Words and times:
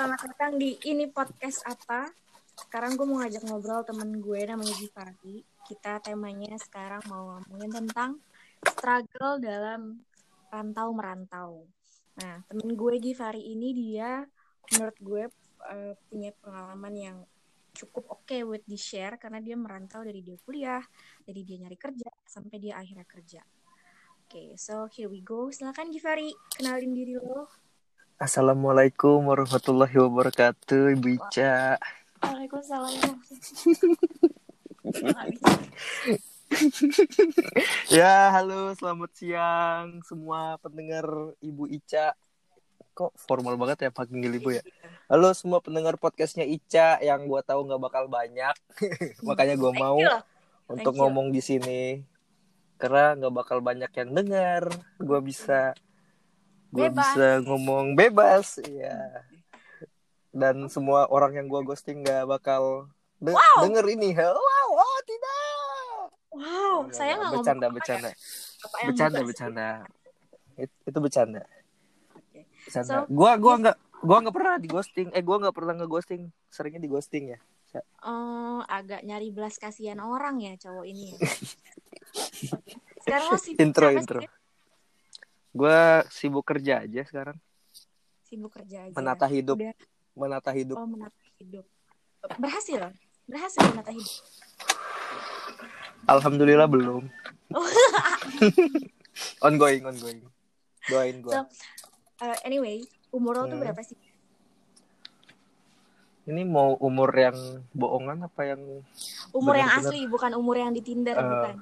selamat 0.00 0.32
datang 0.32 0.56
di 0.56 0.80
ini 0.88 1.12
podcast 1.12 1.60
apa? 1.68 2.08
Sekarang 2.56 2.96
gue 2.96 3.04
mau 3.04 3.20
ngajak 3.20 3.44
ngobrol 3.44 3.84
temen 3.84 4.16
gue 4.16 4.40
namanya 4.48 4.72
Givari. 4.80 5.44
Kita 5.68 6.00
temanya 6.00 6.56
sekarang 6.56 7.04
mau 7.04 7.36
ngomongin 7.36 7.68
tentang 7.68 8.16
struggle 8.64 9.36
dalam 9.44 10.00
rantau 10.48 10.88
merantau. 10.96 11.68
Nah, 12.16 12.40
temen 12.48 12.80
gue 12.80 12.96
Givari 12.96 13.44
ini 13.44 13.76
dia 13.76 14.24
menurut 14.72 14.96
gue 15.04 15.24
uh, 15.68 15.92
punya 16.08 16.32
pengalaman 16.40 16.94
yang 16.96 17.18
cukup 17.76 18.08
oke 18.08 18.24
okay 18.24 18.40
buat 18.40 18.64
di 18.64 18.80
share 18.80 19.20
karena 19.20 19.44
dia 19.44 19.60
merantau 19.60 20.00
dari 20.00 20.24
dia 20.24 20.40
kuliah, 20.40 20.80
dari 21.28 21.44
dia 21.44 21.60
nyari 21.60 21.76
kerja 21.76 22.08
sampai 22.24 22.56
dia 22.56 22.80
akhirnya 22.80 23.04
kerja. 23.04 23.44
Oke, 24.24 24.32
okay, 24.32 24.48
so 24.56 24.88
here 24.88 25.12
we 25.12 25.20
go. 25.20 25.52
Silakan 25.52 25.92
Givari, 25.92 26.32
kenalin 26.56 26.96
diri 26.96 27.20
lo. 27.20 27.68
Assalamualaikum 28.20 29.32
warahmatullahi 29.32 29.96
wabarakatuh, 29.96 30.92
Ibu 30.92 31.16
Ica. 31.16 31.80
Waalaikumsalam. 32.20 33.16
ya, 37.96 38.28
halo, 38.28 38.76
selamat 38.76 39.10
siang 39.16 40.04
semua 40.04 40.60
pendengar 40.60 41.32
Ibu 41.40 41.64
Ica. 41.72 42.12
Kok 42.92 43.16
formal 43.16 43.56
banget 43.56 43.88
ya 43.88 43.88
panggil 43.88 44.36
Ibu 44.36 44.52
ya? 44.52 44.60
Halo 45.08 45.32
semua 45.32 45.64
pendengar 45.64 45.96
podcastnya 45.96 46.44
Ica 46.44 47.00
yang 47.00 47.24
gua 47.24 47.40
tahu 47.40 47.72
nggak 47.72 47.80
bakal 47.80 48.04
banyak, 48.12 48.52
makanya 49.24 49.56
gua 49.56 49.72
mau 49.72 49.96
untuk 50.68 50.92
ngomong 50.92 51.32
di 51.32 51.40
sini 51.40 52.04
karena 52.76 53.16
nggak 53.16 53.32
bakal 53.32 53.64
banyak 53.64 53.88
yang 53.96 54.12
dengar. 54.12 54.68
Gua 55.00 55.24
bisa 55.24 55.72
gue 56.70 56.88
bisa 56.90 57.42
ngomong 57.42 57.98
bebas 57.98 58.62
ya 58.66 59.26
dan 60.30 60.70
semua 60.70 61.10
orang 61.10 61.42
yang 61.42 61.46
gue 61.50 61.60
ghosting 61.66 62.06
gak 62.06 62.26
bakal 62.30 62.86
de 63.20 63.36
wow. 63.36 63.60
denger 63.68 63.84
ini. 63.92 64.16
Wow 64.16 64.68
oh 64.72 65.00
tidak. 65.04 65.46
Wow 66.30 66.46
oh, 66.46 66.78
saya 66.88 67.20
nggak 67.20 67.32
bercanda 67.36 67.66
bercanda. 67.68 68.10
Bercanda 68.86 69.18
bercanda. 69.20 69.68
It, 70.56 70.70
itu 70.88 70.98
bercanda. 70.98 71.42
Okay. 72.16 72.48
bercanda. 72.64 72.88
So, 72.88 72.96
gue 73.12 73.32
gue 73.36 73.54
nggak 73.66 73.76
gue 74.00 74.16
nggak 74.24 74.34
pernah 74.34 74.54
di 74.56 74.68
ghosting. 74.72 75.08
Eh 75.12 75.20
gue 75.20 75.36
nggak 75.36 75.54
pernah 75.54 75.72
nge 75.76 75.88
ghosting 75.90 76.22
seringnya 76.48 76.80
di 76.80 76.88
ghosting 76.88 77.36
ya. 77.36 77.38
Oh 78.02 78.64
agak 78.66 79.04
nyari 79.04 79.30
belas 79.30 79.60
kasihan 79.60 80.00
orang 80.00 80.40
ya 80.42 80.56
cowok 80.58 80.86
ini 80.88 81.14
ya. 81.14 81.18
sekarang 83.04 83.26
lo 83.30 83.38
sih 83.38 83.54
intro. 83.56 83.86
intro 83.94 84.20
sih? 84.24 84.28
Gue 85.50 86.06
sibuk 86.14 86.46
kerja 86.46 86.86
aja 86.86 87.02
sekarang. 87.02 87.36
Sibuk 88.22 88.54
kerja 88.54 88.86
aja. 88.86 88.94
Menata 88.94 89.26
hidup. 89.26 89.58
Udah. 89.58 89.74
Menata 90.14 90.50
hidup. 90.54 90.76
Oh, 90.78 90.86
menata 90.86 91.22
hidup. 91.42 91.66
Berhasil? 92.38 92.94
Berhasil 93.26 93.60
menata 93.74 93.90
hidup? 93.90 94.14
Alhamdulillah 96.06 96.68
belum. 96.70 97.10
ongoing, 99.46 99.82
ongoing. 99.82 100.22
Doain 100.86 101.16
gue. 101.18 101.34
So, 101.34 101.42
uh, 102.22 102.36
anyway, 102.46 102.86
umur 103.10 103.42
lo 103.42 103.44
hmm. 103.46 103.52
tuh 103.52 103.58
berapa 103.58 103.80
sih? 103.82 103.98
Ini 106.30 106.46
mau 106.46 106.78
umur 106.78 107.10
yang 107.10 107.34
bohongan 107.74 108.30
apa 108.30 108.54
yang 108.54 108.62
umur 109.34 109.58
bener 109.58 109.66
-bener... 109.66 109.82
yang 109.82 109.82
asli, 109.82 110.00
bukan 110.06 110.30
umur 110.38 110.56
yang 110.62 110.70
di 110.70 110.82
Tinder, 110.86 111.18
uh... 111.18 111.26
bukan. 111.26 111.56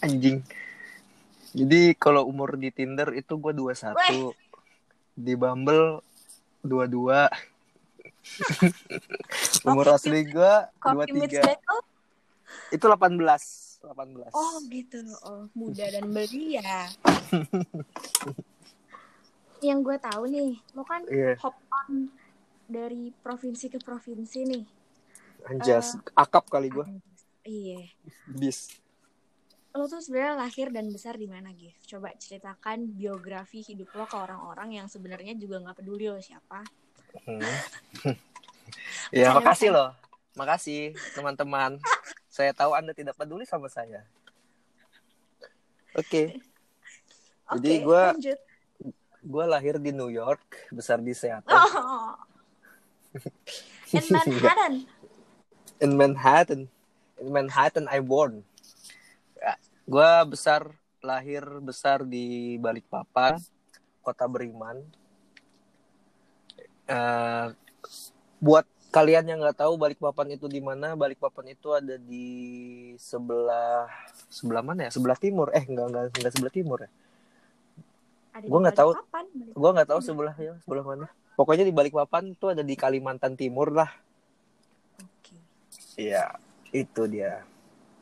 Anjing. 0.04 0.44
Jadi 1.56 1.96
kalau 1.96 2.28
umur 2.28 2.60
di 2.60 2.68
Tinder 2.68 3.16
itu 3.16 3.40
gue 3.40 3.52
21. 3.56 3.96
Weh. 3.96 4.36
Di 5.16 5.32
Bumble 5.32 6.04
22. 6.60 7.32
umur 9.70 9.86
okay. 9.88 9.96
asli 9.96 10.20
gue 10.28 10.52
23. 10.84 12.76
Itu 12.76 12.84
18. 12.92 13.16
18. 13.88 14.36
Oh 14.36 14.60
gitu. 14.68 15.00
Oh, 15.24 15.48
muda 15.56 15.88
dan 15.88 16.12
belia. 16.12 16.92
Yang 19.64 19.78
gue 19.80 19.96
tahu 19.96 20.28
nih, 20.28 20.60
lo 20.76 20.84
kan 20.84 21.08
yeah. 21.08 21.32
hop 21.40 21.56
on 21.72 22.12
dari 22.68 23.08
provinsi 23.24 23.72
ke 23.72 23.80
provinsi 23.80 24.44
nih. 24.44 24.64
Anjas, 25.48 25.96
uh, 25.96 26.20
akap 26.20 26.44
kali 26.52 26.68
gue. 26.68 26.84
Iya. 27.48 27.88
Bis 28.28 28.68
lo 29.76 29.84
tuh 29.84 30.00
sebenarnya 30.00 30.40
lahir 30.40 30.72
dan 30.72 30.88
besar 30.88 31.20
di 31.20 31.28
mana 31.28 31.52
Gif? 31.52 31.76
Coba 31.84 32.08
ceritakan 32.16 32.96
biografi 32.96 33.60
hidup 33.60 33.92
lo 33.92 34.08
ke 34.08 34.16
orang-orang 34.16 34.80
yang 34.80 34.88
sebenarnya 34.88 35.36
juga 35.36 35.60
nggak 35.60 35.84
peduli 35.84 36.08
lo 36.08 36.16
siapa. 36.16 36.64
Hmm. 37.28 37.44
ya 39.20 39.36
makasih 39.36 39.70
loh, 39.70 39.92
makasih 40.34 40.96
teman-teman. 41.12 41.76
saya 42.36 42.52
tahu 42.52 42.76
anda 42.76 42.92
tidak 42.92 43.16
peduli 43.16 43.48
sama 43.48 43.68
saya. 43.68 44.04
Oke. 45.96 46.04
Okay. 46.04 46.26
Okay, 46.36 47.56
Jadi 47.56 47.72
gue 47.80 48.02
gue 49.24 49.44
lahir 49.48 49.80
di 49.80 49.92
New 49.96 50.12
York, 50.12 50.68
besar 50.68 51.00
di 51.00 51.16
Seattle. 51.16 51.56
Oh. 51.56 52.12
In 53.96 54.04
Manhattan. 54.12 54.74
In 55.80 55.92
Manhattan. 55.96 56.60
In 57.16 57.28
Manhattan 57.32 57.86
I 57.88 58.04
born 58.04 58.44
gue 59.86 60.10
besar 60.26 60.66
lahir 60.98 61.46
besar 61.62 62.02
di 62.02 62.58
Balikpapan 62.58 63.38
kota 64.02 64.26
Beriman. 64.26 64.82
Uh, 66.86 67.50
buat 68.38 68.66
kalian 68.90 69.26
yang 69.26 69.38
nggak 69.42 69.62
tahu 69.62 69.78
Balikpapan 69.78 70.34
itu 70.34 70.46
di 70.50 70.58
mana 70.58 70.98
Balikpapan 70.98 71.54
itu 71.54 71.70
ada 71.70 71.94
di 71.98 72.28
sebelah 72.98 73.86
sebelah 74.26 74.62
mana 74.66 74.90
ya? 74.90 74.90
Sebelah 74.90 75.18
timur. 75.18 75.54
Eh 75.54 75.62
enggak 75.62 75.86
enggak 75.90 76.04
enggak 76.18 76.32
sebelah 76.34 76.54
timur 76.54 76.78
ya? 76.82 76.90
Gue 78.42 78.58
nggak 78.58 78.76
tahu 78.76 78.90
gue 79.54 79.70
nggak 79.70 79.88
tahu 79.88 80.00
sebelah 80.02 80.34
ya 80.34 80.58
sebelah 80.66 80.82
mana. 80.82 81.06
Pokoknya 81.38 81.62
di 81.62 81.74
Balikpapan 81.74 82.34
itu 82.34 82.46
ada 82.50 82.62
di 82.66 82.74
Kalimantan 82.74 83.38
Timur 83.38 83.70
lah. 83.70 83.90
Oke. 84.98 85.36
Iya 85.94 86.34
itu 86.74 87.06
dia. 87.06 87.46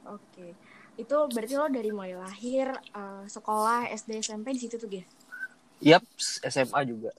Oke 0.05 0.64
itu 0.94 1.16
berarti 1.31 1.55
lo 1.59 1.66
dari 1.66 1.91
mulai 1.91 2.15
lahir 2.15 2.71
uh, 2.94 3.27
sekolah 3.27 3.91
SD 3.91 4.22
SMP 4.22 4.55
di 4.55 4.60
situ 4.62 4.78
tuh 4.78 4.87
ya 4.87 5.05
Yap, 5.84 6.00
SMA 6.49 6.81
juga. 6.88 7.10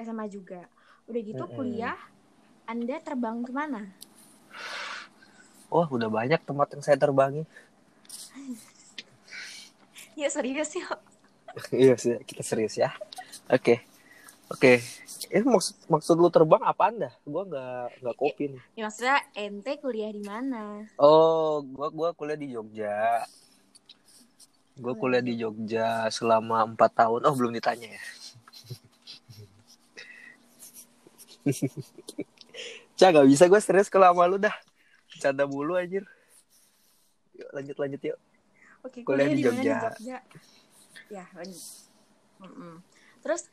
SMA 0.00 0.24
juga. 0.32 0.64
Udah 1.04 1.20
gitu 1.20 1.44
mm 1.44 1.48
-hmm. 1.50 1.56
kuliah, 1.60 1.98
Anda 2.64 2.96
terbang 3.04 3.44
ke 3.44 3.52
mana? 3.52 3.92
Oh, 5.68 5.84
udah 5.84 6.08
banyak 6.08 6.40
tempat 6.40 6.72
yang 6.72 6.80
saya 6.80 6.96
terbangi. 6.96 7.44
ya 10.20 10.28
serius 10.32 10.72
ya. 10.72 10.88
iya 11.84 11.94
sih, 12.00 12.16
kita 12.24 12.40
serius 12.40 12.80
ya. 12.80 12.94
Oke. 13.52 13.76
Okay. 13.76 13.93
Oke, 14.54 14.78
okay. 14.78 15.34
eh 15.34 15.42
maksud 15.42 15.74
maksud 15.90 16.14
lu 16.14 16.30
terbang 16.30 16.62
apa 16.62 16.94
anda? 16.94 17.10
Gua 17.26 17.42
nggak 17.42 18.06
nggak 18.06 18.14
kopi 18.14 18.54
nih. 18.54 18.62
Ya, 18.78 18.86
maksudnya 18.86 19.18
ente 19.34 19.82
kuliah 19.82 20.14
di 20.14 20.22
mana? 20.22 20.86
Oh, 20.94 21.58
gua 21.74 21.90
gua 21.90 22.14
kuliah 22.14 22.38
di 22.38 22.54
Jogja. 22.54 23.26
Gua 24.78 24.94
kuliah 24.94 25.26
di 25.26 25.34
Jogja 25.34 26.06
selama 26.14 26.62
empat 26.70 26.94
tahun. 26.94 27.26
Oh 27.26 27.34
belum 27.34 27.50
ditanya 27.50 27.98
ya. 27.98 28.02
Cah 32.98 33.10
gak 33.10 33.26
bisa 33.26 33.50
gue 33.50 33.58
serius 33.58 33.90
kalau 33.90 34.14
sama 34.14 34.30
lu 34.30 34.38
dah. 34.38 34.54
Canda 35.18 35.50
mulu 35.50 35.74
anjir. 35.74 36.06
Yuk 37.34 37.50
lanjut 37.50 37.74
lanjut 37.74 38.00
yuk. 38.06 38.18
Oke, 38.86 39.02
kuliah, 39.02 39.26
kuliah 39.26 39.34
di, 39.34 39.42
Jogja. 39.42 39.58
di 39.58 39.74
Jogja. 39.82 40.18
Ya 41.10 41.26
lanjut. 41.34 41.64
Mm 42.38 42.52
-mm. 42.54 42.74
Terus 43.24 43.50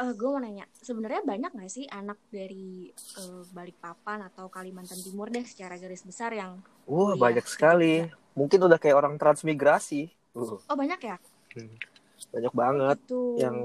uh, 0.00 0.12
gue 0.16 0.28
mau 0.28 0.40
nanya 0.40 0.64
sebenarnya 0.80 1.22
banyak 1.22 1.52
gak 1.52 1.70
sih 1.70 1.84
anak 1.92 2.16
dari 2.32 2.88
uh, 3.20 3.44
Balikpapan 3.52 4.24
atau 4.32 4.48
Kalimantan 4.48 4.98
Timur 5.04 5.28
deh 5.28 5.44
secara 5.44 5.76
garis 5.76 6.02
besar 6.02 6.32
yang 6.32 6.58
wah 6.88 7.12
uh, 7.12 7.20
banyak 7.20 7.44
sekali 7.44 8.08
mungkin 8.32 8.64
udah 8.64 8.80
kayak 8.80 8.96
orang 8.96 9.14
transmigrasi 9.20 10.08
uh. 10.34 10.56
oh 10.56 10.76
banyak 10.76 11.00
ya 11.04 11.16
hmm. 11.60 11.76
banyak 12.32 12.54
banget 12.56 12.98
gitu. 13.04 13.36
yang 13.36 13.56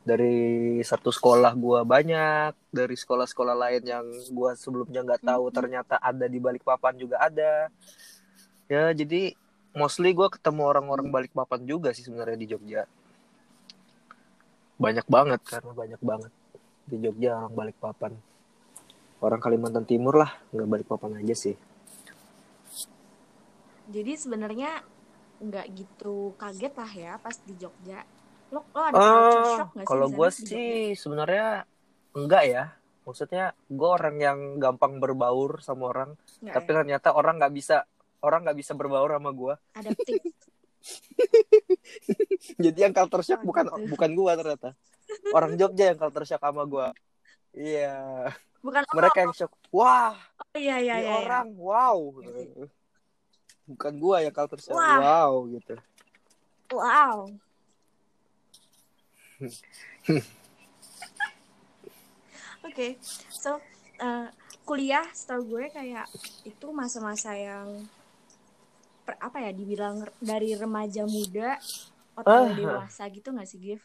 dari 0.00 0.80
satu 0.80 1.12
sekolah 1.12 1.52
gue 1.52 1.80
banyak 1.84 2.56
dari 2.72 2.96
sekolah-sekolah 2.96 3.52
lain 3.52 3.82
yang 3.84 4.06
gue 4.08 4.50
sebelumnya 4.56 5.04
nggak 5.04 5.22
tahu 5.28 5.44
mm 5.44 5.48
-hmm. 5.52 5.58
ternyata 5.60 5.94
ada 6.00 6.24
di 6.24 6.40
Balikpapan 6.40 6.96
juga 6.96 7.20
ada 7.20 7.68
ya 8.64 8.96
jadi 8.96 9.36
mostly 9.76 10.16
gue 10.16 10.28
ketemu 10.32 10.62
orang-orang 10.64 11.12
Balikpapan 11.12 11.68
juga 11.68 11.92
sih 11.92 12.00
sebenarnya 12.00 12.38
di 12.40 12.48
Jogja 12.48 12.88
banyak 14.80 15.06
banget 15.06 15.40
karena 15.44 15.72
banyak 15.76 16.00
banget 16.00 16.32
di 16.88 16.96
Jogja 16.98 17.36
orang 17.36 17.54
balik 17.54 17.76
papan 17.78 18.12
orang 19.20 19.38
Kalimantan 19.38 19.84
Timur 19.84 20.16
lah 20.16 20.32
nggak 20.50 20.68
balik 20.68 20.86
papan 20.88 21.20
aja 21.20 21.36
sih 21.36 21.54
jadi 23.90 24.12
sebenarnya 24.16 24.80
nggak 25.40 25.66
gitu 25.72 26.32
kaget 26.36 26.74
lah 26.76 26.92
ya 26.92 27.12
pas 27.16 27.36
di 27.40 27.54
Jogja 27.56 28.00
Lo, 28.50 28.66
lo 28.74 28.80
ada 28.82 28.98
Oh, 28.98 29.54
shock 29.54 29.70
gak 29.72 29.84
sih? 29.84 29.86
kalau 29.86 30.06
gue 30.10 30.28
sih 30.34 30.70
sebenarnya 30.98 31.62
enggak 32.10 32.44
ya. 32.50 32.64
Maksudnya 33.06 33.54
gue 33.70 33.88
orang 33.88 34.16
yang 34.18 34.38
gampang 34.58 34.98
berbaur 34.98 35.62
sama 35.62 35.86
orang, 35.86 36.10
Nggak 36.42 36.54
tapi 36.58 36.70
ya? 36.70 36.76
ternyata 36.82 37.08
orang 37.14 37.38
nggak 37.38 37.54
bisa 37.54 37.86
orang 38.20 38.42
nggak 38.42 38.58
bisa 38.58 38.72
berbaur 38.74 39.06
sama 39.14 39.30
gue. 39.30 39.54
Adaptif. 39.72 40.18
Jadi 42.64 42.78
yang 42.80 42.94
culture 42.96 43.24
shock 43.24 43.42
bukan 43.44 43.68
bukan 43.88 44.10
gue 44.16 44.32
ternyata. 44.40 44.70
Orang 45.34 45.58
Jogja 45.60 45.92
yang 45.92 45.98
culture 46.00 46.24
shock 46.26 46.40
sama 46.40 46.64
gue. 46.64 46.86
Iya, 47.50 48.30
Bukan 48.62 48.86
lo. 48.86 48.92
mereka 48.94 49.18
yang 49.26 49.34
shock. 49.34 49.50
Wah, 49.74 50.14
Oh, 50.38 50.58
iya, 50.58 50.78
iya, 50.78 50.96
iya. 50.98 51.10
iya. 51.10 51.18
orang, 51.26 51.46
wow. 51.58 51.98
Iya 52.22 52.46
sih. 52.54 52.68
Bukan 53.70 53.92
gue 53.98 54.16
yang 54.22 54.34
culture 54.34 54.62
shock. 54.62 54.78
Wah. 54.78 54.98
Wow, 55.02 55.46
gitu. 55.50 55.74
Wow. 56.70 57.18
Oke, 62.60 63.00
so 63.32 63.56
uh, 63.98 64.28
kuliah 64.68 65.02
setahu 65.10 65.58
gue 65.58 65.64
kayak 65.72 66.06
itu 66.44 66.66
masa-masa 66.70 67.34
yang 67.34 67.88
apa 69.18 69.42
ya 69.42 69.50
dibilang 69.50 70.06
dari 70.22 70.54
remaja 70.54 71.02
muda 71.08 71.58
atau 72.14 72.52
dewasa 72.54 73.08
gitu 73.10 73.34
nggak 73.34 73.48
sih 73.48 73.58
Gif? 73.58 73.82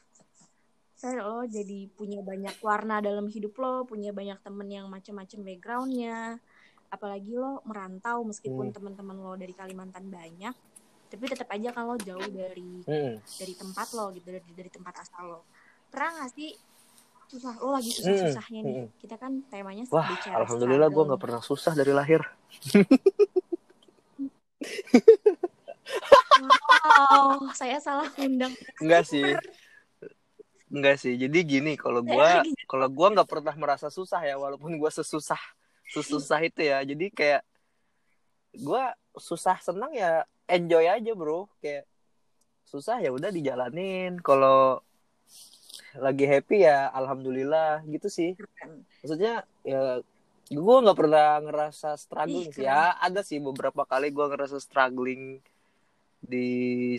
Saya 0.95 1.24
lo 1.25 1.44
jadi 1.48 1.89
punya 1.92 2.22
banyak 2.22 2.60
warna 2.62 3.01
dalam 3.01 3.27
hidup 3.27 3.56
lo, 3.60 3.83
punya 3.83 4.13
banyak 4.13 4.39
temen 4.44 4.68
yang 4.69 4.88
macam-macam 4.88 5.39
backgroundnya, 5.44 6.39
apalagi 6.88 7.36
lo 7.36 7.60
merantau 7.68 8.24
meskipun 8.24 8.72
Hmm. 8.72 8.75
teman-teman 8.75 9.18
lo 9.19 9.33
dari 9.36 9.51
Kalimantan 9.51 10.07
banyak, 10.07 10.56
tapi 11.12 11.24
tetap 11.27 11.51
aja 11.51 11.69
kan 11.75 11.83
lo 11.88 11.95
jauh 12.00 12.27
dari 12.31 12.83
Mm. 12.88 13.16
dari 13.22 13.54
tempat 13.56 13.88
lo 13.95 14.12
gitu 14.16 14.27
dari 14.31 14.51
dari 14.56 14.69
tempat 14.72 15.04
asal 15.06 15.24
lo 15.27 15.42
pernah 15.88 16.12
nggak 16.19 16.31
sih 16.36 16.51
susah 17.25 17.56
lo 17.62 17.72
lagi 17.74 17.89
susah 17.89 18.16
susahnya 18.30 18.60
nih 18.62 18.75
Hmm, 18.83 18.89
kita 19.00 19.16
kan 19.16 19.31
temanya 19.48 19.83
Wah, 19.89 20.12
alhamdulillah 20.12 20.89
gue 20.92 21.04
nggak 21.07 21.22
pernah 21.22 21.42
susah 21.42 21.74
dari 21.74 21.92
lahir. 21.95 22.22
wow 26.41 27.39
saya 27.53 27.77
salah 27.77 28.09
undang 28.17 28.51
Enggak 28.81 29.06
sih. 29.07 29.38
Enggak 30.75 30.97
sih. 31.00 31.13
Jadi 31.15 31.39
gini, 31.45 31.73
kalau 31.77 32.01
gua 32.01 32.41
kalau 32.67 32.88
gua 32.89 33.07
nggak 33.13 33.29
pernah 33.29 33.56
merasa 33.56 33.88
susah 33.88 34.19
ya, 34.25 34.35
walaupun 34.35 34.75
gua 34.75 34.91
sesusah 34.91 35.39
sesusah 35.94 36.41
itu 36.44 36.65
ya. 36.65 36.81
Jadi 36.83 37.13
kayak 37.13 37.41
gua 38.59 38.91
susah 39.15 39.56
senang 39.62 39.94
ya 39.94 40.25
enjoy 40.50 40.89
aja, 40.89 41.12
Bro. 41.13 41.47
Kayak 41.62 41.85
susah 42.65 43.00
ya 43.00 43.13
udah 43.13 43.29
dijalanin. 43.29 44.19
Kalau 44.19 44.81
lagi 45.95 46.27
happy 46.27 46.67
ya 46.67 46.91
alhamdulillah 46.91 47.85
gitu 47.88 48.12
sih. 48.12 48.35
Maksudnya 49.00 49.47
ya 49.63 50.01
gue 50.45 50.75
nggak 50.86 50.97
pernah 50.97 51.42
ngerasa 51.42 51.97
struggling 51.97 52.50
Ih, 52.50 52.53
sih 52.53 52.65
ya. 52.69 52.94
Ada 53.01 53.25
sih 53.25 53.42
beberapa 53.42 53.81
kali 53.86 54.13
gue 54.13 54.25
ngerasa 54.30 54.62
struggling 54.62 55.42
di 56.21 56.50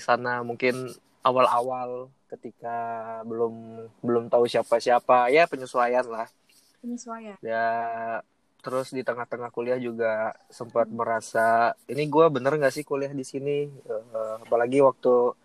sana 0.03 0.43
mungkin 0.43 0.91
awal-awal 1.23 2.11
ketika 2.27 2.75
belum 3.23 3.87
belum 4.03 4.25
tahu 4.27 4.51
siapa-siapa. 4.51 5.31
Ya 5.31 5.47
penyesuaian 5.47 6.07
lah. 6.07 6.27
Penyesuaian. 6.83 7.39
Ya 7.43 7.67
terus 8.67 8.91
di 8.91 9.07
tengah-tengah 9.07 9.55
kuliah 9.55 9.79
juga 9.79 10.35
sempat 10.51 10.91
merasa 10.91 11.79
ini 11.87 12.11
gue 12.11 12.27
bener 12.27 12.59
nggak 12.59 12.75
sih 12.75 12.83
kuliah 12.83 13.15
di 13.15 13.23
sini? 13.23 13.71
Eh, 13.71 14.35
apalagi 14.43 14.83
waktu 14.83 15.39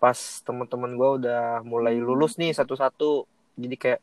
pas 0.00 0.16
teman-teman 0.44 0.92
gue 0.96 1.10
udah 1.24 1.60
mulai 1.64 2.00
lulus 2.00 2.40
nih 2.40 2.56
satu-satu. 2.56 3.28
Jadi 3.56 3.76
kayak 3.76 4.00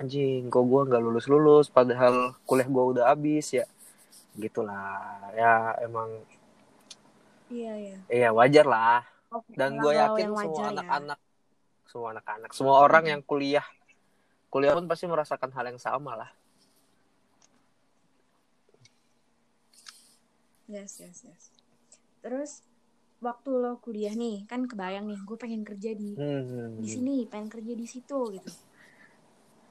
anjing 0.00 0.48
kok 0.48 0.64
gue 0.64 0.82
nggak 0.88 1.02
lulus 1.02 1.26
lulus 1.28 1.66
padahal 1.68 2.32
kuliah 2.48 2.68
gue 2.68 2.84
udah 2.96 3.04
habis 3.12 3.52
ya. 3.52 3.66
Gitulah. 4.36 5.32
Ya 5.36 5.76
emang 5.84 6.08
iya 7.52 7.72
iya. 7.76 7.98
Iya 8.08 8.28
wajar 8.32 8.66
lah. 8.66 9.02
Oke, 9.32 9.56
dan 9.56 9.80
gue 9.80 9.92
yakin 9.96 10.28
semua 10.36 10.60
ya. 10.60 10.68
anak-anak 10.76 11.18
semua 11.88 12.08
anak-anak 12.16 12.50
semua 12.52 12.76
orang 12.84 13.04
yang 13.08 13.20
kuliah 13.24 13.64
kuliah 14.52 14.76
pun 14.76 14.84
pasti 14.84 15.08
merasakan 15.08 15.52
hal 15.52 15.64
yang 15.72 15.80
sama 15.80 16.16
lah. 16.16 16.30
Yes 20.68 21.00
yes 21.04 21.24
yes. 21.28 21.44
Terus 22.24 22.64
waktu 23.20 23.50
lo 23.54 23.78
kuliah 23.78 24.12
nih 24.16 24.48
kan 24.50 24.66
kebayang 24.66 25.06
nih 25.06 25.20
gue 25.22 25.36
pengen 25.38 25.62
kerja 25.62 25.94
di 25.94 26.16
Hmm. 26.18 26.80
di 26.82 26.88
sini 26.90 27.24
pengen 27.30 27.48
kerja 27.52 27.72
di 27.76 27.86
situ 27.86 28.18
gitu 28.34 28.50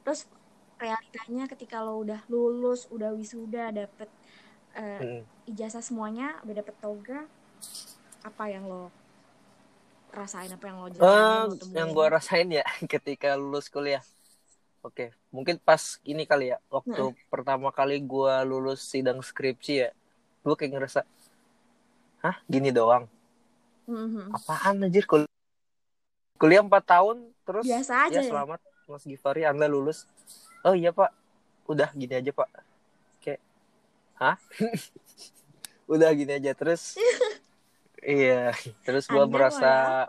terus 0.02 0.26
realitanya 0.78 1.46
ketika 1.46 1.78
lo 1.82 2.02
udah 2.02 2.20
lulus 2.26 2.90
udah 2.90 3.14
wisuda 3.14 3.70
dapet 3.70 4.10
eh, 4.74 4.98
Hmm. 4.98 5.22
ijazah 5.46 5.82
semuanya 5.82 6.38
udah 6.42 6.54
dapet 6.58 6.74
toga 6.82 7.20
apa 8.22 8.44
yang 8.50 8.66
lo 8.66 8.90
rasain 10.12 10.52
apa 10.52 10.64
yang 10.68 10.76
lo 10.82 10.88
jalanin 10.92 11.56
temuin 11.56 11.76
yang 11.78 11.88
gue 11.94 12.06
rasain 12.06 12.48
ya 12.50 12.64
ketika 12.92 13.34
lulus 13.38 13.70
kuliah. 13.70 14.02
Oke, 14.82 15.14
mungkin 15.30 15.62
pas 15.62 16.02
ini 16.02 16.26
kali 16.26 16.50
ya, 16.50 16.58
waktu 16.66 17.14
pertama 17.30 17.70
kali 17.70 18.02
gue 18.02 18.34
lulus 18.42 18.82
sidang 18.82 19.22
skripsi 19.22 19.74
ya, 19.78 19.88
gue 20.42 20.54
kayak 20.58 20.74
ngerasa, 20.74 21.00
hah 22.18 22.42
gini 22.50 22.74
doang, 22.74 23.06
Mhm. 23.86 24.34
apaan 24.34 24.82
anjir 24.82 25.06
kul 25.06 25.22
kuliah 26.34 26.66
4 26.66 26.82
tahun, 26.82 27.30
terus 27.46 27.62
biasa 27.62 28.10
aja 28.10 28.18
ya 28.18 28.26
ya 28.26 28.26
selamat 28.26 28.58
Mas 28.88 29.04
Givari, 29.06 29.46
Anda 29.46 29.66
lulus. 29.70 30.06
Oh 30.62 30.74
iya 30.76 30.94
pak, 30.94 31.10
udah 31.66 31.90
gini 31.94 32.14
aja 32.18 32.30
pak. 32.30 32.48
Kayak, 33.22 33.40
hah? 34.18 34.36
udah 35.92 36.10
gini 36.14 36.32
aja 36.38 36.52
terus. 36.54 36.96
iya, 38.02 38.50
terus 38.82 39.06
gue 39.06 39.24
merasa 39.30 40.06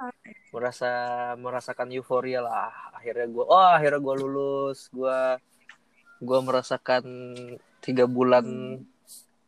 merasa 0.54 0.90
merasakan 1.38 1.90
euforia 1.98 2.38
lah 2.38 2.70
akhirnya 2.94 3.26
gue 3.26 3.42
oh 3.42 3.70
akhirnya 3.74 3.98
gue 3.98 4.16
lulus 4.22 4.86
gue 4.94 5.18
gue 6.22 6.40
merasakan 6.46 7.04
tiga 7.82 8.06
bulan 8.06 8.46
Hmm. 8.46 8.86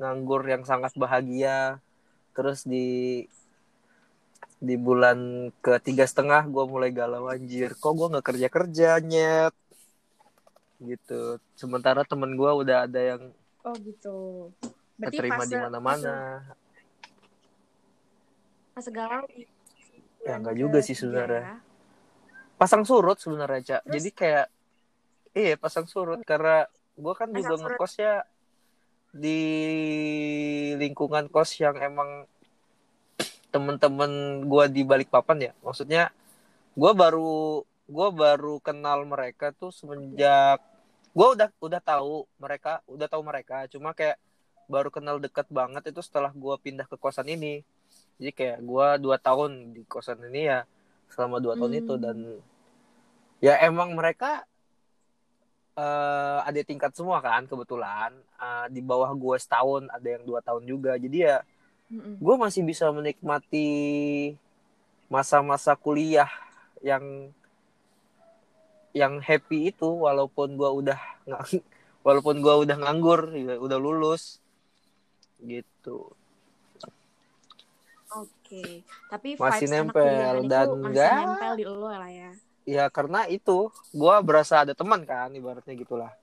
nganggur 0.01 0.43
yang 0.43 0.67
sangat 0.67 0.91
bahagia 0.97 1.79
terus 2.35 2.67
di 2.67 3.23
di 4.65 4.75
bulan 4.75 5.17
ketiga 5.59 6.03
setengah 6.03 6.41
gue 6.45 6.63
mulai 6.65 6.89
galau 6.89 7.27
anjir 7.27 7.71
kok 7.73 7.93
gue 7.93 8.07
nggak 8.09 8.25
kerja 8.25 8.47
kerja 8.49 8.89
nyet 8.99 9.53
gitu 10.81 11.19
sementara 11.53 12.01
temen 12.01 12.33
gue 12.33 12.51
udah 12.55 12.83
ada 12.83 13.01
yang 13.05 13.21
oh 13.61 13.75
gitu 13.77 14.15
berarti 14.97 15.15
keterima 15.15 15.37
fase 15.39 15.49
di 15.49 15.57
mana 15.57 15.77
mana 15.79 16.15
fase 18.73 18.89
galau 18.89 19.23
Ya, 20.19 20.33
bulan 20.33 20.41
nggak 20.41 20.57
juga 20.57 20.79
sih 20.81 20.97
sebenarnya. 20.97 21.37
ya. 21.37 21.55
pasang 22.57 22.81
surut 22.81 23.13
sebenarnya 23.15 23.61
cak 23.61 23.81
Terus? 23.83 23.93
jadi 23.93 24.09
kayak 24.11 24.45
iya 25.31 25.53
pasang 25.55 25.85
surut 25.85 26.17
karena 26.23 26.65
gue 26.95 27.13
kan 27.13 27.29
Pasang 27.29 27.37
juga 27.37 27.53
surut. 27.53 27.69
ngekosnya 27.69 28.13
di 29.13 29.41
lingkungan 30.75 31.29
kos 31.29 31.55
yang 31.55 31.77
emang 31.77 32.25
temen-temen 33.55 34.43
gue 34.43 34.63
di 34.67 34.83
balik 34.83 35.07
papan 35.07 35.47
ya. 35.47 35.51
Maksudnya 35.63 36.11
gue 36.75 36.91
baru 36.91 37.63
gue 37.87 38.07
baru 38.11 38.59
kenal 38.59 39.07
mereka 39.07 39.55
tuh 39.55 39.71
semenjak 39.71 40.59
gue 41.15 41.27
udah 41.39 41.47
udah 41.63 41.79
tahu 41.79 42.27
mereka 42.35 42.83
udah 42.91 43.07
tahu 43.07 43.23
mereka. 43.23 43.63
Cuma 43.71 43.95
kayak 43.95 44.19
baru 44.67 44.91
kenal 44.91 45.23
deket 45.23 45.47
banget 45.47 45.87
itu 45.87 46.03
setelah 46.03 46.35
gue 46.35 46.55
pindah 46.59 46.83
ke 46.83 46.99
kosan 46.99 47.31
ini. 47.31 47.63
Jadi 48.19 48.31
kayak 48.35 48.59
gue 48.59 48.87
dua 48.99 49.15
tahun 49.15 49.71
di 49.71 49.87
kosan 49.87 50.19
ini 50.27 50.51
ya 50.51 50.67
selama 51.07 51.39
dua 51.39 51.55
tahun 51.55 51.71
Hmm. 51.71 51.81
itu 51.87 51.93
dan 51.95 52.17
ya 53.39 53.55
emang 53.63 53.95
mereka 53.95 54.43
eh 55.75 56.39
ada 56.43 56.59
tingkat 56.63 56.91
semua 56.95 57.23
kan 57.23 57.47
kebetulan. 57.47 58.11
Eh, 58.35 58.67
di 58.75 58.83
bawah 58.83 59.11
gue 59.15 59.35
setahun 59.39 59.87
ada 59.91 60.07
yang 60.07 60.23
dua 60.27 60.39
tahun 60.43 60.63
juga. 60.67 60.95
Jadi 60.99 61.23
ya 61.23 61.39
Gue 61.93 62.35
masih 62.35 62.65
bisa 62.65 62.89
menikmati 62.89 63.67
masa-masa 65.05 65.77
kuliah 65.77 66.29
yang 66.81 67.29
yang 68.95 69.19
happy 69.19 69.69
itu 69.75 69.85
walaupun 69.85 70.55
gue 70.55 70.69
udah 70.81 70.99
walaupun 72.05 72.39
gue 72.39 72.55
udah 72.63 72.77
nganggur 72.79 73.29
ya, 73.35 73.59
udah 73.59 73.77
lulus 73.77 74.39
gitu 75.43 76.15
Oke, 78.15 78.87
tapi 79.11 79.35
Masih 79.35 79.67
nempel, 79.67 80.47
dan 80.47 80.71
masih 80.71 80.87
enggak. 80.87 81.11
nempel 81.19 81.53
di 81.59 81.65
lo 81.67 81.91
lah 81.91 82.07
ya. 82.07 82.31
ya 82.63 82.85
karena 82.87 83.27
itu 83.27 83.67
gue 83.91 84.15
berasa 84.23 84.63
ada 84.63 84.71
teman 84.71 85.03
kan 85.03 85.27
ibaratnya 85.35 85.75
gitulah. 85.75 86.15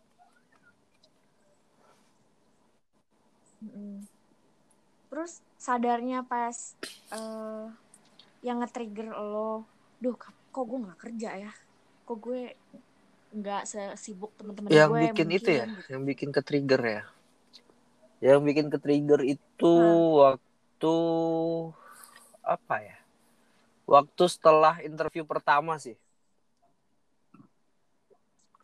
Terus 5.12 5.44
sadarnya 5.62 6.26
pas 6.26 6.74
eh, 7.14 7.66
yang 8.42 8.58
nge-trigger 8.58 9.14
lo, 9.14 9.62
duh 10.02 10.18
kok 10.18 10.64
gue 10.66 10.78
nggak 10.82 10.98
kerja 10.98 11.30
ya? 11.38 11.52
Kok 12.02 12.18
gue 12.18 12.40
nggak 13.32 13.62
sesibuk 13.64 14.34
teman-teman 14.34 14.68
yang 14.74 14.90
gue 14.90 15.00
bikin 15.06 15.26
mungkin, 15.30 15.38
itu 15.38 15.50
ya 15.54 15.64
gitu. 15.70 15.80
yang 15.94 16.02
bikin 16.02 16.28
ke 16.34 16.40
trigger 16.42 16.82
ya? 16.82 17.02
Yang 18.18 18.40
bikin 18.42 18.66
ke 18.74 18.78
trigger 18.82 19.20
itu 19.22 19.72
Hah. 19.78 20.34
waktu 20.34 20.96
apa 22.42 22.76
ya? 22.82 22.96
Waktu 23.86 24.24
setelah 24.26 24.82
interview 24.82 25.22
pertama 25.22 25.78
sih. 25.78 25.94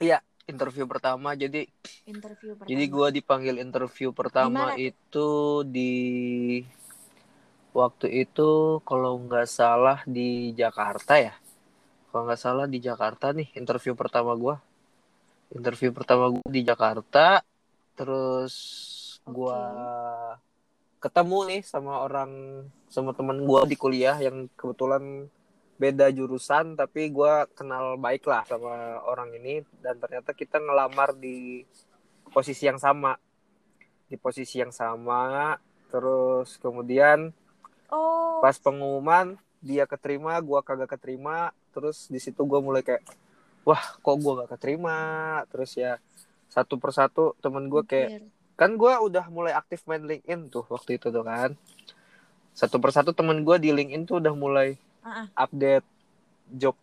Iya 0.02 0.18
interview 0.50 0.86
pertama. 0.86 1.38
Jadi 1.38 1.70
interview 2.10 2.58
pertama. 2.58 2.70
jadi 2.70 2.84
gue 2.90 3.08
dipanggil 3.22 3.56
interview 3.62 4.10
pertama 4.10 4.74
Gimana 4.74 4.74
tuh? 4.74 4.86
itu 4.90 5.28
di 5.70 5.94
waktu 7.76 8.26
itu 8.26 8.80
kalau 8.84 9.20
nggak 9.24 9.48
salah 9.48 10.00
di 10.08 10.52
Jakarta 10.56 11.20
ya. 11.20 11.34
Kalau 12.08 12.24
nggak 12.24 12.40
salah 12.40 12.66
di 12.66 12.78
Jakarta 12.80 13.36
nih 13.36 13.52
interview 13.56 13.92
pertama 13.92 14.32
gue 14.34 14.56
interview 15.54 15.92
pertama 15.96 16.28
gue 16.28 16.44
di 16.48 16.60
Jakarta 16.64 17.40
terus 17.96 18.54
gue 19.24 19.60
ketemu 20.98 21.38
nih 21.48 21.62
sama 21.64 22.04
orang 22.04 22.64
sama 22.88 23.14
teman 23.14 23.44
gue 23.44 23.60
di 23.70 23.76
kuliah 23.78 24.16
yang 24.18 24.48
kebetulan 24.58 25.28
beda 25.78 26.10
jurusan 26.10 26.74
tapi 26.74 27.08
gue 27.14 27.32
kenal 27.54 27.94
baik 27.96 28.26
lah 28.26 28.42
sama 28.44 28.98
orang 29.06 29.30
ini. 29.38 29.62
Dan 29.78 30.02
ternyata 30.02 30.34
kita 30.34 30.58
ngelamar 30.58 31.14
di 31.14 31.62
posisi 32.28 32.66
yang 32.66 32.80
sama. 32.82 33.14
Di 34.08 34.16
posisi 34.16 34.58
yang 34.58 34.72
sama 34.72 35.54
terus 35.88 36.60
kemudian 36.60 37.32
oh. 37.92 38.40
Pas 38.40 38.56
pengumuman 38.56 39.36
dia 39.58 39.84
keterima 39.84 40.38
gue 40.38 40.60
kagak 40.62 40.98
keterima. 40.98 41.50
Terus 41.74 42.06
di 42.08 42.18
situ 42.22 42.42
gue 42.46 42.60
mulai 42.62 42.82
kayak 42.82 43.02
wah 43.66 43.82
kok 44.00 44.16
gue 44.16 44.32
gak 44.44 44.50
keterima? 44.58 44.98
Terus 45.50 45.74
ya 45.76 45.98
satu 46.48 46.80
persatu 46.80 47.36
temen 47.44 47.68
gue 47.68 47.82
kayak 47.84 48.24
kan 48.58 48.74
gue 48.74 48.90
udah 48.90 49.30
mulai 49.30 49.54
aktif 49.54 49.86
main 49.86 50.02
LinkedIn 50.02 50.50
tuh 50.50 50.66
waktu 50.70 50.98
itu 50.98 51.10
tuh 51.10 51.24
kan. 51.26 51.54
Satu 52.56 52.82
persatu 52.82 53.14
temen 53.14 53.42
gue 53.46 53.56
di 53.60 53.70
LinkedIn 53.70 54.08
tuh 54.08 54.18
udah 54.18 54.34
mulai 54.34 54.74
ah. 55.06 55.30
update 55.38 55.86
job 56.48 56.74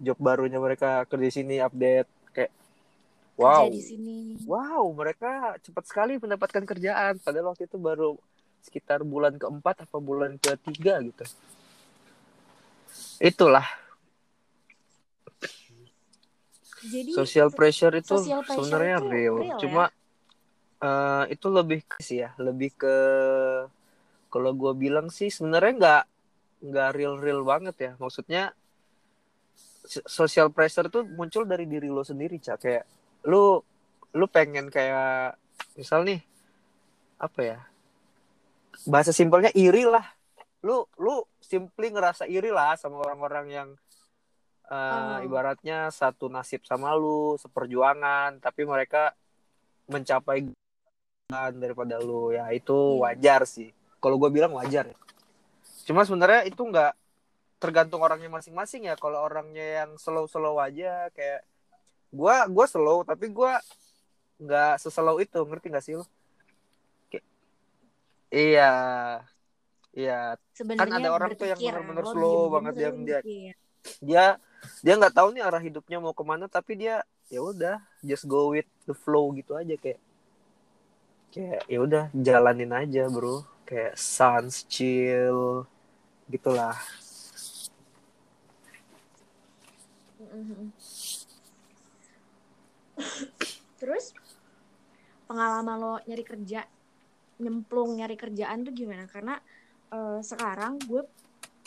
job 0.00 0.16
barunya 0.16 0.56
mereka 0.56 1.04
kerja 1.04 1.28
di 1.28 1.34
sini 1.34 1.54
update 1.60 2.08
kayak 2.32 2.50
kerja 3.36 3.44
wow 3.44 3.68
di 3.68 3.84
sini. 3.84 4.16
wow 4.48 4.88
mereka 4.96 5.60
cepat 5.60 5.84
sekali 5.86 6.16
mendapatkan 6.16 6.64
kerjaan. 6.64 7.20
Padahal 7.20 7.52
waktu 7.52 7.68
itu 7.68 7.76
baru 7.76 8.16
sekitar 8.60 9.02
bulan 9.02 9.36
keempat 9.40 9.88
apa 9.88 9.98
bulan 9.98 10.36
ketiga 10.36 11.00
gitu 11.04 11.24
itulah 13.20 13.64
jadi 16.80 17.12
social 17.12 17.48
pressure 17.52 17.92
itu 17.92 18.16
social 18.16 18.40
pressure 18.40 18.56
sebenarnya 18.56 18.96
itu 18.96 19.06
real. 19.12 19.36
real 19.36 19.48
ya? 19.52 19.60
Cuma 19.60 19.84
eh, 20.80 21.24
itu 21.36 21.46
lebih 21.52 21.80
ke 21.84 21.98
sih 22.00 22.24
ya, 22.24 22.32
lebih 22.40 22.72
ke 22.72 22.96
kalau 24.32 24.56
gue 24.56 24.72
bilang 24.72 25.12
sih 25.12 25.28
sebenarnya 25.28 25.72
nggak 25.76 26.04
nggak 26.70 26.88
real 26.96 27.14
real 27.20 27.44
banget 27.44 27.76
ya. 27.76 27.92
Maksudnya 28.00 28.56
so- 29.84 30.06
social 30.08 30.48
pressure 30.48 30.88
itu 30.88 31.04
muncul 31.04 31.44
dari 31.44 31.68
diri 31.68 31.92
lo 31.92 32.00
sendiri, 32.00 32.40
cak. 32.40 32.56
Kayak 32.56 32.84
lu 33.28 33.60
lu 34.16 34.26
pengen 34.26 34.72
kayak 34.72 35.36
misal 35.76 36.02
nih 36.02 36.24
apa 37.20 37.40
ya 37.44 37.58
bahasa 38.86 39.12
simpelnya 39.12 39.50
iri 39.52 39.84
lah. 39.84 40.04
Lu 40.64 40.84
lu 41.00 41.24
simply 41.40 41.88
ngerasa 41.90 42.28
iri 42.28 42.52
lah 42.52 42.76
sama 42.76 43.00
orang-orang 43.00 43.46
yang 43.48 43.68
eh, 44.70 44.76
Oh. 44.76 45.18
ibaratnya 45.26 45.90
satu 45.90 46.30
nasib 46.30 46.62
sama 46.62 46.94
lu 46.94 47.34
seperjuangan. 47.36 48.38
Tapi 48.38 48.62
mereka 48.62 49.12
mencapai 49.90 50.46
daripada 51.58 51.98
lu. 51.98 52.30
Ya 52.30 52.46
itu 52.54 52.72
Iya. 52.72 53.00
wajar 53.02 53.40
sih. 53.50 53.74
Kalau 53.98 54.16
gue 54.16 54.30
bilang 54.30 54.54
wajar 54.54 54.86
ya. 54.88 54.96
Cuma 55.84 56.06
sebenarnya 56.06 56.46
itu 56.46 56.62
nggak 56.62 56.94
tergantung 57.58 58.00
orangnya 58.00 58.30
masing-masing 58.30 58.86
ya. 58.86 58.94
Kalau 58.94 59.20
orangnya 59.20 59.84
yang 59.84 59.98
slow-slow 59.98 60.56
aja 60.62 61.10
kayak 61.12 61.42
gua 62.14 62.46
gua 62.46 62.66
slow 62.70 63.02
tapi 63.02 63.26
gua 63.30 63.58
nggak 64.38 64.78
seslow 64.78 65.18
itu. 65.18 65.40
Ngerti 65.42 65.66
nggak 65.68 65.84
sih 65.84 65.94
lo 65.98 66.06
iya. 68.30 68.72
Iya. 69.90 70.38
Sebenarnya 70.54 70.86
kan 70.86 70.98
ada 71.02 71.10
orang 71.10 71.30
tuh 71.34 71.46
yang 71.50 71.60
lo 71.90 72.02
slow 72.14 72.46
diem-diem 72.46 72.54
banget 72.54 72.72
tapi 72.72 72.82
yang 72.86 72.96
dia 73.02 73.20
dia 73.98 74.24
dia 74.84 74.94
nggak 74.94 75.16
tahu 75.16 75.28
nih 75.32 75.42
arah 75.42 75.62
hidupnya 75.62 75.98
mau 75.98 76.12
ke 76.12 76.22
mana 76.22 76.46
tapi 76.46 76.76
dia 76.76 77.02
ya 77.32 77.40
udah 77.40 77.80
just 78.04 78.28
go 78.28 78.52
with 78.52 78.68
the 78.84 78.92
flow 78.92 79.32
gitu 79.32 79.56
aja 79.56 79.74
kayak 79.80 80.00
kayak 81.30 81.62
ya 81.70 81.78
udah 81.80 82.04
jalanin 82.12 82.70
aja 82.74 83.06
bro. 83.08 83.46
Kayak 83.64 83.94
sans 83.96 84.66
chill 84.66 85.64
gitulah. 86.26 86.74
Mhm. 90.20 90.74
Terus 93.80 94.12
pengalaman 95.24 95.76
lo 95.80 95.94
nyari 96.04 96.24
kerja, 96.26 96.66
nyemplung 97.40 97.96
nyari 97.96 98.14
kerjaan 98.14 98.62
tuh 98.62 98.72
gimana? 98.76 99.08
Karena 99.08 99.40
eh, 99.90 100.20
sekarang 100.20 100.78
gue 100.84 101.02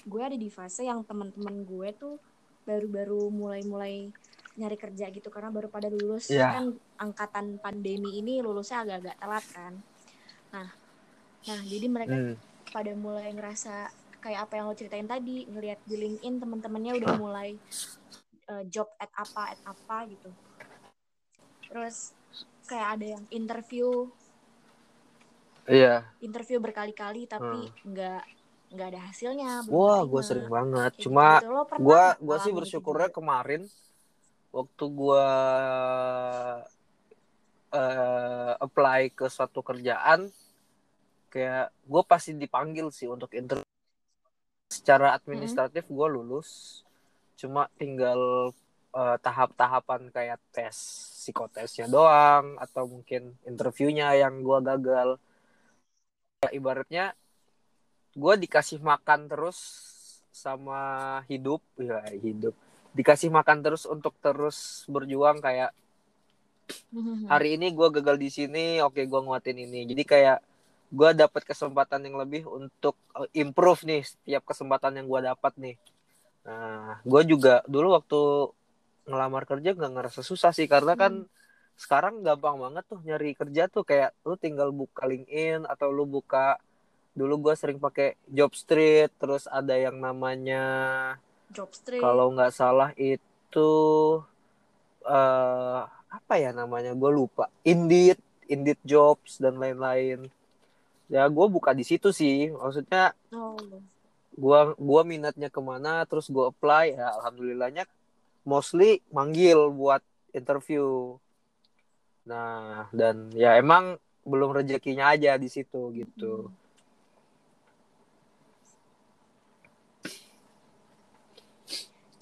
gue 0.04 0.22
ada 0.22 0.36
di 0.36 0.48
fase 0.48 0.84
yang 0.86 1.02
teman-teman 1.04 1.64
gue 1.64 1.90
tuh 1.96 2.16
baru-baru 2.64 3.28
mulai-mulai 3.28 4.12
nyari 4.54 4.78
kerja 4.78 5.10
gitu 5.10 5.28
karena 5.34 5.50
baru 5.50 5.68
pada 5.68 5.90
lulus 5.90 6.30
Iya. 6.30 6.54
kan 6.62 6.66
angkatan 7.02 7.58
pandemi 7.58 8.22
ini 8.22 8.40
lulusnya 8.40 8.86
agak-agak 8.86 9.16
telat 9.18 9.46
kan. 9.50 9.74
Nah, 10.54 10.70
nah 11.44 11.60
jadi 11.66 11.88
mereka 11.90 12.14
Hmm. 12.16 12.36
pada 12.70 12.94
mulai 12.94 13.34
ngerasa 13.34 13.90
kayak 14.24 14.48
apa 14.48 14.54
yang 14.56 14.66
lo 14.72 14.76
ceritain 14.78 15.04
tadi 15.04 15.44
ngelihat 15.52 15.84
di 15.84 15.96
LinkedIn 16.00 16.40
teman-temannya 16.40 16.96
udah 16.96 17.12
mulai 17.20 17.60
uh, 18.48 18.64
job 18.72 18.88
at 18.96 19.12
apa 19.12 19.52
at 19.52 19.60
apa 19.68 19.98
gitu 20.08 20.32
terus 21.68 22.16
kayak 22.64 22.88
ada 22.96 23.06
yang 23.20 23.24
interview 23.30 24.08
iya. 25.70 26.08
Interview 26.20 26.60
berkali-kali 26.60 27.28
tapi 27.28 27.72
nggak 27.88 28.22
nggak 28.74 28.88
ada 28.90 29.02
hasilnya 29.06 29.52
wah 29.70 30.02
gue 30.02 30.22
sering 30.26 30.50
banget. 30.50 30.92
Kayak 30.98 31.04
cuma 31.06 31.28
gue 31.78 32.04
nggak 32.04 32.14
gue 32.20 32.38
sih 32.42 32.52
bersyukurnya 32.52 33.10
gitu? 33.14 33.18
kemarin 33.22 33.62
waktu 34.54 34.86
gue 34.86 35.28
eh 37.74 38.54
apply 38.62 39.02
ke 39.18 39.26
suatu 39.30 39.66
kerjaan 39.66 40.30
kayak 41.34 41.74
gue 41.90 42.04
pasti 42.06 42.38
dipanggil 42.38 42.94
sih 42.94 43.10
untuk 43.10 43.34
interview. 43.34 43.66
Secara 44.70 45.14
administratif 45.18 45.86
gue 45.90 46.08
lulus 46.10 46.82
cuma 47.38 47.70
tinggal 47.78 48.54
eh, 48.94 49.18
tahap-tahapan 49.22 50.10
kayak 50.14 50.42
tes 50.54 50.74
psikotesnya 51.24 51.90
doang 51.90 52.58
atau 52.60 52.90
mungkin 52.90 53.38
interviewnya 53.48 54.12
yang 54.18 54.44
gue 54.44 54.60
gagal 54.60 55.18
ibaratnya 56.52 57.14
gue 58.14 58.34
dikasih 58.46 58.84
makan 58.84 59.32
terus 59.32 59.58
sama 60.34 61.22
hidup 61.30 61.62
ya 61.78 62.02
hidup. 62.20 62.58
Dikasih 62.94 63.30
makan 63.30 63.62
terus 63.62 63.86
untuk 63.86 64.14
terus 64.20 64.86
berjuang 64.90 65.40
kayak 65.40 65.72
Mhm. 66.94 67.26
hari 67.28 67.58
ini 67.58 67.74
gue 67.74 67.88
gagal 67.90 68.18
di 68.22 68.30
sini 68.30 68.66
oke 68.80 69.02
gue 69.02 69.22
nguatin 69.26 69.58
ini. 69.58 69.86
Jadi 69.90 70.04
kayak 70.06 70.40
gue 70.94 71.10
dapat 71.18 71.42
kesempatan 71.42 72.06
yang 72.06 72.22
lebih 72.22 72.46
untuk 72.46 72.94
uh, 73.18 73.26
improve 73.34 73.82
nih 73.90 74.02
setiap 74.06 74.46
kesempatan 74.46 75.02
yang 75.02 75.10
gue 75.10 75.22
dapat 75.26 75.54
nih. 75.58 75.76
Nah 76.46 77.02
gue 77.02 77.22
juga 77.26 77.66
dulu 77.66 77.98
waktu 77.98 78.20
ngelamar 79.10 79.44
kerja 79.50 79.74
nggak 79.74 79.94
ngerasa 80.00 80.22
susah 80.22 80.54
sih 80.54 80.70
karena 80.70 80.94
kan 80.94 81.26
sekarang 81.76 82.22
gampang 82.22 82.58
banget 82.62 82.84
tuh 82.86 83.00
nyari 83.02 83.34
kerja 83.34 83.68
tuh 83.68 83.84
kayak 83.84 84.14
lu 84.24 84.38
tinggal 84.38 84.70
buka 84.70 85.10
LinkedIn 85.10 85.66
atau 85.66 85.90
lu 85.90 86.06
buka 86.06 86.62
dulu 87.14 87.50
gue 87.50 87.54
sering 87.54 87.78
pakai 87.78 88.18
Jobstreet 88.30 89.14
terus 89.22 89.46
ada 89.46 89.78
yang 89.78 90.02
namanya 90.02 90.66
job 91.54 91.70
street 91.70 92.02
kalau 92.02 92.34
nggak 92.34 92.50
salah 92.50 92.90
itu 92.98 93.70
eh 95.06 95.82
apa 96.14 96.34
ya 96.38 96.54
namanya 96.54 96.94
gue 96.94 97.10
lupa. 97.10 97.50
Indeed 97.66 98.22
Indeed 98.46 98.78
Jobs 98.86 99.42
dan 99.42 99.58
lain-lain. 99.58 100.30
Ya 101.10 101.26
gue 101.26 101.46
buka 101.50 101.74
di 101.74 101.82
situ 101.82 102.14
sih. 102.14 102.54
Maksudnya 102.54 103.18
oh. 103.34 103.58
gua 104.78 105.02
minatnya 105.06 105.50
ke 105.50 105.62
mana 105.62 106.06
terus 106.10 106.30
gue 106.30 106.50
apply 106.50 106.98
ya 106.98 107.14
alhamdulillahnya 107.22 107.86
mostly 108.46 109.02
manggil 109.14 109.70
buat 109.70 110.02
interview 110.34 111.18
nah 112.24 112.88
dan 112.96 113.28
ya 113.36 113.60
emang 113.60 114.00
belum 114.24 114.56
rezekinya 114.56 115.12
aja 115.12 115.36
di 115.36 115.50
situ 115.52 115.92
gitu 115.92 116.48
Hmm. 116.48 116.56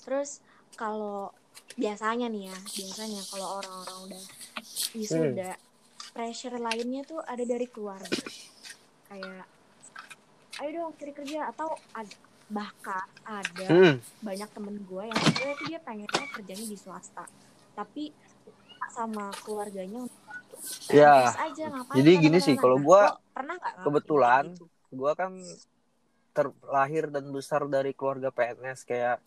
terus 0.01 0.41
kalau 0.75 1.29
biasanya 1.77 2.27
nih 2.27 2.50
ya 2.51 2.58
biasanya 2.58 3.22
kalau 3.29 3.62
orang-orang 3.62 3.98
udah 4.10 4.24
wisuda 4.98 5.51
pressure 6.12 6.58
lainnya 6.58 7.05
tuh 7.05 7.22
ada 7.24 7.43
dari 7.46 7.70
keluarga 7.70 8.10
kayak 9.08 9.46
ayo 10.60 10.70
dong 10.75 10.93
cari 10.98 11.13
kerja 11.15 11.53
atau 11.53 11.70
ada 11.93 12.15
bahkan 12.51 13.08
ada 13.24 13.67
Hmm. 13.72 13.96
banyak 14.20 14.50
temen 14.51 14.75
gue 14.84 15.03
yang 15.08 15.20
sebenarnya 15.22 15.55
dia 15.63 15.79
pengennya 15.79 16.25
kerjanya 16.36 16.65
di 16.67 16.75
swasta 16.75 17.24
tapi 17.72 18.12
sama 19.01 19.25
keluarganya 19.41 20.05
Ya, 20.88 21.34
"PNS 21.34 21.41
aja 21.41 21.63
ngapain 21.74 21.96
jadi 21.98 22.12
gini 22.22 22.38
sih, 22.38 22.53
mana." 22.53 22.62
kalau 22.62 22.77
Nah, 22.77 22.86
gua 22.86 23.01
lo 23.01 23.10
pernah 23.34 23.55
ngalamin 23.58 23.81
kebetulan 23.84 24.43
gitu? 24.53 24.65
gue 24.91 25.12
kan 25.15 25.31
terlahir 26.31 27.03
dan 27.10 27.25
besar 27.27 27.62
dari 27.65 27.91
keluarga 27.91 28.29
PNS 28.29 28.79
kayak 28.84 29.17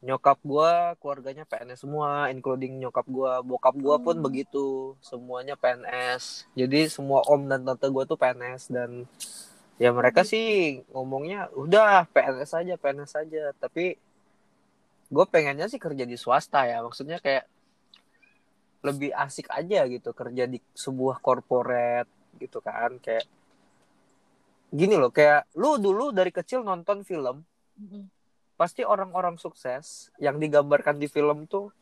nyokap 0.00 0.40
gue 0.40 0.72
keluarganya 0.96 1.44
PNS 1.44 1.84
semua 1.84 2.32
including 2.32 2.80
nyokap 2.80 3.04
gue 3.04 3.32
bokap 3.44 3.76
gue 3.76 3.96
pun 4.00 4.16
Oh. 4.16 4.22
begitu 4.22 4.66
semuanya 5.04 5.54
PNS 5.54 6.48
jadi 6.56 6.88
semua 6.88 7.20
om 7.28 7.44
dan 7.44 7.60
tante 7.62 7.84
gue 7.84 8.04
tuh 8.08 8.16
PNS 8.16 8.72
dan 8.72 9.04
ya 9.76 9.92
mereka 9.92 10.24
gitu. 10.24 10.32
sih 10.32 10.48
ngomongnya 10.88 11.52
udah 11.52 12.08
PNS 12.08 12.50
aja 12.56 12.74
PNS 12.74 13.12
aja 13.12 13.52
tapi 13.60 14.00
gue 15.06 15.24
pengennya 15.28 15.68
sih 15.68 15.76
kerja 15.76 16.08
di 16.08 16.16
swasta 16.16 16.64
ya 16.64 16.80
maksudnya 16.80 17.20
kayak 17.20 17.44
lebih 18.80 19.12
asik 19.12 19.50
aja 19.52 19.84
gitu 19.88 20.16
kerja 20.16 20.48
di 20.48 20.56
sebuah 20.72 21.20
corporate 21.20 22.08
gitu 22.40 22.64
kan 22.64 22.96
kayak 22.96 23.28
gini 24.70 24.96
loh 24.96 25.12
kayak 25.12 25.50
lu 25.58 25.76
dulu 25.76 26.14
dari 26.14 26.32
kecil 26.32 26.64
nonton 26.64 27.04
film 27.04 27.44
pasti 28.60 28.84
orang-orang 28.84 29.40
sukses 29.40 30.12
yang 30.20 30.36
digambarkan 30.36 31.00
di 31.00 31.08
film 31.08 31.48
tuh 31.48 31.72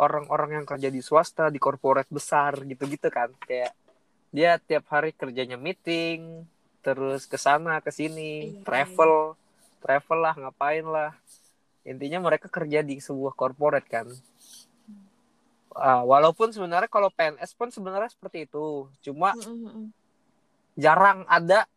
orang-orang 0.00 0.60
yang 0.60 0.66
kerja 0.68 0.88
di 0.88 1.04
swasta 1.04 1.52
di 1.52 1.60
corporate 1.60 2.08
besar 2.08 2.64
gitu-gitu 2.64 3.12
kan. 3.12 3.28
Kayak 3.44 3.76
dia 4.32 4.56
tiap 4.56 4.88
hari 4.88 5.12
kerjanya 5.12 5.60
meeting 5.60 6.48
terus 6.80 7.28
ke 7.28 7.36
sana 7.36 7.84
ke 7.84 7.92
sini 7.92 8.56
Iya, 8.56 8.64
travel 8.64 9.36
travel 9.84 10.18
lah 10.20 10.34
ngapain 10.36 10.84
lah. 10.84 11.12
Intinya 11.84 12.20
mereka 12.24 12.48
kerja 12.48 12.80
di 12.80 13.00
sebuah 13.00 13.36
corporate 13.36 13.88
kan 13.88 14.08
Ah, 15.78 16.02
walaupun 16.02 16.50
sebenarnya 16.50 16.90
kalau 16.90 17.14
PNS 17.14 17.54
pun 17.54 17.70
sebenarnya 17.70 18.10
seperti 18.10 18.50
itu 18.50 18.90
cuma 19.06 19.38
mm-mm. 19.38 19.94
jarang 20.74 21.22
ada 21.30 21.70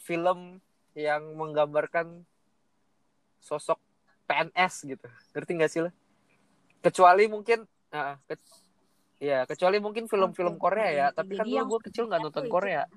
film 0.00 0.56
yang 0.96 1.36
menggambarkan 1.36 2.24
sosok 3.44 3.76
PNS 4.24 4.74
gitu. 4.88 5.06
Ngerti 5.36 5.50
gak 5.60 5.70
sih 5.70 5.80
lo? 5.84 5.90
Kecuali 6.80 7.28
mungkin 7.28 7.68
ah, 7.92 8.16
ke- 8.24 8.40
ya 9.20 9.44
kecuali 9.44 9.80
mungkin 9.84 10.08
film-film 10.08 10.56
Korea 10.56 10.88
ya, 10.92 11.06
tapi 11.12 11.36
kan 11.36 11.44
dulu 11.44 11.76
gue 11.76 11.80
kecil 11.92 12.08
nggak 12.08 12.20
nonton 12.24 12.48
Korea. 12.48 12.88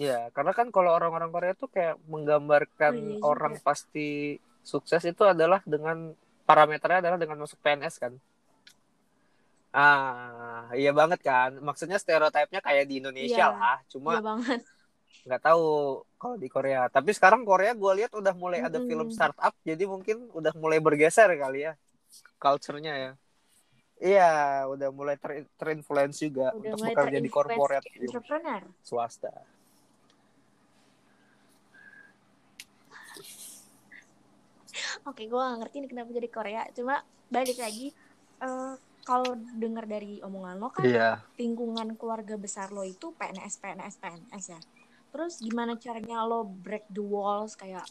Iya, 0.00 0.32
karena 0.32 0.56
kan 0.56 0.72
kalau 0.72 0.96
orang-orang 0.96 1.28
Korea 1.28 1.52
tuh 1.52 1.68
kayak 1.68 2.00
menggambarkan 2.08 2.94
Oh, 2.96 3.00
iya 3.04 3.16
juga. 3.20 3.28
orang 3.36 3.54
pasti 3.60 4.40
sukses 4.64 5.04
itu 5.04 5.22
adalah 5.28 5.60
dengan 5.68 6.16
parameternya 6.48 7.04
adalah 7.04 7.18
dengan 7.20 7.44
masuk 7.44 7.60
PNS 7.60 8.00
kan. 8.00 8.16
Ah, 9.70 10.66
iya 10.74 10.90
banget 10.90 11.20
kan. 11.22 11.50
Maksudnya 11.62 11.98
stereotipnya 12.02 12.58
kayak 12.58 12.84
di 12.90 12.94
Indonesia 12.98 13.46
Iya. 13.46 13.54
lah. 13.54 13.76
Cuma 13.86 14.18
Iya 14.18 14.22
banget. 14.22 14.60
nggak 15.26 15.42
tahu 15.46 15.64
kalau 16.20 16.36
di 16.40 16.48
Korea. 16.50 16.80
Tapi 16.90 17.10
sekarang 17.14 17.46
Korea 17.46 17.72
gue 17.76 17.92
lihat 18.02 18.12
udah 18.16 18.34
mulai 18.34 18.60
ada 18.66 18.78
Mm-mm. 18.82 18.88
film 18.90 19.08
startup, 19.14 19.54
jadi 19.62 19.84
mungkin 19.86 20.16
udah 20.34 20.52
mulai 20.58 20.78
bergeser 20.82 21.30
kali 21.38 21.70
ya 21.70 21.72
culture-nya 22.42 22.94
ya. 22.96 23.12
Iya, 24.00 24.30
udah 24.72 24.88
mulai 24.96 25.16
ter 25.20 25.44
terinfluence 25.60 26.18
juga 26.24 26.56
Udah 26.56 26.72
untuk 26.72 26.88
bekerja 26.88 27.18
di 27.20 27.30
ke 27.30 28.00
entrepreneur. 28.00 28.62
swasta. 28.80 29.30
Oke, 35.08 35.22
gue 35.28 35.36
gak 35.40 35.58
ngerti 35.60 35.76
nih 35.84 35.90
kenapa 35.90 36.10
jadi 36.16 36.28
Korea. 36.30 36.62
Cuma 36.76 36.94
balik 37.28 37.58
lagi, 37.60 37.92
eh, 38.40 38.72
kalau 39.10 39.34
dengar 39.58 39.90
dari 39.90 40.22
omongan 40.22 40.62
lo 40.62 40.70
kan 40.70 40.86
Iya. 40.86 41.10
lingkungan 41.34 41.98
keluarga 41.98 42.38
besar 42.38 42.70
lo 42.70 42.86
itu 42.86 43.10
PNS, 43.18 43.58
PNS, 43.58 43.98
PNS 43.98 44.44
ya. 44.54 44.60
Terus 45.10 45.42
gimana 45.42 45.74
caranya 45.74 46.22
lo 46.22 46.46
break 46.46 46.86
the 46.94 47.02
walls 47.02 47.58
kayak 47.58 47.82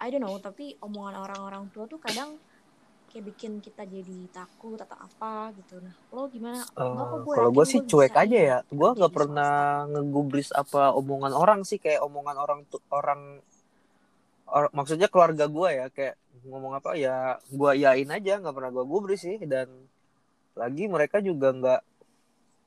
I 0.00 0.08
don't 0.08 0.24
know, 0.24 0.40
tapi 0.40 0.80
omongan 0.80 1.28
orang-orang 1.28 1.68
tua 1.68 1.84
tuh 1.84 2.00
kadang 2.00 2.40
kayak 3.12 3.24
bikin 3.34 3.60
kita 3.60 3.84
jadi 3.84 4.32
takut 4.32 4.80
atau 4.80 4.96
apa 4.96 5.52
gitu. 5.60 5.76
Nah, 5.84 5.92
lo 6.08 6.32
gimana? 6.32 6.64
Gue 6.72 7.36
kalau 7.36 7.52
gue 7.52 7.66
sih 7.68 7.84
cuek 7.84 8.16
aja 8.16 8.38
ya. 8.38 8.58
Gue 8.72 8.96
nggak 8.96 9.12
pernah 9.12 9.84
ngegubris 9.92 10.56
apa 10.56 10.96
omongan 10.96 11.36
orang 11.36 11.60
sih 11.68 11.76
kayak 11.76 12.00
omongan 12.00 12.36
orang 12.40 12.60
orang 12.88 13.20
or- 14.48 14.72
maksudnya 14.72 15.12
keluarga 15.12 15.44
gue 15.44 15.68
ya 15.68 15.86
kayak 15.92 16.16
ngomong 16.48 16.80
apa 16.80 16.96
ya 16.96 17.36
gue 17.52 17.70
yain 17.76 18.08
aja 18.08 18.40
nggak 18.40 18.54
pernah 18.56 18.70
gue 18.72 18.84
gubris 18.88 19.20
sih 19.20 19.36
dan 19.44 19.68
lagi 20.58 20.84
mereka 20.84 21.22
juga 21.22 21.48
nggak 21.50 21.80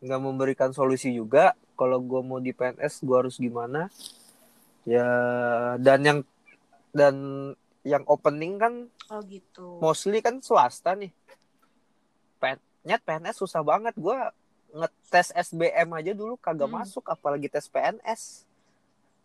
nggak 0.01 0.19
memberikan 0.19 0.71
solusi 0.71 1.11
juga 1.11 1.51
kalau 1.75 1.99
gue 1.99 2.21
mau 2.21 2.39
di 2.39 2.49
PNS 2.49 3.03
gue 3.03 3.17
harus 3.17 3.35
gimana 3.35 3.91
ya 4.83 5.05
dan 5.77 5.99
yang 6.01 6.19
dan 6.89 7.15
yang 7.83 8.03
opening 8.05 8.57
kan 8.57 8.73
Oh 9.07 9.19
gitu. 9.21 9.75
mostly 9.77 10.23
kan 10.23 10.39
swasta 10.39 10.95
nih. 10.95 11.11
Pen 12.39 12.55
nyet 12.81 13.03
PNS 13.03 13.37
susah 13.37 13.59
banget. 13.59 13.91
Gue 13.93 14.15
ngetes 14.71 15.35
SBM 15.35 15.91
aja 15.91 16.15
dulu 16.15 16.39
kagak 16.39 16.65
Hmm. 16.65 16.79
masuk, 16.79 17.03
apalagi 17.05 17.45
tes 17.45 17.67
PNS. 17.67 18.47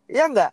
Iya 0.04 0.26
nggak? 0.26 0.52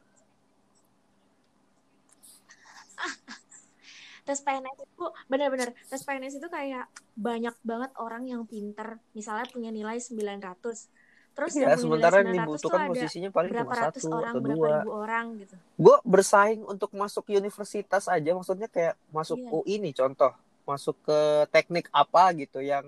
Tes 4.23 4.39
PNS 4.39 4.77
itu 4.87 5.05
benar-benar 5.27 5.69
tes 5.87 6.01
PNS 6.01 6.39
itu 6.39 6.47
kayak 6.47 6.87
banyak 7.13 7.55
banget 7.61 7.91
orang 7.99 8.23
yang 8.25 8.47
pinter 8.47 8.99
misalnya 9.11 9.45
punya 9.51 9.69
nilai 9.69 9.99
900 9.99 10.87
terus 11.33 11.53
yang 11.57 11.73
punya 11.73 11.81
sementara 11.81 12.15
yang 12.21 12.29
nilai 12.31 12.45
900 12.45 12.61
tuh 12.63 12.69
dibutuhkan 12.69 12.81
posisinya 12.87 13.29
paling 13.33 13.51
berapa 13.51 13.73
cuma 13.73 13.83
ratus 13.89 14.01
satu 14.05 14.15
orang 14.15 14.33
atau 14.33 14.41
berapa 14.41 14.57
dua. 14.57 14.69
ribu 14.79 14.91
orang 14.93 15.25
gitu 15.41 15.55
Gue 15.73 15.97
bersaing 16.05 16.61
untuk 16.63 16.89
masuk 16.93 17.23
universitas 17.33 18.05
aja, 18.05 18.31
maksudnya 18.31 18.69
kayak 18.69 18.93
masuk 19.09 19.37
Iya. 19.41 19.49
UI 19.51 19.75
nih 19.81 19.93
contoh, 19.97 20.31
masuk 20.63 20.95
ke 21.03 21.19
teknik 21.49 21.89
apa 21.91 22.31
gitu 22.37 22.61
yang 22.61 22.85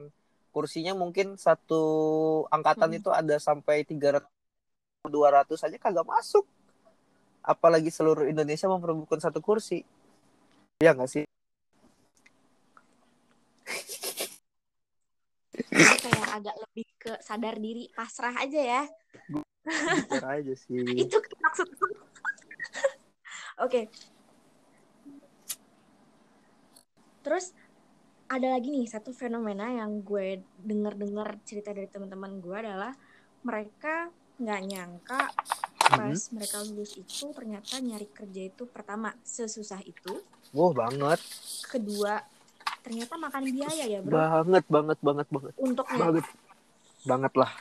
kursinya 0.55 0.95
mungkin 0.95 1.35
satu 1.35 1.83
angkatan 2.47 2.95
Mm-mm. 2.95 2.99
itu 3.03 3.09
ada 3.11 3.35
sampai 3.41 3.83
300 3.83 4.23
200 5.05 5.65
aja 5.65 5.77
kagak 5.77 6.07
masuk. 6.07 6.45
Apalagi 7.45 7.93
seluruh 7.93 8.25
Indonesia 8.25 8.65
memperebutkan 8.65 9.21
satu 9.21 9.37
kursi. 9.37 9.85
Iya 10.83 10.91
nggak 10.91 11.07
sih? 11.07 11.23
Kayak 16.03 16.29
agak 16.35 16.55
lebih 16.67 16.85
ke 16.99 17.13
sadar 17.23 17.55
diri 17.55 17.88
pasrah 17.95 18.35
aja 18.35 18.59
ya 18.59 18.83
Bicara 19.71 20.43
aja 20.43 20.53
sih. 20.53 20.83
itu 21.07 21.17
kan 21.17 21.38
maksud 21.47 21.67
gue. 21.71 21.95
oke 23.63 23.81
terus 27.23 27.55
ada 28.27 28.51
lagi 28.51 28.69
nih 28.69 28.85
satu 28.85 29.15
fenomena 29.15 29.71
yang 29.71 30.03
gue 30.03 30.43
denger-dengar 30.59 31.39
cerita 31.47 31.71
dari 31.71 31.88
teman-teman 31.88 32.43
gue 32.43 32.57
adalah 32.57 32.93
mereka 33.47 34.11
nggak 34.38 34.61
nyangka 34.67 35.21
pas 35.85 36.19
mereka 36.33 36.57
lulus 36.65 36.97
itu 36.97 37.25
ternyata 37.31 37.77
nyari 37.77 38.09
kerja 38.09 38.41
itu 38.49 38.63
pertama 38.65 39.13
sesusah 39.21 39.81
itu. 39.85 40.21
Wah 40.55 40.73
banget, 40.73 41.19
kedua 41.69 42.25
ternyata 42.81 43.17
makan 43.17 43.43
biaya 43.49 43.85
ya 43.89 43.99
bro. 44.01 44.13
Banget, 44.13 44.65
banget, 44.69 44.97
banget, 45.01 45.27
banget, 45.29 45.53
untuk 45.57 45.85
banget, 45.89 46.25
banget 47.05 47.33
lah. 47.33 47.51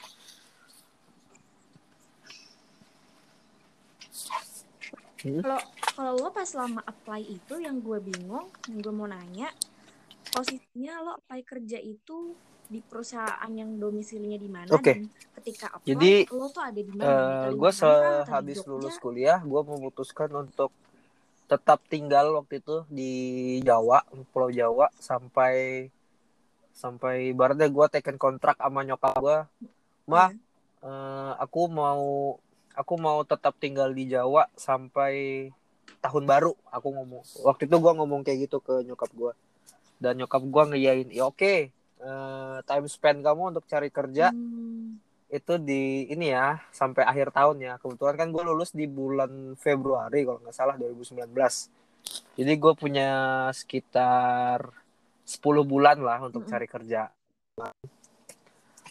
kalau 5.24 5.56
kalau 5.96 6.12
lo 6.20 6.28
pas 6.28 6.50
lama 6.52 6.84
apply 6.84 7.24
itu 7.24 7.54
yang 7.56 7.80
gue 7.80 7.96
bingung 7.96 8.52
yang 8.68 8.78
gue 8.84 8.92
mau 8.92 9.08
nanya 9.08 9.48
posisinya 10.37 11.00
lo 11.00 11.10
apply 11.16 11.40
kerja 11.48 11.80
itu 11.80 12.37
di 12.68 12.81
perusahaan 12.81 13.50
yang 13.53 13.77
domisilinya 13.77 14.38
di 14.40 14.50
mana 14.50 14.70
Oke. 14.72 14.96
dan 14.96 15.09
ketika 15.40 15.66
apply 15.77 15.88
Jadi, 15.92 16.12
lo 16.33 16.46
tuh 16.48 16.62
ada 16.64 16.81
di 16.81 16.92
mana? 16.92 17.05
Kalimantan 17.05 17.53
gue 17.61 17.70
sehabis 17.74 18.59
lulus 18.64 18.96
kuliah, 18.98 19.38
gue 19.42 19.61
memutuskan 19.64 20.31
untuk 20.33 20.72
tetap 21.44 21.85
tinggal 21.92 22.33
waktu 22.40 22.64
itu 22.64 22.88
di 22.88 23.12
Jawa, 23.61 24.00
Pulau 24.33 24.48
Jawa 24.48 24.88
sampai 24.96 25.87
sampai 26.74 27.31
ibaratnya 27.31 27.68
gue 27.70 27.87
taken 27.87 28.16
kontrak 28.16 28.59
sama 28.59 28.83
nyokap 28.83 29.14
gue, 29.20 29.38
mah 30.09 30.33
Iya. 30.33 30.88
eh, 30.88 31.33
aku 31.38 31.68
mau 31.68 32.37
aku 32.74 32.94
mau 32.98 33.22
tetap 33.22 33.55
tinggal 33.61 33.92
di 33.94 34.11
Jawa 34.11 34.50
sampai 34.59 35.48
tahun 36.03 36.24
baru. 36.27 36.53
Aku 36.72 36.90
ngomong 36.90 37.22
waktu 37.44 37.68
itu 37.68 37.77
gue 37.79 37.92
ngomong 37.92 38.20
kayak 38.27 38.48
gitu 38.50 38.59
ke 38.59 38.83
nyokap 38.83 39.12
gue 39.12 39.33
dan 40.03 40.18
nyokap 40.18 40.42
gue 40.42 40.64
ngeyain 40.74 41.09
ya 41.09 41.24
oke 41.24 41.40
okay, 41.40 41.72
uh, 42.00 42.59
time 42.64 42.87
spend 42.88 43.22
kamu 43.22 43.54
untuk 43.54 43.64
cari 43.66 43.90
kerja 43.90 44.35
Hmm. 44.35 44.98
itu 45.28 45.59
di 45.59 46.07
ini 46.09 46.30
ya 46.30 46.62
sampai 46.70 47.02
akhir 47.02 47.35
tahun 47.35 47.57
ya 47.59 47.72
kebetulan 47.83 48.14
kan 48.14 48.28
gue 48.30 48.42
lulus 48.46 48.70
di 48.70 48.87
bulan 48.87 49.59
Februari 49.59 50.22
kalau 50.22 50.38
nggak 50.38 50.54
salah 50.54 50.78
2019 50.78 51.26
jadi 52.38 52.52
gue 52.54 52.72
punya 52.78 53.11
sekitar 53.50 54.70
10 55.26 55.64
bulan 55.66 55.98
lah 55.98 56.22
untuk 56.22 56.44
Mm-mm. 56.44 56.52
cari 56.54 56.66
kerja 56.70 57.11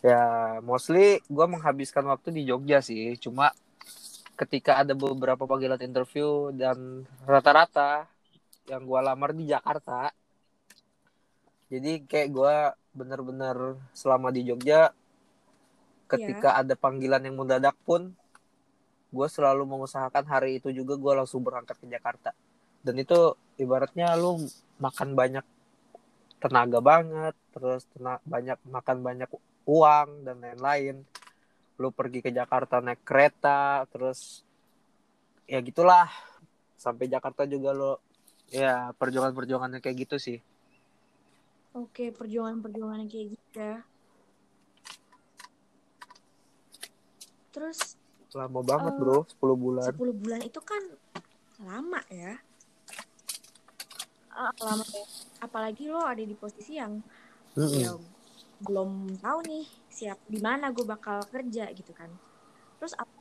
ya 0.04 0.24
mostly 0.60 1.24
gue 1.24 1.46
menghabiskan 1.48 2.04
waktu 2.12 2.36
di 2.36 2.42
Jogja 2.44 2.84
sih 2.84 3.16
cuma 3.24 3.56
ketika 4.36 4.82
ada 4.82 4.92
beberapa 4.98 5.48
panggilan 5.48 5.80
interview 5.80 6.52
dan 6.52 7.08
rata-rata 7.24 8.10
yang 8.68 8.84
gue 8.84 9.00
lamar 9.00 9.32
di 9.32 9.48
Jakarta 9.48 10.12
jadi 11.72 12.04
kayak 12.04 12.30
gue 12.36 12.56
bener-bener 12.94 13.82
selama 13.92 14.30
di 14.30 14.46
Jogja 14.46 14.94
ketika 16.06 16.62
ada 16.62 16.78
panggilan 16.78 17.26
yang 17.26 17.36
mendadak 17.42 17.74
pun 17.84 18.14
gue 19.14 19.28
selalu 19.30 19.66
mengusahakan 19.66 20.26
hari 20.26 20.58
itu 20.62 20.70
juga 20.74 20.98
gue 20.98 21.14
langsung 21.14 21.42
berangkat 21.42 21.78
ke 21.78 21.90
Jakarta. 21.90 22.34
Dan 22.82 22.98
itu 23.02 23.34
ibaratnya 23.58 24.14
lu 24.18 24.42
makan 24.82 25.14
banyak 25.14 25.46
tenaga 26.42 26.80
banget 26.84 27.36
terus 27.56 27.88
banyak 28.26 28.58
makan 28.68 28.98
banyak 29.02 29.30
uang 29.66 30.26
dan 30.26 30.42
lain-lain. 30.42 31.06
Lu 31.78 31.90
pergi 31.94 32.22
ke 32.26 32.30
Jakarta 32.34 32.82
naik 32.82 33.06
kereta 33.06 33.86
terus 33.90 34.42
ya 35.50 35.62
gitulah. 35.62 36.10
Sampai 36.78 37.10
Jakarta 37.10 37.46
juga 37.46 37.74
lo 37.74 38.02
ya 38.54 38.94
perjuangan-perjuangannya 38.98 39.82
kayak 39.82 39.98
gitu 40.10 40.18
sih 40.22 40.38
Oke, 41.74 42.14
perjuangan-perjuangan 42.14 43.10
kayak 43.10 43.28
gitu 43.34 43.58
ya. 43.58 43.82
Terus 47.54 47.98
lama 48.34 48.66
banget 48.66 48.94
Eh, 48.94 48.98
bro 48.98 49.18
10 49.30 49.54
bulan 49.54 49.90
10 49.94 50.14
bulan 50.18 50.42
itu 50.42 50.58
kan 50.62 50.82
lama 51.62 52.02
ya. 52.10 52.34
Eh, 54.34 54.54
lama 54.58 54.86
ya. 54.86 55.06
Apalagi 55.46 55.86
lo 55.86 56.02
ada 56.02 56.22
di 56.22 56.34
posisi 56.34 56.82
yang 56.82 56.98
Mm-mm. 57.54 57.78
ya 57.78 57.94
belum 58.64 59.22
tahu 59.22 59.40
nih 59.46 59.66
siap 59.92 60.18
di 60.26 60.42
mana 60.42 60.74
gue 60.74 60.82
bakal 60.82 61.22
kerja 61.30 61.70
gitu 61.78 61.94
kan. 61.94 62.10
Terus 62.82 62.98
apa, 62.98 63.14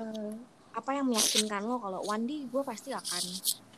eh, 0.00 0.32
apa 0.72 0.90
yang 0.96 1.12
meyakinkan 1.12 1.68
lo 1.68 1.76
kalau 1.76 2.00
one 2.08 2.24
day 2.24 2.40
gue 2.48 2.62
pasti 2.64 2.96
akan 2.96 3.24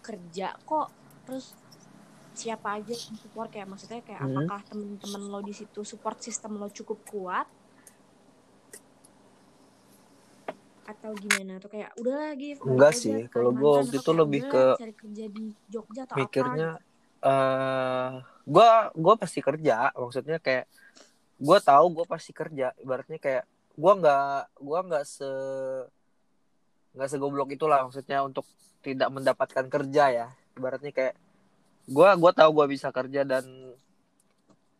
kerja 0.06 0.54
kok. 0.62 0.88
Terus 1.26 1.56
siapa 2.34 2.82
aja 2.82 2.92
yang 2.92 3.14
support 3.16 3.48
kayak 3.48 3.70
maksudnya 3.70 4.02
kayak 4.02 4.20
Hmm. 4.20 4.34
apakah 4.34 4.60
temen-temen 4.66 5.22
lo 5.30 5.40
di 5.40 5.54
situ 5.54 5.80
support 5.86 6.18
sistem 6.18 6.58
lo 6.58 6.66
cukup 6.68 6.98
kuat? 7.06 7.46
Atau 10.84 11.16
gimana? 11.16 11.56
Tuh 11.62 11.70
kayak 11.72 11.96
udah 11.96 12.14
lagi 12.34 12.60
Enggak 12.60 12.92
sih, 12.92 13.24
kalau 13.32 13.50
gue 13.56 13.70
waktu 13.80 13.96
itu 13.96 14.12
lebih 14.12 14.40
ke 14.52 14.64
cari 14.76 14.94
kerja 14.94 15.24
di 15.32 15.44
Jogja 15.70 16.02
atau 16.04 16.16
mikirnya 16.20 16.68
apa 16.76 16.92
eh 17.24 18.10
gue 18.44 18.68
gue 19.00 19.14
pasti 19.16 19.40
kerja 19.40 19.88
maksudnya 19.96 20.36
kayak 20.36 20.68
gue 21.40 21.58
tahu 21.64 21.86
gue 21.96 22.04
pasti 22.04 22.36
kerja. 22.36 22.76
Ibaratnya 22.76 23.16
kayak 23.16 23.48
gue 23.74 23.92
nggak 23.96 24.60
gue 24.60 24.80
nggak 24.92 25.04
se 25.08 25.30
nggak 26.94 27.08
segoblok 27.08 27.48
itulah 27.56 27.80
maksudnya 27.88 28.20
untuk 28.20 28.44
tidak 28.84 29.08
mendapatkan 29.08 29.66
kerja 29.72 30.04
ya. 30.12 30.26
Ibaratnya 30.52 30.92
kayak 30.92 31.16
gue 31.84 32.08
gue 32.16 32.32
tahu 32.32 32.50
gue 32.62 32.66
bisa 32.76 32.88
kerja 32.88 33.22
dan 33.28 33.44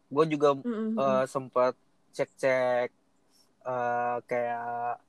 gue 0.09 0.25
juga 0.31 0.57
Mm, 0.57 0.65
mm, 0.65 0.89
mm. 0.95 0.97
eh, 1.01 1.25
sempat 1.29 1.75
cek-cek 2.15 2.89
eh, 3.67 4.17
kayak 4.25 5.01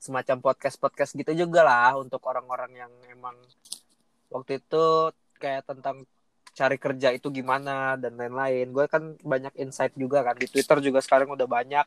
semacam 0.00 0.36
podcast-podcast 0.40 1.12
gitu 1.12 1.32
juga 1.36 1.60
lah 1.60 1.92
untuk 2.00 2.24
orang-orang 2.24 2.72
yang 2.72 2.92
emang 3.12 3.36
waktu 4.32 4.56
itu 4.58 5.12
kayak 5.36 5.68
tentang 5.68 6.08
cari 6.56 6.76
kerja 6.80 7.14
itu 7.14 7.28
gimana 7.30 7.94
dan 8.00 8.16
lain-lain. 8.16 8.72
Gue 8.72 8.88
kan 8.88 9.14
banyak 9.20 9.54
insight 9.60 9.92
juga 9.94 10.24
kan 10.24 10.36
di 10.40 10.48
Twitter 10.48 10.80
juga 10.80 10.98
sekarang 11.04 11.30
udah 11.36 11.46
banyak 11.46 11.86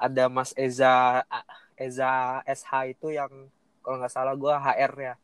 ada 0.00 0.24
Mas 0.32 0.56
Eza 0.56 1.24
Eza 1.76 2.40
SH 2.48 2.96
itu 2.96 3.12
yang 3.12 3.30
kalau 3.84 3.96
nggak 4.00 4.12
salah 4.12 4.34
gue 4.36 4.52
HR 4.52 4.92
ya 4.96 5.14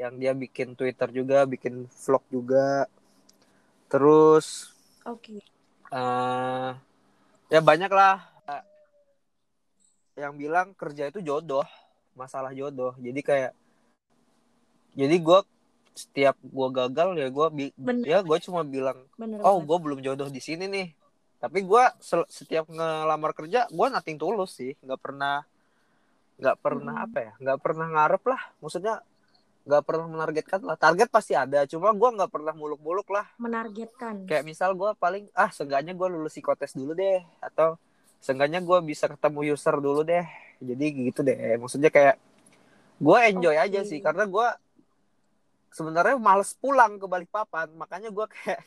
yang 0.00 0.16
dia 0.16 0.32
bikin 0.32 0.76
Twitter 0.76 1.08
juga 1.12 1.44
bikin 1.44 1.88
vlog 1.88 2.24
juga 2.32 2.88
terus 3.90 4.70
Oke. 5.04 5.42
eh 5.90 6.70
ya 7.50 7.60
banyak 7.60 7.90
lah 7.90 8.22
eh, 8.46 8.64
yang 10.22 10.38
bilang 10.38 10.70
kerja 10.78 11.10
itu 11.10 11.18
jodoh 11.18 11.66
masalah 12.14 12.54
jodoh. 12.54 12.94
Jadi 13.02 13.20
kayak 13.24 13.52
jadi 14.94 15.16
gue 15.18 15.38
setiap 15.94 16.38
gue 16.38 16.68
gagal 16.70 17.08
ya 17.18 17.28
gue 17.28 17.46
ya 18.06 18.18
gue 18.22 18.38
cuma 18.46 18.62
bilang 18.62 18.98
Bener 19.18 19.42
oh 19.42 19.58
gue 19.58 19.78
belum 19.82 19.98
jodoh 20.04 20.30
di 20.30 20.38
sini 20.38 20.70
nih. 20.70 20.88
Tapi 21.40 21.64
gue 21.64 21.84
setiap 22.30 22.68
ngelamar 22.68 23.32
kerja 23.34 23.66
gue 23.66 23.86
nothing 23.90 24.18
tulus 24.20 24.54
sih. 24.54 24.78
Nggak 24.84 25.00
pernah 25.00 25.42
nggak 26.40 26.56
pernah 26.62 26.94
Mm-mm. 26.94 27.06
apa 27.10 27.18
ya 27.20 27.32
nggak 27.42 27.58
pernah 27.58 27.86
ngarep 27.90 28.22
lah. 28.30 28.42
Maksudnya 28.62 28.94
nggak 29.64 29.82
pernah 29.84 30.06
menargetkan 30.08 30.60
lah. 30.64 30.76
Target 30.76 31.08
pasti 31.12 31.36
ada 31.36 31.68
cuma 31.68 31.92
gue 31.92 32.08
nggak 32.16 32.30
pernah 32.32 32.54
muluk-muluk 32.56 33.08
lah. 33.12 33.26
Menargetkan. 33.36 34.24
kayak 34.24 34.44
misal 34.44 34.72
gue 34.74 34.90
paling 34.96 35.28
ah 35.36 35.52
seenggaknya 35.52 35.92
gue 35.92 36.08
lulus 36.08 36.36
psikotes 36.36 36.72
dulu 36.72 36.96
deh 36.96 37.20
atau 37.44 37.76
seenggaknya 38.20 38.64
gue 38.64 38.78
bisa 38.84 39.08
ketemu 39.08 39.54
user 39.54 39.76
dulu 39.78 40.00
deh. 40.04 40.24
Jadi 40.60 40.86
gitu 41.12 41.20
deh 41.24 41.56
maksudnya 41.60 41.92
kayak 41.92 42.16
gue 43.00 43.18
enjoy 43.32 43.56
Oke. 43.56 43.64
aja 43.64 43.80
sih 43.84 44.00
karena 44.04 44.28
gue 44.28 44.48
sebenarnya 45.72 46.20
males 46.20 46.52
pulang 46.58 47.00
ke 47.00 47.06
Balikpapan 47.08 47.72
makanya 47.78 48.12
gue 48.12 48.26
kayak 48.28 48.60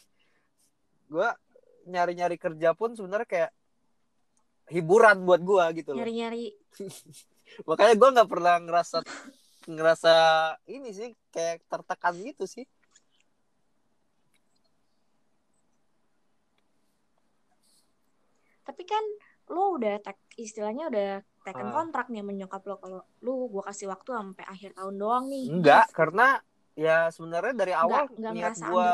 gue 1.14 1.30
nyari-nyari 1.90 2.40
kerja 2.40 2.72
pun 2.74 2.96
sebenarnya 2.96 3.28
kayak 3.28 3.52
hiburan 4.72 5.28
buat 5.28 5.42
gue 5.44 5.84
gitu 5.84 5.92
loh. 5.92 6.00
Nyari-nyari. 6.00 6.56
Makanya 7.70 7.94
gue 8.00 8.10
nggak 8.16 8.30
pernah 8.30 8.56
ngerasa 8.64 8.98
ngerasa 9.66 10.14
ini 10.68 10.90
sih 10.92 11.10
kayak 11.30 11.64
tertekan 11.68 12.16
gitu 12.20 12.44
sih 12.46 12.66
tapi 18.64 18.84
kan 18.88 19.04
lo 19.52 19.76
udah 19.76 20.00
tek 20.00 20.16
istilahnya 20.40 20.88
udah 20.88 21.10
taken 21.44 21.68
Ah. 21.70 21.74
kontrak 21.76 22.08
nih 22.08 22.24
menyokap 22.24 22.64
lo 22.64 22.80
kalau 22.80 23.04
lu 23.20 23.52
gua 23.52 23.68
kasih 23.68 23.92
waktu 23.92 24.16
sampai 24.16 24.46
akhir 24.48 24.72
tahun 24.74 24.96
doang 24.96 25.26
nih 25.28 25.52
Enggak, 25.52 25.92
karena 25.92 26.40
ya 26.74 27.12
sebenarnya 27.12 27.54
dari 27.54 27.74
awal 27.76 28.08
Nggak- 28.08 28.18
nggak 28.18 28.34
niat 28.34 28.56
gue 28.58 28.88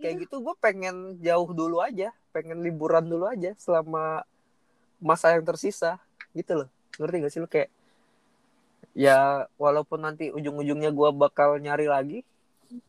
kayak 0.00 0.14
gitu? 0.16 0.20
gitu 0.24 0.36
gue 0.40 0.54
pengen 0.56 0.96
jauh 1.20 1.50
dulu 1.52 1.82
aja, 1.82 2.14
pengen 2.32 2.62
liburan 2.62 3.04
dulu 3.04 3.28
aja 3.28 3.52
selama 3.58 4.22
masa 4.96 5.36
yang 5.36 5.44
tersisa 5.44 6.00
gitu 6.32 6.64
loh. 6.64 6.68
Ngerti 6.96 7.16
gak 7.20 7.32
sih 7.34 7.40
lo 7.42 7.48
kayak 7.50 7.68
ya 8.96 9.44
walaupun 9.54 10.00
nanti 10.00 10.32
ujung-ujungnya 10.32 10.88
gue 10.88 11.10
bakal 11.12 11.60
nyari 11.60 11.84
lagi 11.84 12.18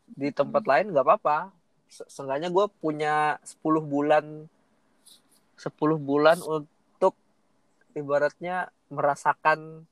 di 0.08 0.30
tempat 0.32 0.64
Hmm. 0.64 0.72
lain 0.72 0.86
nggak 0.90 1.04
apa-apa. 1.04 1.52
Se- 1.86 2.08
Seenggaknya 2.08 2.48
gue 2.48 2.66
punya 2.80 3.36
10 3.44 3.84
bulan 3.84 4.48
10 5.56 5.74
bulan 5.98 6.40
untuk 6.40 7.12
ibaratnya 7.92 8.70
merasakan 8.88 9.84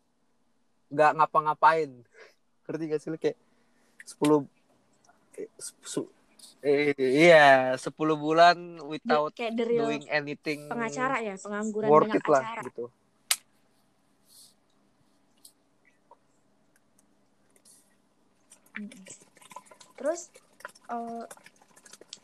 nggak 0.87 1.11
ngapa-ngapain. 1.13 1.91
Ngerti 2.63 2.83
gak 2.87 3.01
sih 3.01 3.09
lo 3.09 3.17
kayak 3.17 3.37
10 4.01 4.45
eh, 5.35 5.49
su- 5.59 6.11
eh, 6.61 6.95
iya 6.97 7.75
10 7.75 7.91
bulan 8.15 8.55
without 8.81 9.33
kayak 9.33 9.53
the 9.53 9.65
real 9.65 9.85
doing 9.85 10.05
anything 10.07 10.65
pengacara 10.65 11.19
ya 11.19 11.35
pengangguran 11.35 11.89
worth 11.89 12.07
dengan 12.07 12.21
it 12.21 12.25
lah 12.25 12.41
acara 12.41 12.61
gitu. 12.63 12.85
Terus 19.95 20.29
eh, 20.91 21.25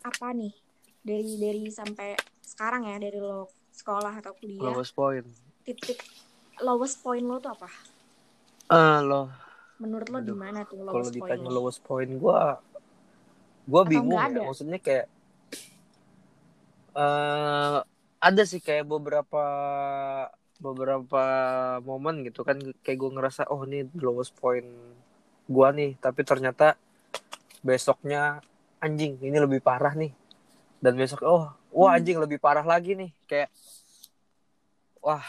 apa 0.03 0.27
nih? 0.35 0.53
Dari 1.01 1.33
dari 1.41 1.65
sampai 1.73 2.13
sekarang 2.45 2.85
ya 2.85 3.01
dari 3.01 3.17
lo 3.17 3.49
sekolah 3.73 4.13
atau 4.21 4.37
kuliah 4.37 4.61
Lowest 4.61 4.93
point. 4.93 5.25
titik 5.65 5.97
lowest 6.61 7.01
point 7.01 7.25
lo 7.25 7.41
tuh 7.41 7.57
apa? 7.57 7.69
Eh 8.69 8.99
lo. 9.01 9.31
Menurut 9.81 10.07
lo 10.13 10.19
di 10.21 10.35
mana 10.35 10.61
tuh 10.67 10.77
kalau 10.85 11.01
lowest 11.01 11.17
point 11.17 11.33
ditanya 11.33 11.49
lo? 11.49 11.57
lowest 11.57 11.81
point 11.81 12.11
gua 12.21 12.61
gua 13.65 13.81
Atau 13.81 13.89
bingung 13.89 14.21
ya. 14.21 14.45
Maksudnya 14.45 14.77
kayak 14.77 15.07
eh 16.91 17.77
ada 18.21 18.43
sih 18.45 18.61
kayak 18.61 18.85
beberapa 18.85 19.45
beberapa 20.61 21.23
momen 21.81 22.21
gitu 22.21 22.45
kan. 22.45 22.61
Kayak 22.85 22.97
gue 23.01 23.11
ngerasa 23.17 23.41
oh 23.49 23.65
ini 23.65 23.89
lowest 23.97 24.37
point 24.37 24.69
gua 25.51 25.75
nih 25.75 25.99
tapi 25.99 26.23
ternyata 26.23 26.79
besoknya 27.61 28.41
anjing 28.81 29.19
ini 29.21 29.37
lebih 29.37 29.61
parah 29.61 29.93
nih 29.93 30.09
dan 30.81 30.97
besok 30.97 31.21
oh 31.27 31.51
wah 31.69 31.93
Hmm. 31.93 31.97
anjing 32.01 32.17
lebih 32.17 32.39
parah 32.41 32.65
lagi 32.65 32.97
nih 32.97 33.11
kayak 33.29 33.49
wah 35.03 35.21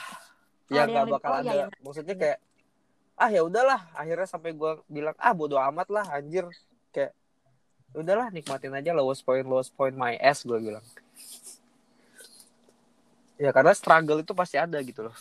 ya 0.72 0.86
Ada 0.86 0.88
yang 0.88 0.88
nggak 0.90 1.06
bakal 1.18 1.30
oh, 1.30 1.38
ada 1.42 1.52
iya. 1.52 1.66
maksudnya 1.84 2.14
kayak 2.16 2.38
ah 3.20 3.28
ya 3.28 3.44
udahlah 3.44 3.80
akhirnya 3.92 4.26
sampai 4.26 4.56
gue 4.56 4.72
bilang 4.88 5.14
ah 5.20 5.36
bodo 5.36 5.60
amat 5.60 5.88
lah 5.92 6.06
anjir 6.16 6.48
kayak 6.90 7.12
udahlah 7.92 8.32
nikmatin 8.32 8.72
aja 8.72 8.96
lowest 8.96 9.22
point 9.22 9.44
lowest 9.44 9.76
point 9.76 9.92
my 9.92 10.16
ass 10.16 10.42
gue 10.42 10.56
bilang 10.56 10.82
ya 13.36 13.52
karena 13.52 13.76
struggle 13.76 14.24
itu 14.24 14.32
pasti 14.32 14.56
ada 14.56 14.80
gitu 14.80 15.06
loh 15.06 15.16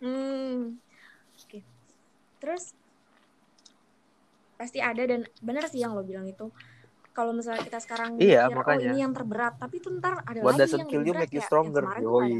Hmm. 0.00 0.80
Oke. 1.36 1.60
Terus 2.40 2.72
pasti 4.60 4.76
ada 4.76 5.00
dan 5.08 5.24
benar 5.40 5.64
sih 5.72 5.80
yang 5.80 5.96
lo 5.96 6.04
bilang 6.04 6.28
itu. 6.28 6.52
Kalau 7.16 7.32
misalnya 7.32 7.64
kita 7.64 7.80
sekarang 7.80 8.20
Iya, 8.20 8.52
mikir, 8.52 8.60
makanya. 8.60 8.76
oh 8.76 8.92
ini 8.92 8.98
yang 9.00 9.12
terberat, 9.16 9.54
tapi 9.56 9.80
itu 9.80 9.88
ntar 9.96 10.20
ada 10.20 10.40
what 10.44 10.60
lagi 10.60 10.76
yang 10.76 10.86
kill 10.86 11.02
you 11.08 11.16
make 11.16 11.32
you 11.32 11.40
ya. 11.40 11.48
stronger 11.48 11.84
ada 11.88 12.04
yoi 12.04 12.36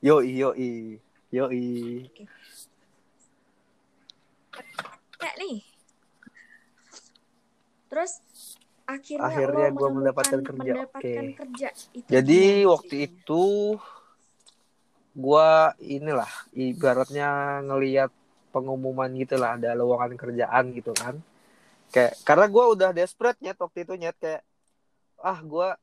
yoi 0.00 0.30
yoi 0.38 0.70
yoi 1.34 1.66
Kayak 5.18 5.36
nih. 5.40 5.56
Terus 7.90 8.12
akhirnya, 8.84 9.26
Akhirnya 9.28 9.66
menemukan- 9.70 9.94
mendapatkan 9.98 10.40
kerja. 10.44 10.72
mendapatkan 10.78 11.24
Oke. 11.26 11.34
kerja. 11.36 11.68
Itu 11.90 12.08
Jadi 12.10 12.42
waktu 12.64 12.94
itu 13.08 13.44
gua 15.14 15.72
inilah 15.78 16.28
ibaratnya 16.52 17.60
ngelihat 17.62 18.10
pengumuman 18.54 19.10
gitu 19.18 19.34
lah 19.34 19.58
ada 19.58 19.74
lowongan 19.74 20.14
kerjaan 20.14 20.70
gitu 20.70 20.94
kan. 20.94 21.18
Kayak 21.90 22.14
karena 22.22 22.46
gua 22.46 22.64
udah 22.70 22.90
desperate 22.94 23.42
nyet 23.42 23.58
waktu 23.58 23.82
itu 23.82 23.94
nyet 23.98 24.14
kayak 24.22 24.42
ah 25.18 25.38
gua 25.42 25.74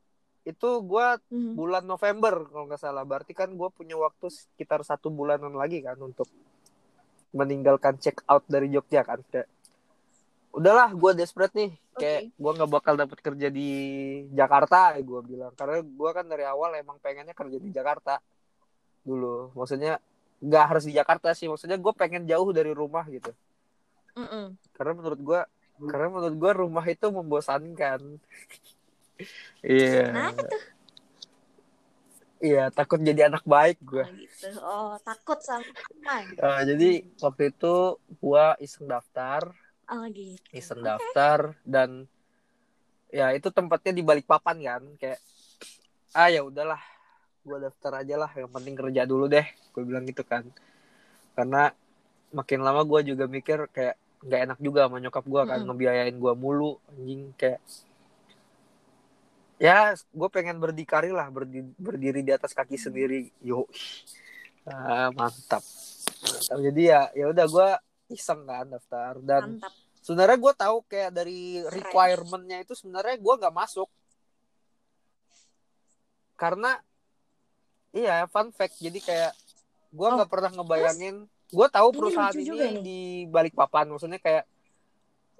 itu 0.42 0.68
gua 0.82 1.20
Mhm. 1.28 1.52
bulan 1.54 1.84
November 1.84 2.48
kalau 2.48 2.64
nggak 2.66 2.80
salah 2.80 3.04
berarti 3.04 3.36
kan 3.36 3.52
gua 3.52 3.68
punya 3.68 3.94
waktu 4.00 4.32
sekitar 4.32 4.80
satu 4.82 5.12
bulanan 5.12 5.52
lagi 5.52 5.84
kan 5.84 6.00
untuk 6.00 6.26
meninggalkan 7.32 7.96
check 7.96 8.20
out 8.28 8.44
dari 8.48 8.68
Jogja 8.68 9.04
kan 9.04 9.20
kayak 9.28 9.48
udahlah 10.52 10.92
gua 10.92 11.16
desperate 11.16 11.56
nih 11.56 11.70
kayak 11.96 12.20
Oke. 12.28 12.40
gua 12.42 12.50
nggak 12.58 12.70
bakal 12.72 12.94
dapet 12.98 13.18
kerja 13.24 13.48
di 13.48 13.68
Jakarta 14.36 14.96
gua 15.00 15.20
bilang 15.24 15.52
karena 15.56 15.80
gua 15.80 16.10
kan 16.12 16.26
dari 16.28 16.44
awal 16.44 16.76
emang 16.76 17.00
pengennya 17.00 17.32
kerja 17.32 17.56
di 17.56 17.72
Jakarta 17.72 18.20
dulu 19.02 19.50
maksudnya 19.56 19.96
nggak 20.46 20.64
harus 20.70 20.84
di 20.88 20.92
Jakarta 20.98 21.28
sih 21.38 21.46
maksudnya 21.50 21.78
gue 21.84 21.92
pengen 22.00 22.22
jauh 22.30 22.50
dari 22.58 22.72
rumah 22.80 23.04
gitu 23.16 23.30
Mm-mm. 24.16 24.56
karena 24.76 24.92
menurut 24.98 25.20
gua 25.28 25.40
karena 25.90 26.06
menurut 26.14 26.36
gua 26.42 26.52
rumah 26.62 26.84
itu 26.94 27.06
membosankan 27.18 28.00
iya 29.72 30.04
tuh? 30.50 30.62
iya 32.46 32.60
takut 32.76 32.98
jadi 33.08 33.20
anak 33.30 33.42
baik 33.46 33.76
gua 33.88 34.04
Oh, 34.06 34.12
gitu. 34.18 34.48
Oh, 34.62 34.90
takut 35.06 35.38
sama 35.42 35.64
apa? 36.06 36.16
Eh, 36.42 36.60
jadi 36.70 36.88
waktu 37.22 37.42
itu 37.54 37.74
gua 38.20 38.44
iseng 38.64 38.86
daftar 38.92 39.42
Oh, 39.90 40.04
gitu. 40.10 40.58
iseng 40.58 40.80
Oke. 40.80 40.86
daftar 40.88 41.40
dan 41.74 41.90
ya 43.12 43.26
itu 43.36 43.48
tempatnya 43.52 43.92
di 43.98 44.02
Balikpapan 44.08 44.56
kan 44.66 44.82
kayak 45.00 45.20
ah 46.16 46.28
ya 46.34 46.40
udahlah 46.44 46.80
gua 47.42 47.58
daftar 47.60 47.92
aja 48.00 48.14
lah 48.16 48.30
yang 48.32 48.50
penting 48.50 48.74
kerja 48.74 49.02
dulu 49.04 49.26
deh 49.26 49.44
gue 49.44 49.82
bilang 49.82 50.06
gitu 50.06 50.22
kan 50.22 50.46
karena 51.34 51.74
makin 52.30 52.60
lama 52.62 52.82
gua 52.82 53.02
juga 53.02 53.26
mikir 53.26 53.66
kayak 53.68 53.96
nggak 54.22 54.40
enak 54.46 54.58
juga 54.62 54.86
sama 54.86 55.02
nyokap 55.02 55.24
gua 55.26 55.42
kan 55.44 55.58
Mm-mm. 55.60 55.68
ngebiayain 55.74 56.16
gua 56.16 56.32
mulu 56.38 56.78
anjing 56.88 57.34
kayak 57.34 57.58
ya 59.58 59.94
gue 59.94 60.26
pengen 60.26 60.58
berdikari 60.58 61.14
lah 61.14 61.30
berdiri, 61.30 61.70
berdiri 61.78 62.20
di 62.26 62.34
atas 62.34 62.50
kaki 62.50 62.74
Hmm. 62.74 62.84
sendiri 62.90 63.30
yo 63.38 63.70
ah, 64.66 65.14
mantap 65.14 65.62
Mantap. 65.62 66.58
jadi 66.58 66.82
ya 66.82 67.00
ya 67.14 67.24
udah 67.30 67.46
gue 67.46 67.68
iseng 68.10 68.42
kan 68.42 68.66
daftar 68.66 69.22
dan 69.22 69.62
Mantap. 69.62 69.70
sebenarnya 70.02 70.38
gue 70.42 70.52
tahu 70.58 70.76
kayak 70.90 71.10
dari 71.14 71.62
requirementnya 71.62 72.66
itu 72.66 72.74
sebenarnya 72.74 73.14
gue 73.22 73.34
nggak 73.38 73.54
masuk 73.54 73.86
karena 76.34 76.82
iya 77.92 78.24
fun 78.26 78.50
fact. 78.50 78.80
Jadi 78.80 78.98
kayak 78.98 79.32
gue 79.92 80.06
Oh, 80.08 80.16
nggak 80.16 80.30
pernah 80.30 80.50
ngebayangin 80.50 81.28
gue 81.52 81.66
tahu 81.68 81.88
ini 81.92 81.96
perusahaan 82.00 82.32
ini 82.32 82.48
nih. 82.48 82.72
di 82.80 83.00
Balikpapan 83.28 83.92
maksudnya 83.92 84.16
kayak 84.16 84.48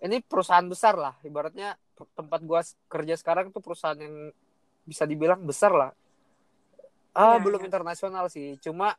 ini 0.05 0.21
perusahaan 0.21 0.67
besar 0.69 0.95
lah. 0.95 1.17
Ibaratnya 1.25 1.75
tempat 2.13 2.41
gue 2.43 2.61
kerja 2.87 3.15
sekarang 3.17 3.49
itu 3.49 3.61
perusahaan 3.63 3.97
yang 3.97 4.29
bisa 4.85 5.09
dibilang 5.09 5.41
besar 5.43 5.73
lah. 5.73 5.91
Ah 7.13 7.37
Iya, 7.37 7.45
belum 7.45 7.61
iya. 7.63 7.69
internasional 7.69 8.25
sih. 8.29 8.59
Cuma 8.61 8.93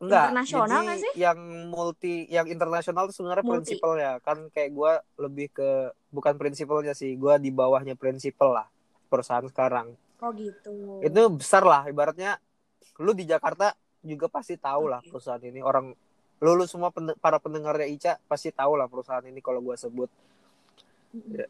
enggak. 0.00 0.32
Internasional 0.32 0.80
jadi 0.86 1.00
sih? 1.00 1.12
yang 1.18 1.38
multi 1.68 2.14
yang 2.28 2.46
internasional 2.48 3.08
itu 3.08 3.20
sebenarnya 3.20 3.44
Multi. 3.44 3.52
prinsipalnya. 3.74 4.10
Kan 4.22 4.48
kayak 4.48 4.70
gue 4.72 4.92
lebih 5.20 5.46
ke 5.52 5.70
bukan 6.08 6.34
prinsipalnya 6.40 6.92
sih. 6.94 7.16
Gue 7.18 7.36
di 7.36 7.50
bawahnya 7.52 7.98
prinsipal 7.98 8.54
lah 8.54 8.66
perusahaan 9.08 9.44
sekarang 9.44 9.92
Oh, 10.22 10.30
gitu. 10.32 10.72
itu 11.04 11.20
besar 11.36 11.66
lah 11.66 11.84
ibaratnya 11.90 12.38
lu 13.02 13.12
di 13.12 13.26
Jakarta 13.26 13.74
juga 14.00 14.30
pasti 14.30 14.54
tahu 14.56 14.88
lah 14.88 15.02
perusahaan 15.04 15.42
ini 15.42 15.60
orang 15.60 15.92
lu, 16.40 16.50
lu 16.56 16.64
semua 16.64 16.88
pen- 16.94 17.16
para 17.18 17.36
pendengarnya 17.42 17.88
Ica 17.88 18.12
pasti 18.28 18.48
tahu 18.54 18.78
lah 18.78 18.88
perusahaan 18.88 19.24
ini 19.24 19.40
kalau 19.44 19.60
gue 19.60 19.76
sebut 19.76 20.08
Mm-mm. 21.12 21.44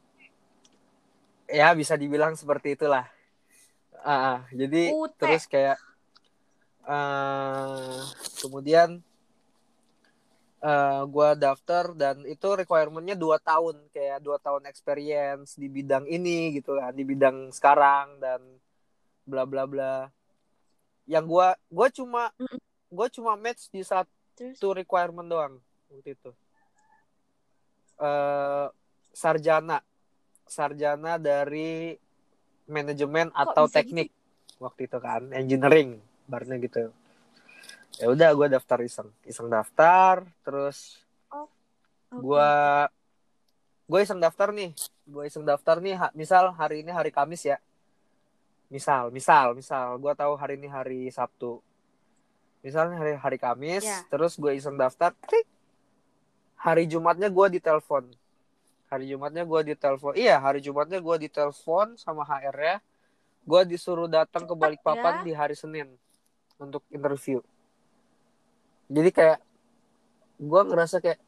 ya 1.46 1.70
bisa 1.76 1.94
dibilang 1.94 2.34
seperti 2.34 2.74
itulah 2.74 3.06
Ah, 4.04 4.36
ah. 4.36 4.38
jadi 4.52 4.92
UT. 4.92 5.16
terus 5.16 5.48
kayak 5.48 5.80
eh 6.84 8.00
kemudian 8.44 9.00
eh 10.64 11.02
gue 11.04 11.28
daftar 11.36 11.92
dan 11.92 12.24
itu 12.24 12.48
requirementnya 12.56 13.12
dua 13.20 13.36
tahun 13.36 13.84
kayak 13.92 14.24
dua 14.24 14.40
tahun 14.40 14.64
experience 14.64 15.60
di 15.60 15.68
bidang 15.68 16.08
ini 16.08 16.56
gitu 16.56 16.80
kan 16.80 16.96
di 16.96 17.04
bidang 17.04 17.52
sekarang 17.52 18.16
dan 18.16 18.40
bla 19.28 19.44
bla 19.44 19.68
bla. 19.68 20.08
Yang 21.04 21.24
gue 21.28 21.48
gue 21.68 21.88
cuma 22.00 22.32
Mm-mm. 22.40 22.60
gue 22.88 23.08
cuma 23.12 23.36
match 23.36 23.68
di 23.68 23.84
satu 23.84 24.68
requirement 24.72 25.28
doang 25.28 25.60
waktu 25.92 26.16
itu. 26.16 26.30
Eh 28.00 28.66
sarjana. 29.12 29.84
Sarjana 30.48 31.20
dari 31.20 31.96
manajemen 32.68 33.28
atau 33.36 33.68
bisa 33.68 33.80
teknik 33.80 34.08
waktu 34.56 34.88
itu 34.88 34.98
kan 35.00 35.28
engineering 35.36 36.00
barnya 36.24 36.56
gitu 36.56 36.88
ya 37.96 38.06
udah 38.08 38.30
gue 38.32 38.48
daftar 38.50 38.78
iseng. 38.80 39.08
Iseng 39.22 39.46
daftar 39.46 40.24
terus 40.42 40.98
Oke. 41.28 41.50
gue 42.12 42.50
gue 43.84 44.00
iseng 44.00 44.18
daftar 44.18 44.50
nih. 44.50 44.72
Gue 45.04 45.28
iseng 45.28 45.44
daftar 45.44 45.78
nih 45.78 45.94
ha- 45.94 46.14
misal 46.14 46.50
hari 46.52 46.82
ini 46.82 46.90
hari 46.90 47.10
Kamis 47.10 47.44
ya. 47.44 47.58
Misal 48.68 49.10
misal 49.10 49.52
misal. 49.52 49.98
Gue 49.98 50.12
tahu 50.12 50.34
hari 50.34 50.56
ini 50.56 50.66
hari 50.66 51.06
Sabtu. 51.08 51.60
Misalnya 52.60 52.96
hari 52.96 53.12
hari 53.14 53.36
Kamis 53.36 53.84
Ya. 53.84 54.00
terus 54.08 54.34
gue 54.34 54.52
iseng 54.52 54.74
daftar 54.74 55.12
klik. 55.20 55.44
Hari 56.56 56.88
Jumatnya 56.88 57.28
gue 57.28 57.46
ditelepon. 57.52 58.08
Hari 58.88 59.04
Jumatnya 59.06 59.44
gue 59.44 59.60
ditelepon. 59.70 60.16
Iya 60.16 60.40
hari 60.40 60.58
Jumatnya 60.58 60.98
gue 60.98 61.16
ditelepon 61.20 61.94
sama 61.94 62.24
HR 62.24 62.56
ya 62.56 62.76
gue 63.44 63.60
disuruh 63.68 64.08
datang 64.08 64.48
ke 64.48 64.56
Balikpapan 64.56 65.20
ya. 65.20 65.22
di 65.22 65.32
hari 65.36 65.52
Senin 65.52 65.92
untuk 66.56 66.80
interview 66.88 67.44
jadi 68.90 69.10
kayak 69.10 69.38
gue 70.40 70.60
ngerasa 70.66 70.98
kayak 71.00 71.20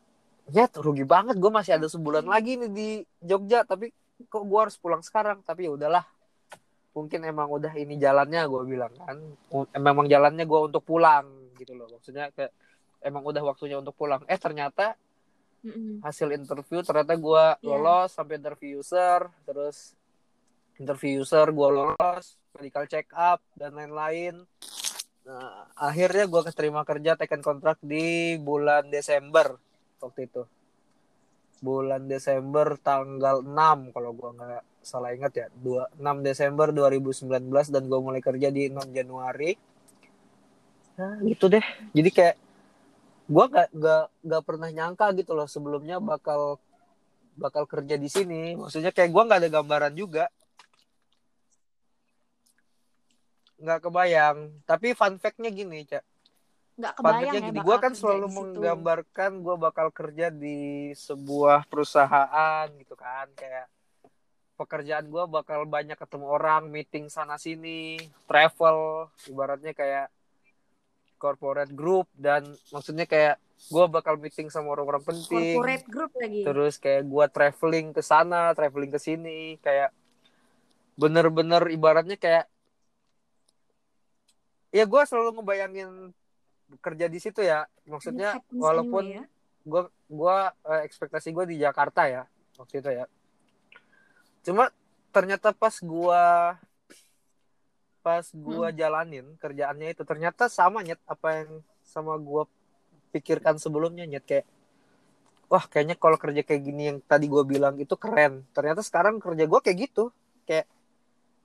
ya 0.51 0.71
rugi 0.79 1.03
banget 1.03 1.37
gue 1.39 1.51
masih 1.51 1.79
ada 1.79 1.91
sebulan 1.91 2.27
lagi 2.27 2.55
nih 2.59 2.71
di 2.71 2.89
Jogja 3.19 3.67
tapi 3.67 3.91
kok 4.31 4.45
gue 4.49 4.61
harus 4.61 4.77
pulang 4.81 5.05
sekarang? 5.05 5.45
Tapi 5.45 5.69
ya 5.69 5.77
udahlah. 5.77 6.05
Mungkin 6.97 7.29
emang 7.29 7.53
udah 7.53 7.77
ini 7.77 8.01
jalannya 8.01 8.41
gue 8.49 8.63
bilang 8.65 8.93
kan. 8.97 9.21
Memang 9.77 10.09
jalannya 10.09 10.49
gue 10.49 10.61
untuk 10.65 10.81
pulang 10.81 11.53
gitu 11.61 11.77
loh. 11.77 11.85
Maksudnya 11.93 12.33
kayak 12.33 12.53
emang 13.05 13.21
udah 13.27 13.43
waktunya 13.45 13.77
untuk 13.77 13.93
pulang. 13.93 14.25
Eh 14.25 14.41
ternyata 14.41 14.97
hasil 16.03 16.31
interview 16.31 16.79
ternyata 16.87 17.19
gue 17.19 17.45
Iya. 17.59 17.67
lolos 17.67 18.15
sampai 18.15 18.39
interview 18.39 18.79
user 18.79 19.27
terus 19.43 19.99
interview 20.79 21.27
user 21.27 21.51
gue 21.51 21.69
lolos 21.75 22.39
medical 22.55 22.87
check 22.87 23.11
up 23.11 23.43
dan 23.59 23.75
lain-lain 23.75 24.47
nah, 25.27 25.67
akhirnya 25.75 26.25
gue 26.31 26.43
keterima 26.47 26.87
kerja 26.87 27.19
taken 27.19 27.43
kontrak 27.43 27.77
di 27.83 28.39
bulan 28.39 28.89
Desember 28.89 29.59
waktu 30.01 30.31
itu. 30.31 30.43
Bulan 31.61 32.07
Desember 32.07 32.79
tanggal 32.79 33.43
6 33.43 33.91
kalau 33.91 34.11
gue 34.15 34.31
nggak 34.39 34.65
salah 34.87 35.11
ingat 35.11 35.33
ya. 35.35 35.47
Dua 35.51 35.91
6 35.99 36.23
Desember 36.23 36.71
2019 36.71 37.75
dan 37.75 37.83
gue 37.91 38.01
mulai 38.01 38.23
kerja 38.23 38.49
di 38.55 38.71
6 38.71 38.95
Januari. 38.95 39.53
Nah, 40.97 41.21
gitu 41.27 41.51
deh. 41.51 41.65
Jadi 41.93 42.11
kayak 42.15 42.37
gue 43.27 43.45
gak, 43.51 43.69
gak, 43.75 44.07
gak 44.23 44.43
pernah 44.47 44.71
nyangka 44.71 45.11
gitu 45.19 45.35
loh 45.35 45.51
sebelumnya 45.51 45.99
bakal 45.99 46.63
bakal 47.37 47.67
kerja 47.69 47.99
di 47.99 48.09
sini. 48.09 48.55
Maksudnya 48.57 48.95
kayak 48.95 49.13
gue 49.13 49.23
nggak 49.27 49.41
ada 49.45 49.51
gambaran 49.51 49.95
juga 49.99 50.31
nggak 53.61 53.81
kebayang. 53.89 54.37
Tapi 54.65 54.93
fun 54.93 55.17
fact-nya 55.17 55.51
gini 55.53 55.85
cak 55.87 56.05
nggak 56.77 56.93
fun 57.01 57.05
kebayang 57.09 57.21
fact-nya 57.25 57.41
ya 57.41 57.49
gini 57.49 57.61
gue 57.65 57.77
kan 57.81 57.93
selalu 57.97 58.27
menggambarkan 58.29 59.31
gue 59.41 59.57
bakal 59.57 59.89
kerja 59.89 60.29
di 60.29 60.93
sebuah 60.93 61.65
perusahaan 61.69 62.69
gitu 62.77 62.95
kan. 62.95 63.33
Kayak 63.33 63.73
pekerjaan 64.57 65.09
gue 65.09 65.25
bakal 65.29 65.69
banyak 65.69 65.97
ketemu 66.01 66.27
orang 66.33 66.69
meeting 66.73 67.13
sana 67.13 67.37
sini 67.37 68.01
travel 68.25 69.09
ibaratnya 69.29 69.77
kayak 69.77 70.09
corporate 71.17 71.73
group 71.73 72.09
dan 72.17 72.45
maksudnya 72.73 73.05
kayak 73.09 73.37
gue 73.57 73.85
bakal 73.89 74.21
meeting 74.21 74.53
sama 74.53 74.77
orang-orang 74.77 75.05
penting. 75.05 75.57
Corporate 75.57 75.89
group 75.89 76.13
lagi. 76.17 76.45
Terus 76.45 76.77
kayak 76.77 77.09
gue 77.09 77.25
traveling 77.33 77.87
ke 77.97 78.03
sana 78.05 78.53
traveling 78.53 78.93
ke 78.93 79.01
sini 79.01 79.57
kayak 79.65 79.93
bener-bener 80.97 81.73
ibaratnya 81.73 82.17
kayak 82.17 82.49
ya 84.75 84.85
gue 84.85 85.03
selalu 85.07 85.41
ngebayangin 85.41 85.91
kerja 86.83 87.07
di 87.07 87.19
situ 87.23 87.41
ya. 87.43 87.67
Maksudnya 87.87 88.39
walaupun 88.51 89.05
anyway 89.07 89.23
ya. 89.23 89.25
gue 89.67 89.83
gua 90.07 90.55
eh, 90.63 90.87
ekspektasi 90.87 91.35
gue 91.35 91.45
di 91.51 91.57
Jakarta 91.63 92.07
ya 92.07 92.23
waktu 92.59 92.83
itu 92.83 92.91
ya. 92.91 93.05
Cuma 94.47 94.71
ternyata 95.11 95.51
pas 95.55 95.75
gue 95.79 96.23
pas 98.07 98.27
gue 98.31 98.69
jalanin 98.79 99.27
kerjaannya 99.43 99.99
itu 99.99 100.07
ternyata 100.07 100.47
sama 100.47 100.79
nyet 100.87 101.03
apa 101.11 101.43
yang 101.43 101.51
sama 101.83 102.15
gue 102.15 102.47
pikirkan 103.11 103.59
sebelumnya 103.59 104.07
nyet. 104.07 104.23
Kayak 104.23 104.47
wah 105.47 105.63
kayaknya 105.67 105.95
kalau 105.99 106.19
kerja 106.19 106.43
kayak 106.43 106.63
gini 106.63 106.83
yang 106.95 106.99
tadi 107.03 107.27
gue 107.27 107.43
bilang 107.43 107.75
itu 107.79 107.95
keren. 107.99 108.47
Ternyata 108.55 108.83
sekarang 108.83 109.19
kerja 109.19 109.47
gue 109.47 109.61
kayak 109.63 109.79
gitu. 109.91 110.15
Kayak 110.47 110.71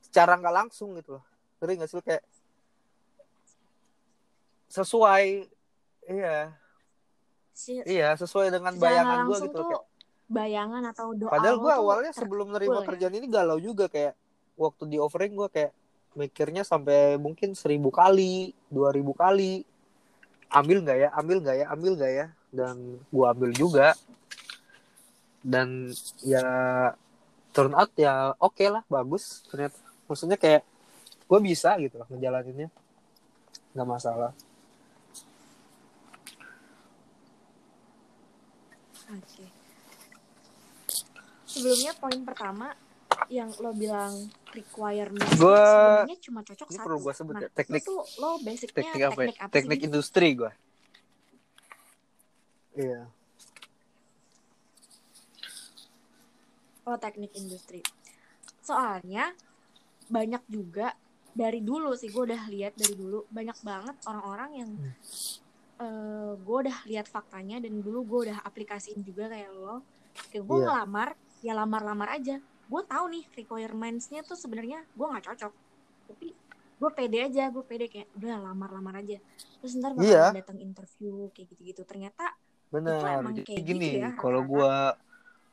secara 0.05 0.37
nggak 0.37 0.55
langsung 0.65 0.93
gitu 0.97 1.17
loh. 1.17 1.25
Ngeri 1.61 1.81
nggak 1.81 1.89
sih 1.89 2.01
kayak 2.05 2.23
sesuai 4.71 5.25
iya 6.07 6.55
Si- 7.51 7.83
iya 7.83 8.15
sesuai 8.15 8.47
dengan 8.49 8.73
bayangan 8.79 9.27
gue 9.27 9.37
gitu 9.45 9.59
tuh 9.59 9.65
kayak 9.67 9.83
bayangan 10.31 10.83
atau 10.95 11.11
doa 11.11 11.27
Padahal 11.27 11.59
gue 11.59 11.73
awalnya 11.75 12.11
sebelum 12.15 12.55
nerima 12.55 12.79
ya. 12.79 12.87
kerjaan 12.87 13.15
ini 13.19 13.27
galau 13.27 13.59
juga 13.59 13.91
kayak 13.91 14.15
waktu 14.55 14.87
di 14.87 14.97
offering 14.97 15.35
gue 15.35 15.51
kayak 15.51 15.71
mikirnya 16.15 16.63
sampai 16.63 17.15
mungkin 17.15 17.55
seribu 17.55 17.91
kali, 17.91 18.51
dua 18.67 18.91
ribu 18.95 19.11
kali. 19.15 19.63
Ambil 20.51 20.83
nggak 20.83 20.97
ya, 20.99 21.09
ambil 21.15 21.37
nggak 21.39 21.57
ya, 21.63 21.65
ambil 21.71 21.91
nggak 21.95 22.11
ya. 22.11 22.27
Dan 22.51 22.99
gue 23.11 23.25
ambil 23.27 23.51
juga. 23.55 23.95
Dan 25.43 25.91
ya 26.23 26.43
turn 27.55 27.75
out 27.75 27.91
ya 27.95 28.35
oke 28.39 28.63
lah, 28.67 28.83
bagus 28.87 29.43
ternyata. 29.47 29.79
Maksudnya 30.07 30.35
kayak 30.39 30.63
gue 31.27 31.39
bisa 31.39 31.75
gitu 31.79 31.99
loh 31.99 32.07
ngejalaninnya. 32.11 32.67
Nggak 33.71 33.87
masalah. 33.87 34.31
Oke. 39.11 39.45
Sebelumnya 41.43 41.91
poin 41.93 42.19
pertama 42.21 42.71
yang 43.27 43.51
lo 43.53 43.71
bilang 43.71 44.15
requirement 44.49 45.27
Gua- 45.35 46.07
sebenarnya 46.07 46.19
cuma 46.21 46.39
cocok 46.41 46.63
Ini 46.65 46.73
satu. 46.73 46.85
perlu 46.85 46.97
gue 46.97 47.13
sebut 47.13 47.33
nah, 47.33 47.41
ya, 47.41 47.49
teknik 47.51 47.83
tuh 47.83 48.01
lo 48.17 48.29
basicnya 48.39 48.71
teknik 48.73 49.01
apa 49.01 49.11
ya? 49.11 49.11
teknik 49.21 49.37
apa 49.37 49.51
Teknik 49.51 49.77
sih? 49.77 49.85
industri 49.85 50.27
gue. 50.33 50.51
Iya. 52.73 53.01
Oh, 56.83 56.97
teknik 56.97 57.31
industri. 57.35 57.83
Soalnya 58.61 59.35
banyak 60.07 60.43
juga 60.47 60.95
dari 61.31 61.61
dulu 61.61 61.93
sih 61.93 62.07
gue 62.07 62.23
udah 62.25 62.47
lihat 62.47 62.75
dari 62.75 62.91
dulu 62.93 63.23
banyak 63.29 63.55
banget 63.61 63.95
orang-orang 64.03 64.51
yang 64.57 64.69
Hmm. 64.73 64.91
Eh 65.81 66.31
gue 66.37 66.57
udah 66.69 66.77
lihat 66.85 67.09
faktanya 67.09 67.57
dan 67.57 67.81
dulu 67.81 68.05
gue 68.05 68.19
udah 68.29 68.37
aplikasiin 68.45 69.01
juga 69.01 69.25
kayak 69.33 69.49
lo 69.49 69.81
kayak 70.29 70.43
gue 70.45 70.57
Iya. 70.61 70.65
ngelamar 70.69 71.09
ya 71.41 71.53
lamar-lamar 71.57 72.09
aja 72.21 72.37
gue 72.41 72.81
tahu 72.85 73.05
nih 73.09 73.25
requirements-nya 73.33 74.21
tuh 74.21 74.37
sebenarnya 74.37 74.85
gue 74.93 75.05
nggak 75.09 75.25
cocok 75.33 75.53
tapi 76.13 76.27
gue 76.81 76.89
pede 76.93 77.17
aja 77.25 77.49
gue 77.49 77.63
pede 77.65 77.89
kayak 77.89 78.13
udah 78.13 78.37
lamar-lamar 78.53 79.01
aja 79.01 79.17
terus 79.57 79.73
ntar 79.81 79.97
bakal 79.97 80.05
Iya. 80.05 80.25
datang 80.37 80.57
interview 80.61 81.29
kayak 81.33 81.49
gitu-gitu 81.57 81.81
ternyata 81.83 82.29
Benar. 82.71 83.19
emang 83.19 83.35
Jadi 83.35 83.43
kayak 83.51 83.63
gini, 83.67 83.89
gitu 83.91 83.99
ya, 83.99 84.09
kalau 84.15 84.41
gua 84.47 84.95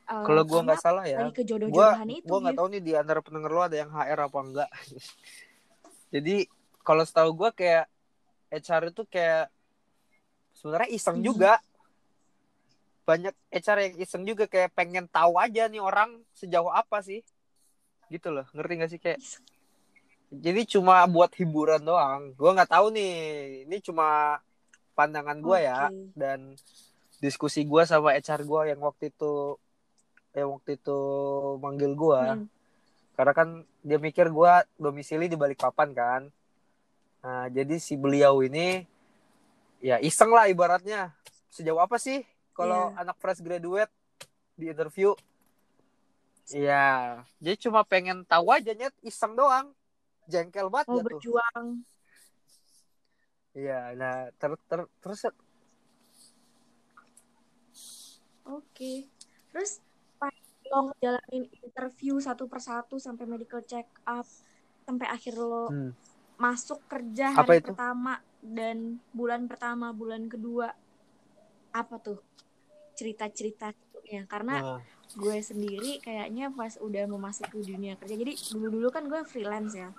eh, 0.07 0.23
kalau 0.23 0.41
karena 0.47 0.63
nggak 0.71 0.79
salah 0.79 1.03
ya, 1.03 1.19
itu 1.27 1.43
gua 1.67 2.37
nggak 2.39 2.55
tahu 2.55 2.67
nih 2.71 2.81
di 2.81 2.93
antara 2.95 3.19
pendengar 3.19 3.51
lo 3.51 3.61
ada 3.67 3.75
yang 3.75 3.91
HR 3.91 4.19
apa 4.31 4.39
enggak. 4.39 4.69
Jadi 6.15 6.35
kalau 6.81 7.03
setahu 7.03 7.29
gua 7.35 7.51
kayak 7.51 7.91
HR 8.49 8.95
itu 8.95 9.03
kayak 9.05 9.51
sebenarnya 10.59 10.89
iseng 10.91 11.23
Mhm. 11.23 11.25
juga. 11.25 11.53
Banyak 13.07 13.33
HR 13.49 13.79
yang 13.89 13.95
iseng 13.97 14.23
juga 14.27 14.45
kayak 14.45 14.75
pengen 14.75 15.09
tahu 15.09 15.39
aja 15.39 15.65
nih 15.65 15.81
orang 15.81 16.21
sejauh 16.35 16.69
apa 16.69 17.01
sih. 17.01 17.23
Gitu 18.11 18.29
loh, 18.29 18.45
ngerti 18.53 18.73
gak 18.75 18.91
sih 18.91 19.01
kayak 19.01 19.19
jadi 20.29 20.61
cuma 20.77 21.01
buat 21.09 21.33
hiburan 21.33 21.81
doang. 21.81 22.37
Gua 22.37 22.53
nggak 22.53 22.69
tahu 22.69 22.93
nih, 22.93 23.13
ini 23.65 23.77
cuma 23.81 24.37
pandangan 24.93 25.41
gua 25.41 25.57
ya 25.57 25.79
Oke. 25.89 26.13
dan 26.13 26.53
diskusi 27.17 27.65
gua 27.65 27.87
sama 27.87 28.13
HR 28.13 28.45
gua 28.45 28.67
yang 28.69 28.83
waktu 28.83 29.09
itu 29.09 29.57
yang 30.35 30.53
waktu 30.53 30.77
itu 30.77 30.99
manggil 31.57 31.97
gua 31.97 32.37
Hmm. 32.37 32.45
karena 33.17 33.33
kan 33.33 33.49
dia 33.81 33.97
mikir 33.97 34.29
gua 34.29 34.61
domisili 34.77 35.25
di 35.25 35.33
Balikpapan 35.33 35.89
kan 35.95 36.21
nah 37.19 37.47
jadi 37.47 37.75
si 37.75 37.95
beliau 37.99 38.39
ini 38.39 38.83
ya 39.79 39.97
iseng 40.03 40.31
lah 40.31 40.47
ibaratnya. 40.51 41.11
Sejauh 41.49 41.79
apa 41.81 41.97
sih 41.97 42.23
kalau 42.53 42.91
Iya. 42.93 43.01
anak 43.03 43.17
fresh 43.17 43.41
graduate 43.41 43.91
di 44.59 44.69
interview? 44.71 45.15
Iya, 46.49 47.21
jadi 47.37 47.55
cuma 47.69 47.85
pengen 47.85 48.25
tahu 48.25 48.49
aja 48.49 48.73
nyet. 48.73 48.93
Iseng 49.05 49.37
doang, 49.37 49.69
jengkel 50.25 50.65
banget 50.73 50.89
mau 50.89 51.05
berjuang. 51.05 51.85
Iya, 53.53 53.93
nah 53.93 54.33
ter, 54.33 54.57
ter, 54.65 54.79
terus 54.97 55.21
oke. 58.49 58.93
Terus 59.53 59.71
pas 60.17 60.33
lo 60.69 60.89
ngejalanin 60.89 61.45
interview 61.65 62.17
satu 62.17 62.45
persatu 62.45 62.97
sampai 62.97 63.25
medical 63.25 63.61
check 63.65 63.85
up 64.05 64.25
sampai 64.85 65.05
akhir 65.05 65.37
lo 65.37 65.69
hmm, 65.69 65.91
masuk 66.39 66.79
kerja 66.87 67.35
Apa 67.35 67.53
hari 67.53 67.59
itu? 67.59 67.75
pertama 67.75 68.23
dan 68.39 68.97
bulan 69.11 69.45
pertama 69.45 69.91
bulan 69.91 70.31
kedua. 70.31 70.71
Apa 71.75 71.99
tuh? 71.99 72.23
Cerita-cerita 72.95 73.75
ya. 74.07 74.23
Karena 74.25 74.79
nah, 74.79 74.81
gue 75.19 75.37
sendiri 75.43 75.99
kayaknya 75.99 76.49
pas 76.55 76.79
udah 76.79 77.05
memasuki 77.05 77.59
dunia 77.61 77.99
kerja 77.99 78.15
jadi 78.15 78.33
dulu-dulu 78.55 78.87
kan 78.89 79.05
gue 79.11 79.21
freelance 79.27 79.75
ya. 79.75 79.91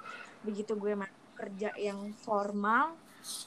Begitu 0.43 0.75
gue 0.75 0.97
masuk 0.97 1.21
kerja 1.37 1.73
yang 1.81 2.13
formal 2.21 2.97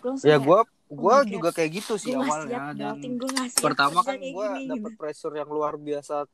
gue 0.01 0.13
ya 0.25 0.37
gue 0.37 0.59
gue 0.93 1.15
my 1.17 1.25
juga 1.25 1.49
kayak 1.49 1.71
gitu 1.81 1.93
sih 1.97 2.13
nggak 2.13 2.29
awalnya 2.29 2.61
dan 2.77 2.97
siap 3.49 3.73
pertama 3.73 4.05
kan 4.05 4.17
gue 4.21 4.47
dapet 4.69 4.91
gitu. 4.93 4.99
pressure 5.01 5.33
yang 5.33 5.49
luar 5.49 5.77
biasa 5.81 6.29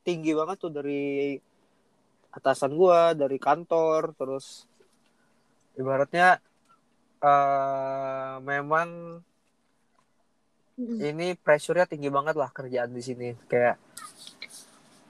tinggi 0.00 0.32
banget 0.32 0.56
tuh 0.56 0.72
dari 0.72 1.36
atasan 2.32 2.72
gue 2.72 3.00
dari 3.16 3.36
kantor 3.36 4.16
terus 4.16 4.64
ibaratnya 5.78 6.42
eh 7.18 8.34
memang 8.42 9.22
ini 10.78 11.34
pressure-nya 11.34 11.90
tinggi 11.90 12.06
banget 12.06 12.38
lah 12.38 12.50
kerjaan 12.54 12.94
di 12.94 13.02
sini. 13.02 13.34
Kayak 13.50 13.82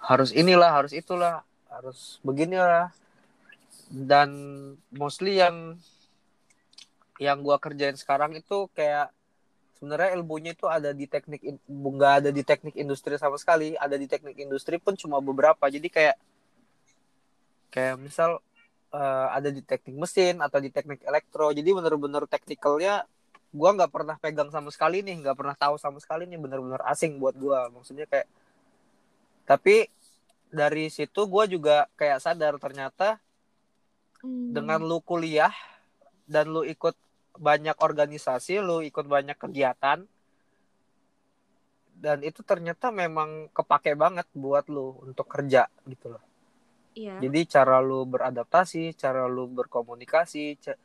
harus 0.01 0.33
inilah 0.33 0.73
harus 0.73 0.93
itulah 0.97 1.45
harus 1.69 2.21
beginilah. 2.25 2.93
Dan 3.89 4.31
mostly 4.93 5.41
yang 5.41 5.81
yang 7.21 7.41
gua 7.41 7.57
kerjain 7.61 7.97
sekarang 7.97 8.37
itu 8.37 8.69
kayak 8.73 9.13
sebenarnya 9.77 10.17
ilmunya 10.17 10.53
itu 10.57 10.65
ada 10.69 10.93
di 10.97 11.05
teknik 11.05 11.41
nggak 11.69 12.13
ada 12.25 12.31
di 12.33 12.43
teknik 12.45 12.77
industri 12.81 13.21
sama 13.21 13.37
sekali. 13.37 13.77
Ada 13.77 13.97
di 14.01 14.09
teknik 14.09 14.37
industri 14.41 14.81
pun 14.81 14.97
cuma 14.97 15.21
beberapa. 15.21 15.69
Jadi 15.69 15.89
kayak 15.93 16.17
kayak 17.69 18.01
misal 18.01 18.41
eh, 18.93 19.27
ada 19.33 19.49
di 19.53 19.61
teknik 19.65 19.97
mesin 19.97 20.41
atau 20.41 20.59
di 20.61 20.71
teknik 20.73 21.05
elektro. 21.05 21.53
Jadi 21.53 21.69
bener-bener 21.73 22.25
teknikalnya 22.29 23.05
gua 23.53 23.71
nggak 23.77 23.93
pernah 23.93 24.17
pegang 24.21 24.53
sama 24.53 24.69
sekali 24.69 25.01
nih 25.01 25.25
nggak 25.25 25.37
pernah 25.37 25.57
tahu 25.57 25.81
sama 25.81 25.99
sekali 26.01 26.29
nih 26.29 26.37
bener-bener 26.41 26.81
asing 26.89 27.17
buat 27.21 27.37
gua. 27.37 27.69
Maksudnya 27.73 28.05
kayak 28.09 28.29
tapi 29.49 29.89
dari 30.53 30.89
situ 30.93 31.25
gua 31.29 31.45
juga 31.49 31.89
kayak 31.97 32.21
sadar 32.25 32.57
ternyata 32.61 33.21
Hmm. 34.19 34.51
dengan 34.51 34.83
lu 34.83 34.99
kuliah 34.99 35.55
dan 36.27 36.51
lu 36.51 36.67
ikut 36.67 36.99
banyak 37.39 37.79
organisasi, 37.79 38.59
lu 38.59 38.83
ikut 38.83 39.07
banyak 39.07 39.39
kegiatan 39.39 40.03
dan 41.99 42.19
itu 42.23 42.47
ternyata 42.47 42.95
memang 42.95 43.51
kepake 43.51 43.99
banget 43.99 44.27
buat 44.35 44.67
lu 44.71 45.03
untuk 45.03 45.27
kerja 45.27 45.67
gitu 45.91 46.15
loh 46.15 46.23
Iya. 46.99 47.23
jadi 47.23 47.41
cara 47.47 47.79
lu 47.79 48.03
beradaptasi 48.05 48.91
cara 48.93 49.25
lu 49.25 49.47
berkomunikasi 49.49 50.59
ca- 50.59 50.81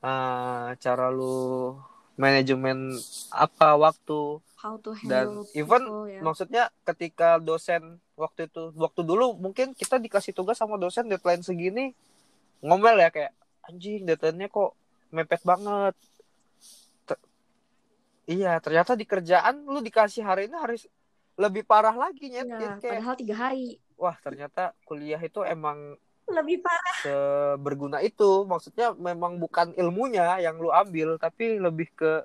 eh, 0.00 0.68
cara 0.74 1.06
lu 1.08 1.76
manajemen 2.14 2.96
apa 3.28 3.74
waktu 3.74 4.40
How 4.56 4.80
to 4.80 4.96
dan 5.04 5.28
handle 5.28 5.44
even 5.52 5.82
people, 5.84 6.08
ya. 6.08 6.20
maksudnya 6.22 6.64
ketika 6.82 7.36
dosen 7.36 8.00
waktu 8.14 8.48
itu 8.48 8.72
waktu 8.74 9.00
dulu 9.02 9.36
mungkin 9.36 9.74
kita 9.74 9.98
dikasih 9.98 10.32
tugas 10.32 10.56
sama 10.56 10.78
dosen 10.78 11.04
deadline 11.04 11.42
segini 11.42 11.92
ngomel 12.60 12.96
ya 12.96 13.10
kayak 13.10 13.32
anjing 13.62 14.02
deadline-nya 14.02 14.48
kok 14.48 14.72
mepet 15.10 15.42
banget 15.42 15.92
Ter- 17.04 17.20
iya 18.24 18.56
ternyata 18.56 18.94
di 18.94 19.04
kerjaan 19.04 19.66
lu 19.66 19.78
dikasih 19.78 20.24
hari 20.24 20.48
ini 20.48 20.56
harus 20.56 20.88
lebih 21.34 21.60
parah 21.62 21.92
lagi 21.92 22.30
nyet 22.30 22.46
Iya, 22.46 22.56
Jadi 22.56 22.74
kayak 22.78 22.92
padahal 22.94 23.14
tiga 23.18 23.34
hari. 23.36 23.68
Wah 23.98 24.16
ternyata 24.20 24.74
kuliah 24.84 25.18
itu 25.18 25.42
emang 25.46 25.96
Lebih 26.24 26.64
parah. 26.64 26.98
seberguna 27.04 28.00
itu. 28.00 28.48
Maksudnya 28.48 28.96
memang 28.96 29.36
bukan 29.36 29.76
ilmunya 29.76 30.40
yang 30.40 30.56
lu 30.56 30.72
ambil 30.72 31.20
tapi 31.20 31.60
lebih 31.60 31.92
ke 31.92 32.24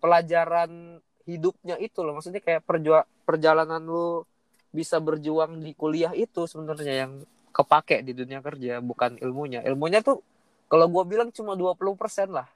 pelajaran 0.00 1.00
hidupnya 1.24 1.80
itu 1.80 2.04
loh. 2.04 2.20
Maksudnya 2.20 2.44
kayak 2.44 2.64
perjua 2.68 3.08
perjalanan 3.24 3.80
lu 3.80 4.24
bisa 4.70 5.00
berjuang 5.02 5.58
di 5.58 5.74
kuliah 5.74 6.14
itu 6.14 6.46
sebenarnya 6.46 7.06
yang 7.06 7.12
kepake 7.50 8.06
di 8.06 8.12
dunia 8.14 8.38
kerja 8.44 8.78
bukan 8.84 9.18
ilmunya. 9.18 9.64
Ilmunya 9.66 10.04
tuh 10.04 10.22
kalau 10.70 10.86
gua 10.86 11.02
bilang 11.08 11.34
cuma 11.34 11.56
20% 11.58 12.30
lah. 12.30 12.46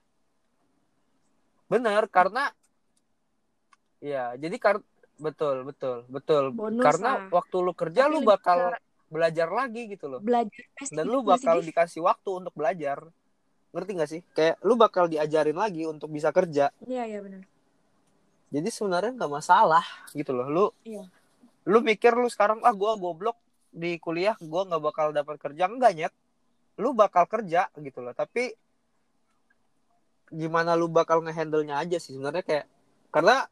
Bener 1.67 2.07
karena 2.13 2.53
ya 4.05 4.37
jadi 4.37 4.57
kar 4.61 4.85
betul 5.25 5.57
betul 5.65 5.97
betul. 6.07 6.53
Bonus 6.53 6.85
karena 6.85 7.11
lah. 7.17 7.33
waktu 7.33 7.57
lu 7.59 7.73
kerja 7.73 8.01
Tapi 8.05 8.13
lu 8.13 8.21
bakal 8.23 8.77
belajar 9.09 9.49
lagi 9.49 9.89
gitu 9.89 10.07
loh. 10.07 10.21
belajar 10.21 10.65
pasti 10.77 10.93
dan 10.93 11.07
lu 11.07 11.21
sih, 11.21 11.29
bakal 11.33 11.57
Gif? 11.59 11.67
dikasih 11.73 12.01
waktu 12.05 12.31
untuk 12.31 12.53
belajar. 12.53 12.99
Ngerti 13.73 13.91
gak 13.97 14.11
sih? 14.11 14.21
Kayak 14.31 14.57
lu 14.61 14.75
bakal 14.75 15.09
diajarin 15.09 15.57
lagi 15.57 15.83
untuk 15.83 16.07
bisa 16.09 16.29
kerja. 16.31 16.69
Iya, 16.85 17.09
iya 17.09 17.19
benar. 17.19 17.43
jadi 18.49 18.71
sebenarnya 18.71 19.19
nggak 19.19 19.33
masalah 19.33 19.83
gitu 20.13 20.31
loh. 20.31 20.47
Lu 20.47 20.65
Iya. 20.85 21.09
lu 21.65 21.81
mikir 21.81 22.15
lu 22.15 22.29
sekarang 22.29 22.63
ah 22.63 22.71
gua 22.71 22.95
goblok 22.95 23.35
di 23.73 23.99
kuliah 23.99 24.37
gua 24.39 24.63
nggak 24.63 24.83
bakal 24.85 25.07
dapat 25.11 25.41
kerja. 25.41 25.67
Enggak 25.67 25.93
nyet. 25.97 26.15
Lu 26.79 26.93
bakal 26.93 27.27
kerja 27.27 27.67
gitu 27.75 27.99
loh. 27.99 28.15
Tapi 28.15 28.55
gimana 30.31 30.75
lu 30.75 30.87
bakal 30.87 31.23
ngehandle-nya 31.23 31.79
aja 31.79 31.99
sih 31.99 32.15
sebenarnya 32.15 32.43
kayak 32.43 32.67
karena 33.11 33.47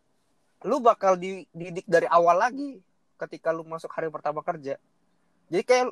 lu 0.63 0.79
bakal 0.79 1.19
dididik 1.19 1.87
dari 1.87 2.07
awal 2.07 2.39
lagi 2.39 2.79
ketika 3.19 3.51
lu 3.51 3.67
masuk 3.67 3.91
hari 3.91 4.11
pertama 4.11 4.43
kerja 4.43 4.79
jadi 5.51 5.63
kayak 5.63 5.87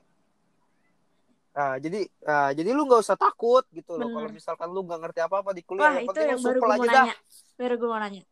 ah, 1.54 1.76
jadi 1.78 2.00
ah, 2.26 2.50
jadi 2.54 2.70
lu 2.74 2.86
nggak 2.86 3.02
usah 3.02 3.18
takut 3.18 3.66
gitu 3.74 3.98
loh 3.98 4.10
kalau 4.10 4.28
misalkan 4.30 4.68
lu 4.70 4.86
nggak 4.86 5.00
ngerti 5.10 5.20
apa 5.22 5.36
apa 5.42 5.50
di 5.54 5.62
kuliah 5.66 5.90
Wah, 5.90 5.94
yang 5.98 6.06
itu 6.06 6.18
yang 6.18 6.38
lu 6.38 6.42
supel 6.42 6.70
aja 6.70 6.88
dah. 6.88 7.06
Baru 7.60 7.74
gue 7.76 7.88
mau 7.90 8.00
nanya. 8.00 8.22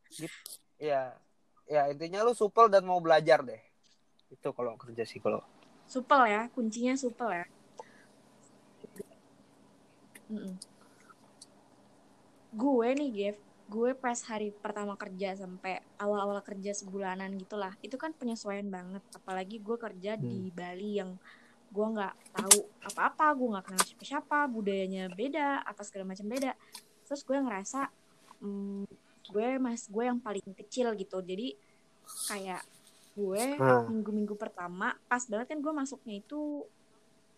ya 0.78 1.02
ya 1.66 1.82
intinya 1.90 2.22
lu 2.22 2.32
supel 2.32 2.70
dan 2.70 2.86
mau 2.86 3.02
belajar 3.02 3.42
deh 3.42 3.60
itu 4.30 4.48
kalau 4.54 4.78
kerja 4.78 5.02
sih 5.02 5.18
kalau 5.18 5.42
Supel 5.88 6.28
ya, 6.28 6.42
kuncinya 6.52 6.92
supel 7.00 7.32
ya. 7.32 7.44
Mm-mm. 10.28 10.60
Gue 12.52 12.88
nih, 12.92 13.08
Gev, 13.08 13.36
gue 13.68 13.92
pas 13.92 14.16
hari 14.32 14.48
pertama 14.48 14.96
kerja 14.96 15.36
sampai 15.36 15.84
awal-awal 16.00 16.40
kerja 16.40 16.72
sebulanan 16.72 17.36
gitulah, 17.36 17.76
itu 17.84 18.00
kan 18.00 18.16
penyesuaian 18.16 18.64
banget. 18.64 19.04
Apalagi 19.12 19.60
gue 19.60 19.76
kerja 19.76 20.16
di 20.16 20.48
Bali 20.48 20.96
yang 20.96 21.20
gue 21.68 21.86
nggak 21.86 22.32
tahu 22.32 22.58
apa-apa, 22.88 23.26
gue 23.36 23.48
nggak 23.52 23.64
kenal 23.68 23.82
siapa-siapa, 23.84 24.38
budayanya 24.48 25.12
beda, 25.12 25.68
apa 25.68 25.84
segala 25.84 26.16
macam 26.16 26.26
beda. 26.32 26.56
Terus 27.04 27.20
gue 27.28 27.36
ngerasa 27.36 27.80
mm, 28.40 28.88
gue 29.28 29.46
mas 29.60 29.84
gue 29.84 30.04
yang 30.08 30.16
paling 30.16 30.48
kecil 30.56 30.96
gitu, 30.96 31.20
jadi 31.20 31.52
kayak 32.32 32.64
gue 33.18 33.44
Hmm. 33.58 33.90
minggu-minggu 33.90 34.38
pertama 34.38 34.94
pas 35.10 35.26
banget 35.26 35.50
kan 35.50 35.58
gue 35.58 35.72
masuknya 35.74 36.22
itu 36.22 36.62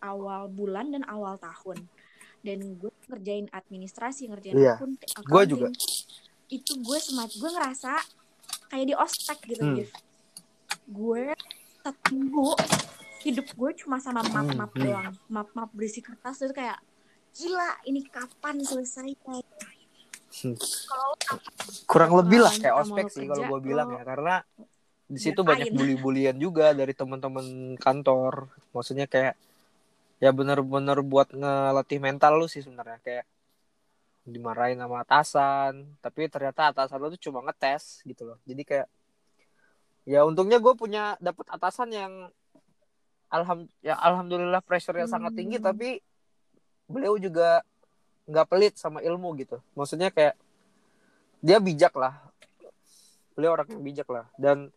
awal 0.05 0.53
bulan 0.53 0.93
dan 0.93 1.09
awal 1.09 1.41
tahun 1.41 1.89
dan 2.45 2.59
gue 2.77 2.90
ngerjain 3.11 3.51
administrasi 3.51 4.31
ngerjain 4.31 4.55
Iya. 4.55 4.75
akun 4.79 4.95
Gue 5.25 5.43
juga. 5.45 5.69
itu 6.47 6.73
gue 6.77 6.99
semat 6.99 7.29
gue 7.29 7.51
ngerasa 7.51 7.93
kayak 8.69 8.87
di 8.87 8.95
ospek 8.95 9.39
gitu 9.47 9.63
Hmm. 9.63 9.83
Gue 10.87 11.35
satu 11.81 12.11
minggu 12.11 12.55
hidup 13.21 13.47
gue 13.51 13.71
cuma 13.77 13.99
sama 13.99 14.23
Hmm, 14.23 14.57
hmm. 14.57 14.71
doang 14.77 15.15
map-map 15.27 15.71
berisi 15.71 16.01
kertas 16.01 16.41
itu 16.41 16.51
kayak 16.53 16.79
gila 17.33 17.71
ini 17.85 18.03
kapan 18.05 18.59
selesai 18.59 19.13
Hmm. 20.31 20.55
kalau 20.87 21.15
kurang 21.85 22.13
lebih 22.15 22.39
lah 22.41 22.51
kayak 22.53 22.77
ospek 22.77 23.07
sih 23.09 23.27
kalau 23.27 23.45
gue 23.49 23.61
bilang 23.65 23.91
ya 23.93 24.03
karena 24.05 24.35
di 25.05 25.19
situ 25.19 25.43
banyak 25.43 25.75
bully-bulian 25.75 26.39
juga 26.39 26.71
dari 26.71 26.91
teman-teman 26.93 27.43
kantor 27.77 28.47
maksudnya 28.71 29.05
kayak 29.05 29.35
ya 30.21 30.31
bener-bener 30.31 31.01
buat 31.01 31.33
ngelatih 31.33 31.99
mental 31.99 32.37
lu 32.37 32.47
sih 32.47 32.61
sebenarnya. 32.61 33.01
Kayak 33.01 33.27
dimarahin 34.29 34.77
sama 34.79 35.01
atasan 35.03 35.97
tapi 36.05 36.29
ternyata 36.29 36.71
atasan 36.71 37.01
lu 37.01 37.09
tuh 37.11 37.33
cuma 37.33 37.41
ngetes 37.43 38.05
gitu 38.05 38.29
loh. 38.29 38.39
Jadi 38.45 38.63
kayak 38.63 38.89
ya 40.05 40.25
untungnya 40.25 40.61
gue 40.61 40.75
punya 40.77 41.17
dapet 41.19 41.49
atasan 41.49 41.89
yang 41.93 42.13
alham 43.31 43.65
ya 43.81 43.95
alhamdulillah 43.97 44.61
pressure-nya 44.61 45.07
sangat 45.07 45.39
tinggi 45.39 45.57
Hmm. 45.63 45.67
tapi 45.71 46.03
beliau 46.91 47.15
juga 47.17 47.63
nggak 48.27 48.47
pelit 48.47 48.75
sama 48.77 49.01
ilmu 49.01 49.33
gitu. 49.41 49.59
Maksudnya 49.73 50.13
kayak 50.13 50.35
dia 51.41 51.57
bijak 51.57 51.95
lah. 51.97 52.21
Beliau 53.33 53.57
orang 53.57 53.71
yang 53.73 53.81
bijak 53.81 54.09
lah. 54.13 54.29
Dan 54.37 54.69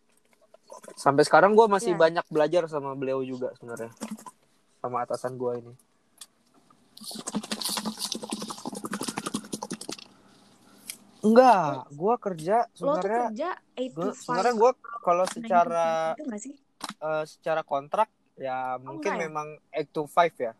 sampai 0.96 1.22
sekarang 1.26 1.52
gue 1.52 1.66
masih 1.68 1.92
Ya. 1.94 2.00
banyak 2.00 2.26
belajar 2.32 2.62
sama 2.66 2.96
beliau 2.96 3.20
juga 3.22 3.52
sebenarnya 3.60 3.92
sama 4.84 5.00
atasan 5.00 5.40
gue 5.40 5.52
ini. 5.58 5.72
Enggak 11.24 11.88
gue 11.90 12.14
kerja 12.20 12.56
sebenarnya 12.76 13.22
kerja 13.32 13.50
8 13.72 13.88
to 13.88 13.96
gua- 13.96 14.12
5 14.12 14.20
sebenarnya 14.20 14.54
gue 14.54 14.70
kalau 15.00 15.24
secara 15.26 15.86
eh, 17.00 17.24
secara 17.24 17.62
kontrak 17.64 18.08
ya 18.36 18.76
mungkin 18.76 19.08
enggak 19.08 19.24
memang 19.24 19.48
8 19.72 19.88
to 19.88 20.02
5 20.04 20.36
ya. 20.38 20.52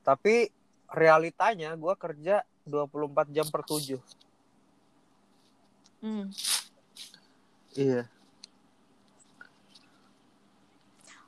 Tapi 0.00 0.46
realitanya 0.86 1.74
gue 1.74 1.94
kerja 1.96 2.36
24 2.62 3.26
jam 3.28 3.46
per 3.48 3.62
7 3.64 3.98
Hmm. 5.98 6.26
iya. 7.72 8.06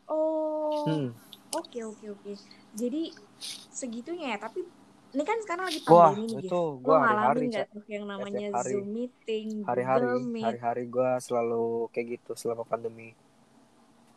Oh, 0.05 0.83
Hmm. 0.85 1.11
Oke 1.55 1.79
oke 1.95 2.07
oke. 2.19 2.33
Jadi 2.75 3.15
segitunya 3.71 4.35
ya. 4.35 4.39
Tapi 4.43 4.61
ini 5.15 5.23
kan 5.23 5.39
sekarang 5.47 5.65
lagi 5.71 5.81
Wah, 5.87 6.11
pandemi 6.11 6.27
nih, 6.27 6.51
itu 6.51 6.61
gua 6.83 6.97
hari-hari, 6.99 7.15
ngalamin 7.15 7.49
nggak 7.55 7.67
tuh 7.71 7.83
yang 7.87 8.05
namanya 8.11 8.47
hari. 8.59 8.71
Zoom 8.75 8.87
meeting, 8.91 9.49
hari-hari 9.63 10.07
hari-hari 10.43 10.85
gue 10.91 11.11
selalu 11.23 11.87
kayak 11.95 12.19
gitu 12.19 12.33
selama 12.35 12.67
pandemi 12.67 13.15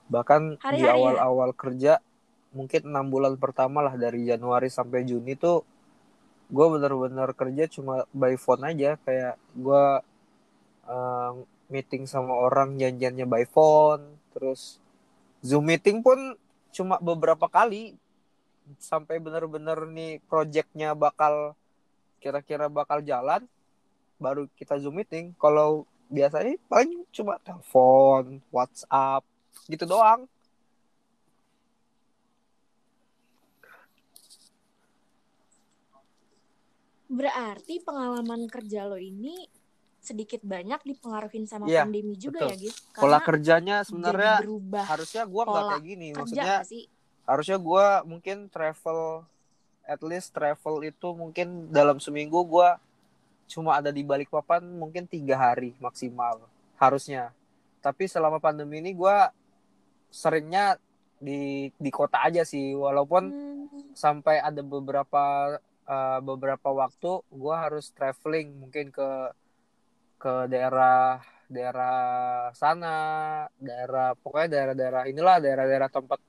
bahkan 0.08 0.56
di 0.56 0.64
Hari-hari 0.64 0.88
ya? 0.88 0.96
awal-awal 0.96 1.50
kerja 1.54 1.94
mungkin 2.56 2.88
enam 2.88 3.12
bulan 3.12 3.36
pertama 3.36 3.84
lah 3.84 3.94
dari 4.00 4.24
Januari 4.24 4.72
sampai 4.72 5.04
Juni 5.04 5.36
tuh 5.36 5.68
gue 6.48 6.66
bener-bener 6.72 7.28
kerja 7.36 7.68
cuma 7.68 8.08
by 8.16 8.40
phone 8.40 8.64
aja 8.64 8.96
kayak 9.04 9.36
gue 9.52 9.86
eh, 10.88 11.32
meeting 11.68 12.08
sama 12.08 12.32
orang 12.32 12.80
janjiannya 12.80 13.28
by 13.28 13.44
phone 13.44 14.16
terus 14.32 14.80
Zoom 15.44 15.68
meeting 15.68 16.00
pun 16.00 16.40
cuma 16.78 17.02
beberapa 17.02 17.50
kali 17.50 17.98
sampai 18.78 19.18
bener-bener 19.18 19.90
nih 19.90 20.22
projectnya 20.30 20.94
bakal 20.94 21.58
kira-kira 22.22 22.70
bakal 22.70 23.02
jalan 23.02 23.42
baru 24.22 24.46
kita 24.54 24.78
zoom 24.78 25.02
meeting. 25.02 25.34
Kalau 25.42 25.90
biasanya 26.14 26.54
paling 26.70 27.02
cuma 27.10 27.42
telepon 27.42 28.38
WhatsApp 28.54 29.26
gitu 29.66 29.90
doang. 29.90 30.30
Berarti 37.08 37.82
pengalaman 37.82 38.46
kerja 38.52 38.86
lo 38.86 39.00
ini 39.00 39.48
sedikit 40.08 40.42
banyak 40.42 40.80
dipengaruhin 40.88 41.44
sama 41.44 41.68
Iya, 41.68 41.84
pandemi 41.84 42.16
juga 42.16 42.40
betul. 42.48 42.50
ya, 42.56 42.72
pola 42.96 43.20
Karena 43.20 43.28
kerjanya 43.28 43.76
jadi 43.84 43.88
sebenarnya 43.92 44.34
berubah 44.40 44.86
harusnya 44.88 45.24
gua 45.28 45.44
nggak 45.44 45.52
pola 45.52 45.70
kayak 45.76 45.84
gini 45.84 46.08
maksudnya 46.16 46.56
sih? 46.64 46.84
harusnya 47.28 47.58
gua 47.60 47.86
mungkin 48.08 48.38
travel 48.48 49.28
at 49.84 50.00
least 50.04 50.32
travel 50.32 50.80
itu 50.84 51.08
mungkin 51.12 51.68
dalam 51.70 52.00
seminggu 52.00 52.40
gua 52.48 52.80
cuma 53.48 53.80
ada 53.80 53.92
di 53.92 54.04
Balikpapan 54.04 54.64
mungkin 54.64 55.08
tiga 55.08 55.36
hari 55.36 55.72
maksimal 55.80 56.44
harusnya 56.76 57.32
tapi 57.80 58.04
selama 58.04 58.44
pandemi 58.44 58.84
ini 58.84 58.92
gue 58.92 59.18
seringnya 60.12 60.76
di 61.18 61.72
di 61.74 61.90
kota 61.90 62.22
aja 62.28 62.44
sih 62.44 62.76
walaupun 62.76 63.32
Hmm, 63.32 63.72
sampai 63.96 64.38
ada 64.38 64.62
beberapa 64.62 65.58
uh, 65.88 66.20
beberapa 66.22 66.70
waktu 66.70 67.24
gue 67.32 67.56
harus 67.56 67.90
traveling 67.96 68.54
mungkin 68.54 68.92
ke 68.92 69.08
ke 70.18 70.50
daerah 70.50 71.22
daerah 71.48 71.98
sana 72.52 72.98
daerah 73.56 74.12
pokoknya 74.20 74.48
daerah-daerah 74.52 75.04
inilah 75.08 75.40
daerah-daerah 75.40 75.88
tempat 75.88 76.20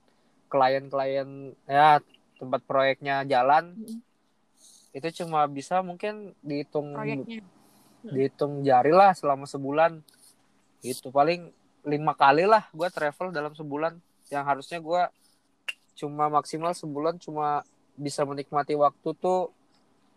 klien-klien 0.49 1.53
ya 1.67 1.99
tempat 2.39 2.61
proyeknya 2.63 3.27
jalan. 3.27 3.75
Mm-mm. 3.75 4.01
itu 4.89 5.21
cuma 5.21 5.45
bisa 5.45 5.85
mungkin 5.85 6.33
dihitung 6.41 6.97
proyeknya. 6.97 7.45
dihitung 8.01 8.65
jari 8.65 8.89
lah 8.89 9.13
selama 9.13 9.45
sebulan. 9.45 10.01
Gitu 10.81 11.13
paling 11.13 11.53
lima 11.85 12.17
kali 12.17 12.49
lah 12.49 12.65
gue 12.73 12.89
travel 12.89 13.29
dalam 13.29 13.53
sebulan. 13.53 13.99
Yang 14.33 14.43
harusnya 14.49 14.79
gue 14.81 15.01
cuma 15.99 16.31
maksimal 16.31 16.73
sebulan 16.73 17.21
cuma 17.21 17.61
bisa 17.99 18.23
menikmati 18.23 18.73
waktu 18.73 19.09
tuh 19.19 19.51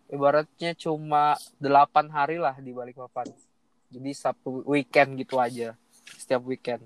ibaratnya 0.07 0.71
cuma 0.79 1.35
delapan 1.59 2.07
hari 2.07 2.39
lah 2.39 2.55
di 2.55 2.71
Balikpapan 2.71 3.27
jadi 3.93 4.11
satu 4.17 4.65
weekend 4.65 5.21
gitu 5.21 5.37
aja. 5.37 5.77
Setiap 6.17 6.41
weekend. 6.49 6.81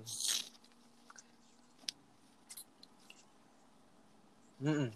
Mm-mm. 4.58 4.90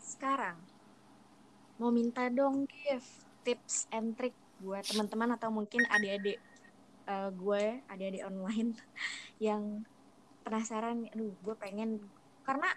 Sekarang 0.00 0.56
mau 1.76 1.92
minta 1.92 2.32
dong 2.32 2.64
gift 2.64 3.26
tips 3.44 3.84
and 3.92 4.16
trick 4.16 4.32
buat 4.64 4.80
teman-teman 4.88 5.36
atau 5.36 5.52
mungkin 5.52 5.84
adik-adik 5.92 6.40
eh, 7.06 7.30
gue, 7.36 7.64
adik-adik 7.92 8.24
online 8.24 8.72
yang 9.46 9.84
penasaran, 10.46 11.10
aduh 11.12 11.34
gue 11.44 11.54
pengen 11.58 12.00
karena 12.46 12.70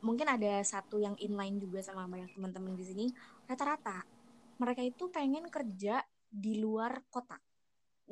mungkin 0.00 0.26
ada 0.26 0.64
satu 0.64 0.96
yang 0.96 1.14
inline 1.20 1.60
juga 1.60 1.84
sama 1.84 2.08
banyak 2.08 2.32
teman-teman 2.32 2.74
di 2.74 2.84
sini. 2.88 3.06
Rata-rata 3.44 4.19
mereka 4.60 4.84
itu 4.84 5.08
pengen 5.08 5.48
kerja 5.48 6.04
di 6.28 6.60
luar 6.60 7.00
kota. 7.08 7.40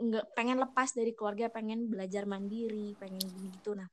Nggak 0.01 0.33
pengen 0.33 0.59
lepas 0.65 0.97
dari 0.97 1.13
keluarga 1.13 1.53
pengen 1.53 1.87
belajar 1.93 2.25
mandiri 2.25 2.97
pengen 2.97 3.29
gitu 3.45 3.77
nah 3.77 3.87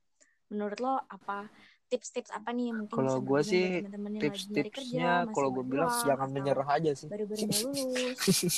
menurut 0.49 0.77
lo 0.77 0.93
apa 1.09 1.49
tips-tips 1.85 2.33
apa 2.33 2.49
nih 2.49 2.73
yang 2.73 2.77
mungkin 2.85 2.97
Kalau 2.97 3.21
gue 3.21 3.41
sih, 3.45 3.65
tips-tipsnya 4.17 5.29
kalau 5.29 5.49
gue 5.53 5.65
bilang 5.69 5.89
jangan 6.01 6.29
menyerah 6.33 6.65
aja 6.65 6.91
sih. 6.97 7.07
baru-baru 7.09 7.45
lulus? 7.45 8.17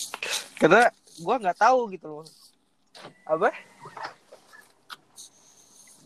Karena 0.60 0.88
gue 1.20 1.36
nggak 1.43 1.60
tahu 1.60 1.80
gitu 1.91 2.08
loh. 2.08 2.26
Apa? 3.28 3.52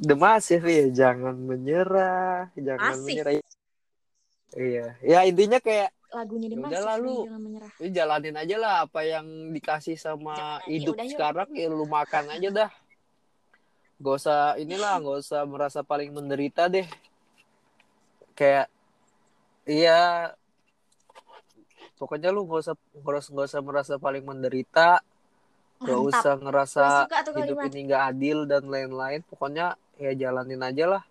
Massive 0.01 0.65
ya 0.65 0.85
jangan 0.89 1.37
menyerah 1.37 2.49
jangan 2.57 2.97
menyerah. 3.05 3.37
Iya. 4.57 4.97
Ya 5.05 5.19
intinya 5.29 5.61
kayak 5.61 5.93
lagunya 6.11 6.47
di 6.51 6.55
Ya 6.55 6.61
Masif 6.61 6.71
udahlah, 6.75 6.95
nih, 6.95 7.03
lu. 7.07 7.17
jangan 7.25 7.41
menyerah. 7.41 7.71
lu 7.79 7.87
jalanin 7.89 8.35
aja 8.35 8.55
lah 8.59 8.73
apa 8.83 8.99
yang 9.07 9.25
dikasih 9.55 9.95
sama 9.95 10.35
Jalanin, 10.35 10.67
hidup 10.67 10.95
udah 10.95 11.05
yuk. 11.07 11.13
sekarang 11.15 11.49
ya 11.55 11.67
lu 11.71 11.85
makan 11.87 12.25
aja 12.31 12.49
dah. 12.51 12.71
Gak 14.01 14.15
usah 14.17 14.39
inilah 14.57 14.97
gak 14.99 15.17
usah 15.23 15.41
merasa 15.47 15.79
paling 15.85 16.09
menderita 16.11 16.67
deh. 16.67 16.87
Kayak 18.35 18.67
iya. 19.63 20.33
Pokoknya 22.01 22.33
lu 22.33 22.49
gak 22.49 22.65
usah 22.65 22.75
gak 22.75 23.15
usah, 23.21 23.31
gak 23.31 23.47
usah 23.53 23.61
merasa 23.61 23.93
paling 24.01 24.25
menderita. 24.25 25.05
Gak 25.81 25.97
mantap. 25.97 26.09
usah 26.13 26.33
gue 26.33 26.43
ngerasa 26.45 26.85
hidup 27.41 27.57
ini 27.71 27.79
gak 27.89 28.03
adil 28.13 28.49
dan 28.49 28.65
lain-lain. 28.67 29.21
Pokoknya 29.29 29.77
ya 30.01 30.11
jalanin 30.17 30.65
aja 30.65 30.97
lah. 30.97 31.03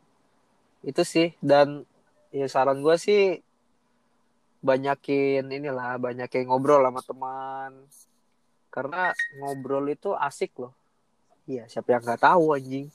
Itu 0.82 1.06
sih. 1.06 1.30
Dan 1.38 1.86
ya 2.34 2.50
saran 2.50 2.82
gue 2.82 2.94
sih 2.98 3.38
banyakin 4.60 5.48
inilah 5.48 5.96
banyakin 5.96 6.48
ngobrol 6.48 6.84
sama 6.84 7.00
teman. 7.00 7.72
Karena 8.70 9.10
ngobrol 9.40 9.90
itu 9.90 10.12
asik 10.14 10.54
loh. 10.60 10.72
Iya 11.48 11.66
siapa 11.66 11.96
yang 11.96 12.04
nggak 12.04 12.22
tahu 12.22 12.54
anjing? 12.54 12.86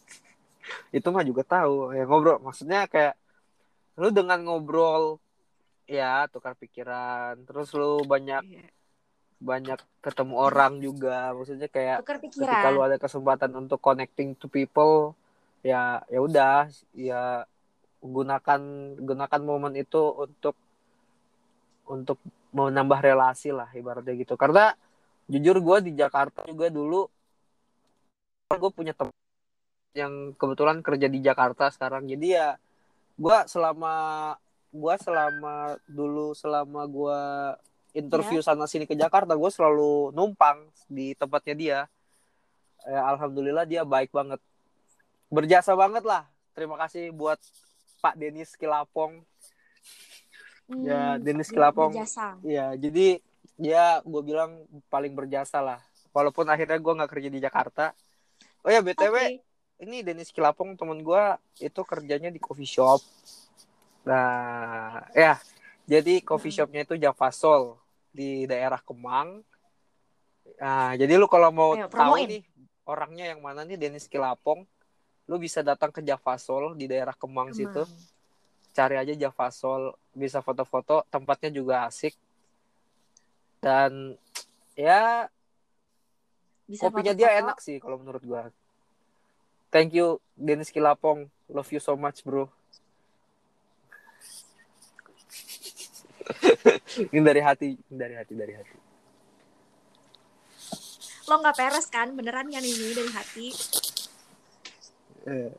Itu 0.93 1.11
mah 1.11 1.25
juga 1.25 1.43
tahu. 1.43 1.91
Ya 1.91 2.05
ngobrol 2.07 2.39
maksudnya 2.39 2.87
kayak 2.87 3.17
lu 3.99 4.13
dengan 4.13 4.39
ngobrol 4.45 5.19
ya 5.89 6.29
tukar 6.31 6.55
pikiran. 6.55 7.43
Terus 7.43 7.73
lu 7.75 8.01
banyak 8.05 8.43
Iya. 8.45 8.65
banyak 9.35 9.79
ketemu 9.99 10.35
orang 10.39 10.79
juga. 10.79 11.35
Maksudnya 11.35 11.67
kayak 11.67 12.05
tukar 12.05 12.17
ketika 12.23 12.71
lu 12.71 12.81
ada 12.85 12.95
kesempatan 12.95 13.51
untuk 13.57 13.83
connecting 13.83 14.37
to 14.37 14.47
people 14.47 15.17
ya 15.65 16.05
ya 16.13 16.21
udah 16.21 16.69
ya 16.93 17.41
gunakan 17.99 18.61
gunakan 19.01 19.41
momen 19.41 19.73
itu 19.73 19.97
untuk 20.13 20.53
untuk 21.89 22.17
menambah 22.55 22.99
relasi 23.03 23.51
lah 23.51 23.69
ibaratnya 23.75 24.15
gitu. 24.15 24.39
Karena 24.39 24.71
jujur 25.25 25.57
gue 25.59 25.77
di 25.89 25.91
Jakarta 25.97 26.45
juga 26.45 26.69
dulu 26.69 27.09
gue 28.45 28.71
punya 28.71 28.93
teman 28.93 29.15
yang 29.97 30.37
kebetulan 30.37 30.85
kerja 30.85 31.07
di 31.09 31.19
Jakarta 31.23 31.71
sekarang. 31.73 32.05
Jadi 32.05 32.27
ya 32.35 32.55
gue 33.15 33.37
selama 33.47 33.93
gue 34.75 34.95
selama 34.99 35.79
dulu 35.87 36.35
selama 36.35 36.83
gue 36.85 37.21
interview 37.95 38.43
sana 38.43 38.67
sini 38.67 38.83
ke 38.83 38.93
Jakarta 38.93 39.33
gue 39.39 39.51
selalu 39.51 40.11
numpang 40.11 40.67
di 40.91 41.15
tempatnya 41.15 41.55
dia. 41.55 41.79
Eh, 42.85 43.01
alhamdulillah 43.01 43.65
dia 43.65 43.87
baik 43.87 44.11
banget. 44.11 44.37
Berjasa 45.31 45.73
banget 45.73 46.03
lah. 46.05 46.27
Terima 46.53 46.75
kasih 46.77 47.09
buat 47.15 47.39
Pak 48.03 48.19
Denis 48.19 48.53
Kilapong 48.53 49.25
ya, 50.69 51.17
Dennis 51.21 51.49
Kelapong. 51.49 51.93
Hmm, 51.93 52.01
berjasa 52.01 52.27
Iya, 52.41 52.67
jadi 52.77 53.07
ya 53.55 54.01
gue 54.03 54.21
bilang 54.25 54.65
paling 54.91 55.13
berjasa 55.15 55.61
lah. 55.63 55.79
Walaupun 56.11 56.47
akhirnya 56.47 56.79
gue 56.79 56.93
nggak 56.95 57.11
kerja 57.11 57.29
di 57.29 57.39
Jakarta. 57.43 57.91
Oh 58.65 58.71
ya 58.73 58.81
btw, 58.81 59.13
Oke. 59.13 59.45
ini 59.85 60.01
Denis 60.01 60.33
Kilapong 60.33 60.73
temen 60.73 60.99
gue 61.03 61.23
itu 61.61 61.81
kerjanya 61.85 62.33
di 62.33 62.39
coffee 62.41 62.65
shop. 62.67 62.97
Nah, 64.05 65.01
ya, 65.13 65.37
jadi 65.85 66.21
coffee 66.21 66.53
Hmm. 66.53 66.65
shopnya 66.65 66.81
itu 66.85 66.95
Java 66.97 67.29
Soul 67.29 67.77
di 68.09 68.45
daerah 68.45 68.81
Kemang. 68.81 69.41
Nah, 70.61 70.93
jadi 70.95 71.17
lu 71.17 71.25
kalau 71.25 71.49
mau 71.49 71.73
Ayo, 71.73 71.89
tahu 71.89 72.21
promoin. 72.21 72.25
nih 72.29 72.41
orangnya 72.85 73.25
yang 73.33 73.41
mana 73.41 73.65
nih 73.65 73.77
Denis 73.81 74.05
Kilapong, 74.05 74.61
lu 75.25 75.35
bisa 75.41 75.65
datang 75.65 75.89
ke 75.89 76.05
Java 76.05 76.37
Soul 76.37 76.77
di 76.77 76.85
daerah 76.85 77.13
Kemang, 77.17 77.49
situ 77.53 77.81
Kemang. 77.85 78.14
Cari 78.75 78.99
aja 78.99 79.15
Java 79.15 79.47
Soul 79.55 79.95
bisa 80.11 80.43
foto-foto 80.43 81.07
tempatnya 81.07 81.47
juga 81.55 81.87
asik. 81.87 82.11
Dan 83.63 84.19
ya 84.75 85.31
bisa 86.67 86.91
kopinya 86.91 87.15
dia 87.15 87.31
foto-foto. 87.31 87.41
enak 87.47 87.57
sih 87.63 87.79
kalau 87.79 87.95
menurut 88.03 88.19
gua. 88.27 88.51
Thank 89.71 89.95
you 89.95 90.19
Dennis 90.35 90.75
Kilapong. 90.75 91.31
Love 91.47 91.71
you 91.71 91.79
so 91.79 91.95
much 91.95 92.27
bro. 92.27 92.51
Ini 97.15 97.21
dari 97.21 97.37
hati 97.37 97.77
ini 97.77 97.95
dari 97.95 98.17
hati 98.17 98.33
dari 98.33 98.53
hati. 98.57 98.77
Lo 101.29 101.37
nggak 101.37 101.57
peres 101.57 101.85
kan? 101.89 102.17
Beneran 102.17 102.49
kan 102.49 102.65
ini 102.65 102.93
dari 102.97 103.11
hati? 103.13 103.47
Eh, 105.25 105.49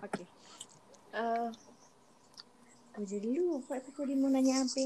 oke 0.00 0.31
Eh, 1.12 1.50
gue 2.94 3.04
jadi 3.12 3.28
lupa 3.40 3.72
itu 3.80 3.90
tadi 3.96 4.12
mau 4.20 4.28
nanya 4.32 4.54
apa. 4.64 4.82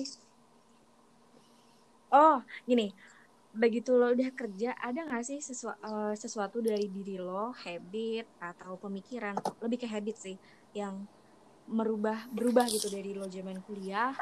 Oh 2.14 2.38
gini. 2.68 2.86
Begitu 3.62 3.90
lo 4.00 4.06
udah 4.16 4.30
kerja 4.40 4.70
ada 4.86 5.00
nggak 5.08 5.24
sih 5.28 5.38
sesua- 5.48 5.80
eh, 5.90 6.14
sesuatu 6.22 6.58
dari 6.68 6.86
diri 6.96 7.16
lo 7.26 7.44
habit 7.64 8.26
atau 8.50 8.72
pemikiran 8.84 9.34
lebih 9.64 9.78
ke 9.84 9.88
habit 9.94 10.16
sih 10.24 10.36
yang 10.80 10.94
merubah 11.78 12.18
berubah 12.36 12.66
gitu 12.74 12.88
dari 12.96 13.10
lo 13.18 13.26
zaman 13.36 13.58
kuliah 13.66 14.12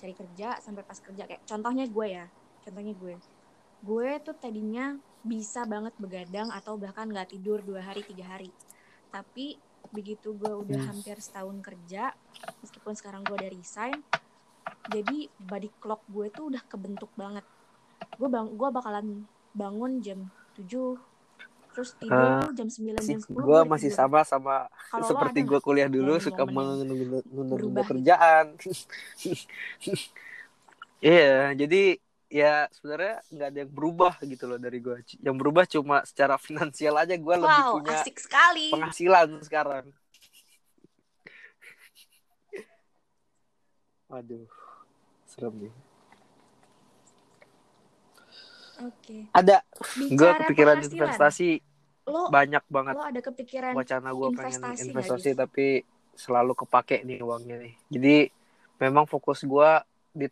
cari 0.00 0.14
kerja 0.20 0.48
sampai 0.64 0.82
pas 0.88 0.98
kerja. 1.06 1.24
Kayak 1.28 1.42
contohnya 1.50 1.84
gue 1.96 2.06
ya 2.18 2.26
contohnya 2.64 2.94
gue. 3.02 3.14
Gue 3.88 4.08
tuh 4.26 4.36
tadinya 4.44 4.96
bisa 5.32 5.60
banget 5.72 5.94
begadang 6.04 6.48
atau 6.58 6.74
bahkan 6.82 7.06
nggak 7.12 7.28
tidur 7.34 7.58
dua 7.68 7.80
hari 7.88 8.02
tiga 8.10 8.26
hari. 8.32 8.50
Tapi 9.14 9.46
begitu 9.94 10.34
gue 10.34 10.50
udah 10.50 10.76
Hmm. 10.76 10.88
hampir 10.90 11.16
setahun 11.18 11.56
kerja 11.62 12.10
meskipun 12.60 12.92
sekarang 12.92 13.22
gue 13.22 13.32
udah 13.32 13.50
resign 13.50 14.02
jadi 14.84 15.16
body 15.40 15.70
clock 15.78 16.02
gue 16.06 16.26
tuh 16.28 16.50
udah 16.50 16.62
kebentuk 16.66 17.08
banget 17.14 17.46
gue 18.14 18.28
bang 18.28 18.46
gue 18.50 18.68
bakalan 18.70 19.06
bangun 19.54 20.02
jam 20.02 20.18
7 20.58 20.98
terus 21.70 21.90
tidur 21.98 22.30
tuh 22.40 22.52
jam 22.54 22.68
9 22.68 22.94
sih 23.00 23.14
jam 23.14 23.20
10 23.20 23.34
gue 23.34 23.60
masih 23.66 23.90
tidur. 23.90 23.98
sama 23.98 24.20
sama 24.22 24.56
Kalau 24.90 25.02
lo 25.02 25.08
seperti 25.10 25.38
gue 25.42 25.58
kuliah 25.58 25.88
dulu 25.88 26.14
suka 26.18 26.42
berubah 26.46 27.82
gitu? 27.82 27.90
kerjaan 27.90 28.46
iya 31.02 31.52
jadi 31.52 31.98
ya 32.34 32.66
sebenarnya 32.74 33.22
nggak 33.30 33.48
ada 33.54 33.58
yang 33.62 33.70
berubah 33.70 34.14
gitu 34.26 34.50
loh 34.50 34.58
dari 34.58 34.82
gue 34.82 34.98
yang 35.22 35.38
berubah 35.38 35.70
cuma 35.70 36.02
secara 36.02 36.34
finansial 36.46 36.98
aja 36.98 37.14
gue 37.14 37.34
lebih 37.38 37.62
Wow, 37.62 37.78
punya 37.78 38.02
asik 38.02 38.18
sekali. 38.18 38.74
penghasilan 38.74 39.38
sekarang 39.38 39.86
Waduh, 44.04 44.46
serem 45.26 45.54
nih. 45.58 45.74
Oke. 48.84 49.18
Ada, 49.32 49.64
gue 49.96 50.30
kepikiran 50.44 50.76
penghasilan, 50.76 50.92
investasi 50.92 51.50
Lo 52.04 52.28
banyak 52.28 52.62
banget. 52.68 52.94
lo 52.94 53.02
ada 53.02 53.20
kepikiran 53.24 53.72
Wacana 53.74 54.12
gue 54.12 54.28
pengen 54.36 54.60
investasi 54.76 55.32
tapi 55.34 55.82
selalu 56.14 56.52
kepake 56.54 57.02
nih 57.02 57.24
uangnya 57.24 57.56
nih. 57.64 57.74
Jadi 57.90 58.16
memang 58.78 59.08
fokus 59.08 59.42
gue 59.42 59.70
di, 60.14 60.26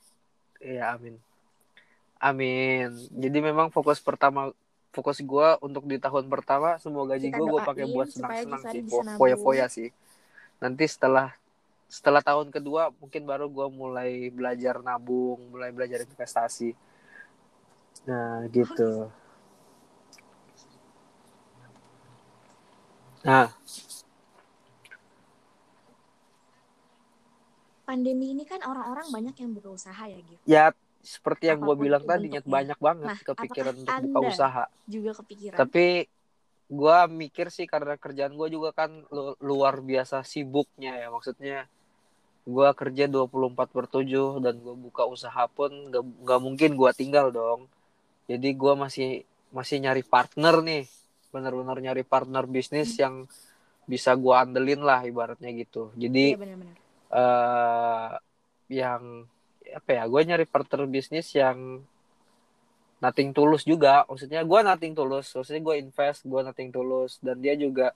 ya 0.60 0.94
amin, 0.94 1.16
amin. 2.22 2.94
Jadi 3.10 3.38
memang 3.42 3.68
fokus 3.74 3.98
pertama 3.98 4.54
fokus 4.94 5.18
gue 5.18 5.48
untuk 5.64 5.88
di 5.88 5.96
tahun 5.96 6.28
pertama 6.28 6.76
semua 6.76 7.08
gaji 7.08 7.32
gue 7.32 7.46
gue 7.48 7.60
pakai 7.64 7.88
buat 7.88 8.12
senang-senang 8.12 8.62
sih, 8.70 8.80
foya-foya 9.18 9.66
sih. 9.66 9.88
Nanti 10.62 10.84
setelah 10.86 11.34
setelah 11.90 12.22
tahun 12.24 12.54
kedua 12.54 12.92
mungkin 13.00 13.26
baru 13.26 13.50
gue 13.50 13.66
mulai 13.72 14.30
belajar 14.30 14.78
nabung, 14.84 15.40
mulai 15.50 15.74
belajar 15.74 16.04
investasi. 16.04 16.76
Nah 18.06 18.46
gitu. 18.52 19.10
Nah 23.26 23.50
Pandemi 27.82 28.32
ini 28.32 28.46
kan 28.46 28.62
orang-orang 28.62 29.10
banyak 29.10 29.36
yang 29.42 29.52
berusaha 29.52 30.06
ya, 30.06 30.20
Gif. 30.22 30.40
ya 30.48 30.64
seperti 31.02 31.50
yang 31.50 31.60
gue 31.60 31.76
bilang 31.76 32.06
tadi 32.06 32.30
nyet 32.30 32.46
banyak 32.46 32.78
banget 32.78 33.10
Nah, 33.10 33.18
kepikiran 33.20 33.74
untuk 33.74 33.94
buka 34.06 34.18
usaha. 34.30 34.64
Juga 34.86 35.10
kepikiran. 35.18 35.58
Tapi 35.58 35.86
gue 36.72 36.96
mikir 37.12 37.52
sih 37.52 37.66
karena 37.66 37.98
kerjaan 37.98 38.32
gue 38.32 38.48
juga 38.48 38.72
kan 38.72 39.04
lu- 39.10 39.36
luar 39.42 39.82
biasa 39.82 40.24
sibuknya 40.24 40.96
ya 40.96 41.12
maksudnya 41.12 41.68
gue 42.42 42.68
kerja 42.72 43.04
24 43.06 43.68
per 43.68 43.86
7 43.86 44.40
dan 44.40 44.56
gue 44.56 44.72
buka 44.72 45.04
usaha 45.04 45.44
pun 45.46 45.68
gak, 45.92 46.00
gak 46.00 46.40
mungkin 46.40 46.70
gue 46.74 46.90
tinggal 46.96 47.28
dong 47.28 47.68
jadi 48.24 48.48
gue 48.56 48.72
masih 48.72 49.10
masih 49.52 49.84
nyari 49.84 50.00
partner 50.00 50.64
nih 50.64 50.88
bener-bener 51.28 51.76
nyari 51.76 52.02
partner 52.02 52.48
bisnis 52.48 52.96
yang 52.96 53.28
bisa 53.84 54.16
gue 54.16 54.32
andelin 54.32 54.80
lah 54.80 55.04
ibaratnya 55.04 55.52
gitu 55.52 55.92
jadi 55.92 56.34
Iya 56.34 56.40
benar-benar. 56.40 56.76
eh 57.12 58.10
yang 58.72 59.28
apa 59.72 59.90
ya 59.96 60.04
gue 60.06 60.20
nyari 60.22 60.44
partner 60.46 60.84
bisnis 60.86 61.32
yang 61.34 61.82
nothing 63.02 63.34
tulus 63.34 63.66
juga. 63.66 64.06
Maksudnya 64.06 64.46
gue 64.46 64.60
nothing 64.62 64.92
tulus 64.94 65.26
maksudnya 65.34 65.62
gue 65.64 65.74
invest 65.82 66.20
gue 66.22 66.40
nothing 66.44 66.70
tulus 66.70 67.18
dan 67.18 67.36
dia 67.42 67.58
juga 67.58 67.90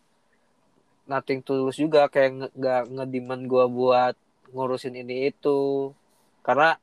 nothing 1.06 1.40
tulus 1.46 1.78
juga 1.78 2.10
kayak 2.10 2.50
nggak 2.58 2.82
ngediman 2.90 3.40
gue 3.46 3.64
buat 3.70 4.14
ngurusin 4.50 4.98
ini 4.98 5.30
itu. 5.30 5.94
Karena 6.42 6.74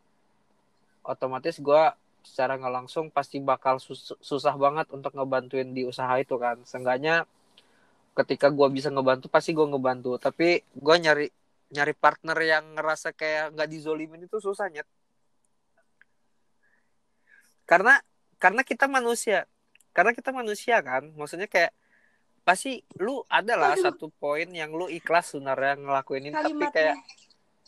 otomatis 1.04 1.60
gue 1.60 1.84
secara 2.24 2.56
nggak 2.56 2.74
langsung 2.74 3.12
pasti 3.12 3.44
bakal 3.44 3.84
sus- 3.84 4.16
susah 4.24 4.56
banget 4.56 4.88
untuk 4.96 5.12
ngebantuin 5.12 5.76
di 5.76 5.84
usaha 5.84 6.16
itu 6.16 6.40
kan. 6.40 6.64
Seenggaknya 6.64 7.28
ketika 8.16 8.48
gue 8.48 8.68
bisa 8.72 8.88
ngebantu 8.88 9.28
pasti 9.28 9.52
gue 9.52 9.68
ngebantu. 9.68 10.16
Tapi 10.16 10.64
gue 10.64 10.96
nyari 11.04 11.28
nyari 11.74 11.98
partner 11.98 12.38
yang 12.38 12.78
ngerasa 12.78 13.18
kayak 13.18 13.58
nggak 13.58 13.70
dizolimin 13.74 14.30
itu 14.30 14.38
susah 14.38 14.70
nyet. 14.70 14.86
Karena 17.66 17.98
karena 18.38 18.62
kita 18.62 18.86
manusia. 18.86 19.50
Karena 19.90 20.14
kita 20.14 20.30
manusia 20.30 20.78
kan. 20.86 21.10
Maksudnya 21.18 21.50
kayak 21.50 21.74
pasti 22.44 22.84
lu 23.00 23.24
ada 23.32 23.56
lah 23.56 23.74
Waduh. 23.74 23.84
satu 23.90 24.08
poin 24.20 24.46
yang 24.52 24.70
lu 24.76 24.92
ikhlas 24.92 25.32
sebenarnya 25.32 25.80
ngelakuin 25.80 26.28
ini 26.28 26.36
tapi 26.36 26.68
kayak 26.76 27.00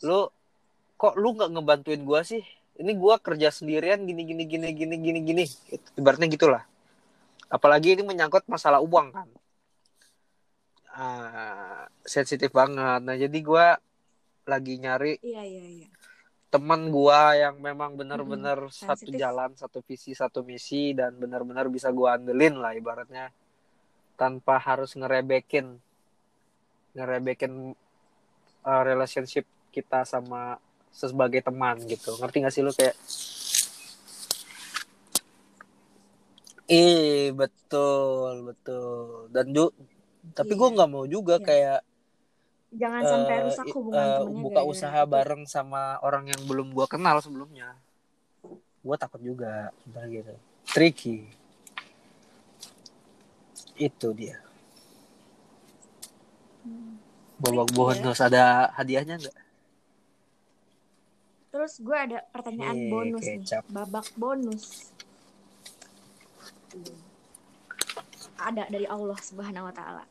lu 0.04 0.28
kok 1.00 1.16
lu 1.16 1.32
nggak 1.32 1.50
ngebantuin 1.56 2.02
gua 2.06 2.22
sih? 2.22 2.44
Ini 2.76 2.92
gua 2.94 3.16
kerja 3.16 3.48
sendirian 3.48 4.04
gini 4.04 4.22
gini 4.22 4.44
gini 4.44 4.68
gini 4.76 4.96
gini 5.00 5.18
gini. 5.24 5.44
Ibaratnya 5.98 6.28
gitulah. 6.28 6.62
Apalagi 7.48 7.96
ini 7.98 8.04
menyangkut 8.04 8.44
masalah 8.46 8.84
uang 8.84 9.16
kan. 9.16 9.28
Ah, 10.92 11.88
sensitif 12.04 12.52
banget. 12.52 13.00
Nah 13.00 13.16
jadi 13.16 13.38
gua 13.40 13.80
lagi 14.46 14.78
nyari 14.78 15.18
Iya, 15.20 15.42
iya, 15.42 15.64
iya. 15.76 15.86
teman 16.48 16.88
gua 16.88 17.34
yang 17.34 17.58
memang 17.58 17.94
benar-benar 17.94 18.70
satu 18.70 19.02
sensitif. 19.04 19.18
jalan 19.18 19.50
satu 19.52 19.82
visi 19.82 20.14
satu 20.14 20.40
misi 20.40 20.94
dan 20.94 21.12
benar-benar 21.14 21.66
bisa 21.66 21.90
gua 21.90 22.14
andelin 22.14 22.56
lah 22.56 22.72
ibaratnya 22.72 23.34
tanpa 24.14 24.56
harus 24.56 24.94
ngerebekin 24.94 25.76
ngerebekin 26.94 27.74
uh, 28.62 28.82
relationship 28.82 29.44
kita 29.68 30.06
sama 30.06 30.56
sebagai 30.88 31.42
teman 31.42 31.76
gitu 31.84 32.16
ngerti 32.16 32.36
gak 32.40 32.54
sih 32.54 32.62
lu 32.62 32.72
kayak 32.72 32.96
Ih 36.66 37.30
betul 37.30 38.42
betul 38.44 39.30
dan 39.30 39.46
ju 39.50 39.70
tapi 40.32 40.54
gua 40.54 40.66
Iya. 40.66 40.74
nggak 40.74 40.90
mau 40.90 41.04
juga 41.06 41.36
Iya. 41.36 41.44
kayak 41.44 41.80
Jangan 42.74 43.02
sampai 43.06 43.36
eh, 43.38 43.42
rusak 43.46 43.66
i- 43.66 43.74
hubungan 43.74 44.04
eh, 44.04 44.18
temennya 44.18 44.42
buka 44.42 44.60
usaha 44.66 45.00
itu. 45.02 45.12
bareng 45.12 45.42
sama 45.46 45.82
orang 46.02 46.24
yang 46.28 46.42
belum 46.44 46.74
gua 46.74 46.86
kenal 46.86 47.16
sebelumnya 47.22 47.78
gua 48.82 48.94
takut 48.94 49.18
juga 49.18 49.70
sebenarnya 49.82 50.10
gitu 50.14 50.34
tricky 50.66 51.16
itu 53.76 54.08
dia 54.12 54.38
Hmm. 56.66 56.98
ya. 57.62 57.64
bonus 57.70 58.18
ada 58.18 58.44
hadiahnya 58.74 59.16
nggak 59.22 59.36
Terus 61.46 61.80
gue 61.80 61.96
ada 61.96 62.20
pertanyaan 62.36 62.76
Eh, 62.76 62.90
bonus 62.92 63.24
kecap. 63.24 63.64
nih, 63.64 63.72
babak 63.72 64.06
bonus. 64.12 64.92
Ada 68.36 68.68
dari 68.68 68.84
Allah 68.84 69.16
Subhanahu 69.16 69.64
wa 69.64 69.72
taala. 69.72 70.04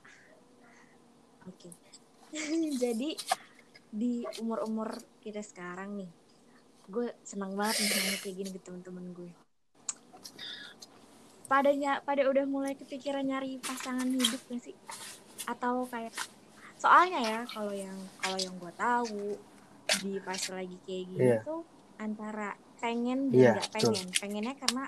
Oke. 1.45 1.69
Jadi 2.83 3.09
di 3.89 4.13
umur-umur 4.41 4.91
kita 5.19 5.39
sekarang 5.39 5.95
nih, 5.97 6.09
gue 6.87 7.07
senang 7.23 7.55
banget 7.55 7.79
nih 7.79 7.89
nanya 7.91 8.17
kayak 8.21 8.35
gini 8.35 8.49
ke 8.51 8.59
teman-teman 8.61 9.05
gue. 9.13 9.31
Padanya 11.45 12.01
pada 12.01 12.25
udah 12.25 12.45
mulai 12.45 12.73
kepikiran 12.73 13.21
nyari 13.21 13.61
pasangan 13.61 14.09
hidup 14.09 14.41
gak 14.49 14.61
sih? 14.61 14.75
Atau 15.45 15.85
kayak 15.85 16.11
soalnya 16.75 17.21
ya 17.21 17.39
kalau 17.47 17.71
yang 17.71 17.95
kalau 18.19 18.35
yang 18.35 18.55
gue 18.57 18.73
tahu 18.75 19.21
di 20.03 20.19
pas 20.19 20.41
lagi 20.51 20.75
kayak 20.83 21.03
gini 21.07 21.23
Iya. 21.23 21.39
tuh 21.45 21.61
antara 21.95 22.51
pengen 22.75 23.31
dan 23.31 23.55
nggak 23.55 23.69
betul. 23.71 23.93
pengen 23.95 24.07
pengennya 24.19 24.53
karena 24.59 24.83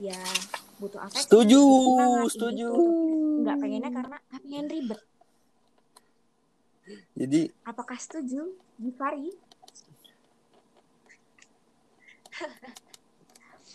ya 0.00 0.16
butuh 0.80 1.00
afeksi 1.04 1.28
setuju 1.28 1.60
semangat, 1.60 2.24
setuju 2.32 2.68
gitu. 2.72 2.84
nggak 3.44 3.56
pengennya 3.60 3.90
karena 3.92 4.16
pengen 4.32 4.66
ribet 4.66 5.00
jadi 7.16 7.40
apakah 7.66 7.98
setuju 7.98 8.54
Gifari 8.76 9.32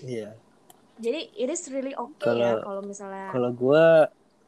iya. 0.06 0.38
Jadi 1.02 1.34
it 1.34 1.50
is 1.50 1.66
really 1.74 1.98
okay 1.98 2.30
Kalau- 2.30 2.62
ya 2.62 2.62
kalau 2.62 2.82
misalnya 2.86 3.28
kalau 3.34 3.50
gua 3.50 3.86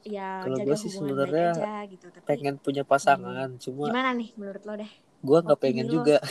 ya 0.05 0.45
kalau 0.45 0.57
gua 0.61 0.75
sih 0.77 0.91
sebenarnya 0.93 1.49
gitu 1.89 2.07
tapi 2.13 2.25
pengen 2.29 2.61
punya 2.61 2.83
pasangan 2.85 3.57
cuma 3.57 3.89
gimana 3.89 4.13
nih 4.13 4.29
menurut 4.37 4.61
lo 4.61 4.73
deh? 4.77 4.91
gua 5.25 5.39
nggak 5.41 5.61
pengen 5.61 5.87
lo. 5.89 5.93
juga. 6.01 6.21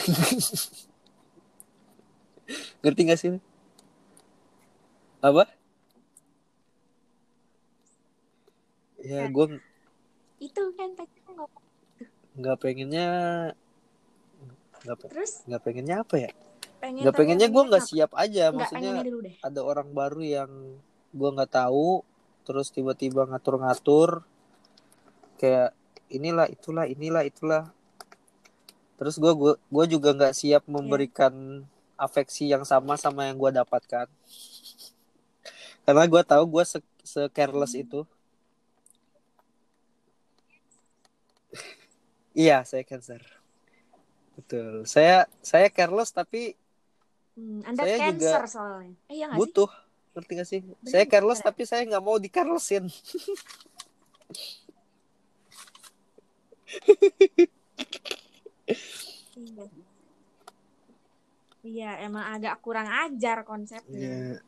Ngerti 2.83 3.01
gak 3.07 3.19
sih 3.19 3.29
apa? 5.23 5.43
Ya 9.03 9.27
gua 9.27 9.59
itu 10.39 10.63
kan 10.75 10.89
tadi 10.95 11.19
lo 11.35 11.47
nggak 12.33 12.57
pengennya 12.57 13.07
nggak 14.83 14.97
pe- 14.99 15.09
terus? 15.13 15.45
nggak 15.47 15.61
pengennya 15.63 15.95
apa 16.03 16.15
ya? 16.17 16.29
Pengen 16.83 17.01
nggak 17.05 17.15
pengennya 17.15 17.47
gue 17.47 17.63
nggak 17.69 17.85
siap 17.87 18.11
aja 18.17 18.51
nggak 18.51 18.57
maksudnya 18.57 18.93
ada 19.39 19.59
orang 19.63 19.89
baru 19.95 20.21
yang 20.21 20.51
gue 21.13 21.29
nggak 21.29 21.53
tahu 21.53 22.03
terus 22.43 22.67
tiba-tiba 22.75 23.23
ngatur-ngatur 23.23 24.27
kayak 25.39 25.71
inilah 26.11 26.47
itulah 26.51 26.85
inilah 26.85 27.23
itulah. 27.25 27.63
Terus 28.99 29.17
gue 29.17 29.33
gua, 29.35 29.53
gua 29.67 29.85
juga 29.89 30.13
nggak 30.13 30.35
siap 30.37 30.63
memberikan 30.69 31.65
afeksi 31.97 32.51
yang 32.51 32.63
sama 32.63 32.99
sama 32.99 33.27
yang 33.27 33.37
gue 33.39 33.51
dapatkan. 33.51 34.07
Karena 35.83 36.03
gue 36.07 36.21
tahu 36.23 36.43
gue 36.47 36.63
se, 36.63 36.79
se 37.03 37.27
careless 37.35 37.75
itu 37.75 38.07
iya 42.33 42.65
saya 42.65 42.83
cancer 42.83 43.21
betul 44.33 44.85
saya 44.85 45.29
saya 45.41 45.69
careless 45.69 46.11
tapi 46.11 46.57
Hmm, 47.33 47.65
anda 47.65 47.81
Saya 47.81 47.97
cancer 47.97 48.45
juga 48.45 48.45
soalnya. 48.45 48.93
Eh, 49.09 49.17
iya 49.17 49.25
nggak 49.25 49.37
sih? 49.37 49.41
butuh 49.41 49.69
ngerti 50.13 50.31
gak 50.37 50.45
sih 50.45 50.61
saya 50.85 51.05
careless 51.09 51.41
bener. 51.41 51.49
tapi 51.49 51.61
saya 51.65 51.81
nggak 51.89 52.03
mau 52.05 52.17
di 52.21 52.29
carelessin 52.29 52.85
Iya. 59.33 59.65
Iya, 61.63 61.95
emang 62.03 62.27
agak 62.27 62.59
kurang 62.59 62.91
ajar 62.91 63.47
konsepnya. 63.47 63.95
Iya. 63.95 64.43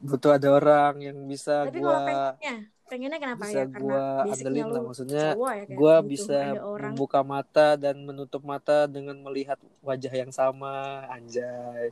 butuh 0.00 0.40
ada 0.40 0.48
orang 0.56 0.94
yang 1.00 1.18
bisa 1.28 1.68
Tapi 1.68 1.80
kalau 1.80 1.84
gua 1.84 1.96
pengennya, 2.00 2.56
pengennya 2.94 3.18
kenapa 3.18 3.42
bisa 3.42 3.58
ya? 3.58 3.64
Karena 3.66 3.82
gua 3.82 4.06
andelin 4.30 4.66
lah 4.70 4.82
maksudnya 4.86 5.24
cowok 5.34 5.50
ya 5.50 5.64
kayak 5.66 5.78
gua 5.82 5.94
butuh 5.98 6.10
bisa 6.14 6.38
orang. 6.62 6.82
membuka 6.94 7.20
mata 7.26 7.68
dan 7.74 7.96
menutup 8.06 8.42
mata 8.46 8.78
dengan 8.86 9.16
melihat 9.18 9.58
wajah 9.82 10.14
yang 10.14 10.30
sama 10.30 11.02
anjay 11.10 11.90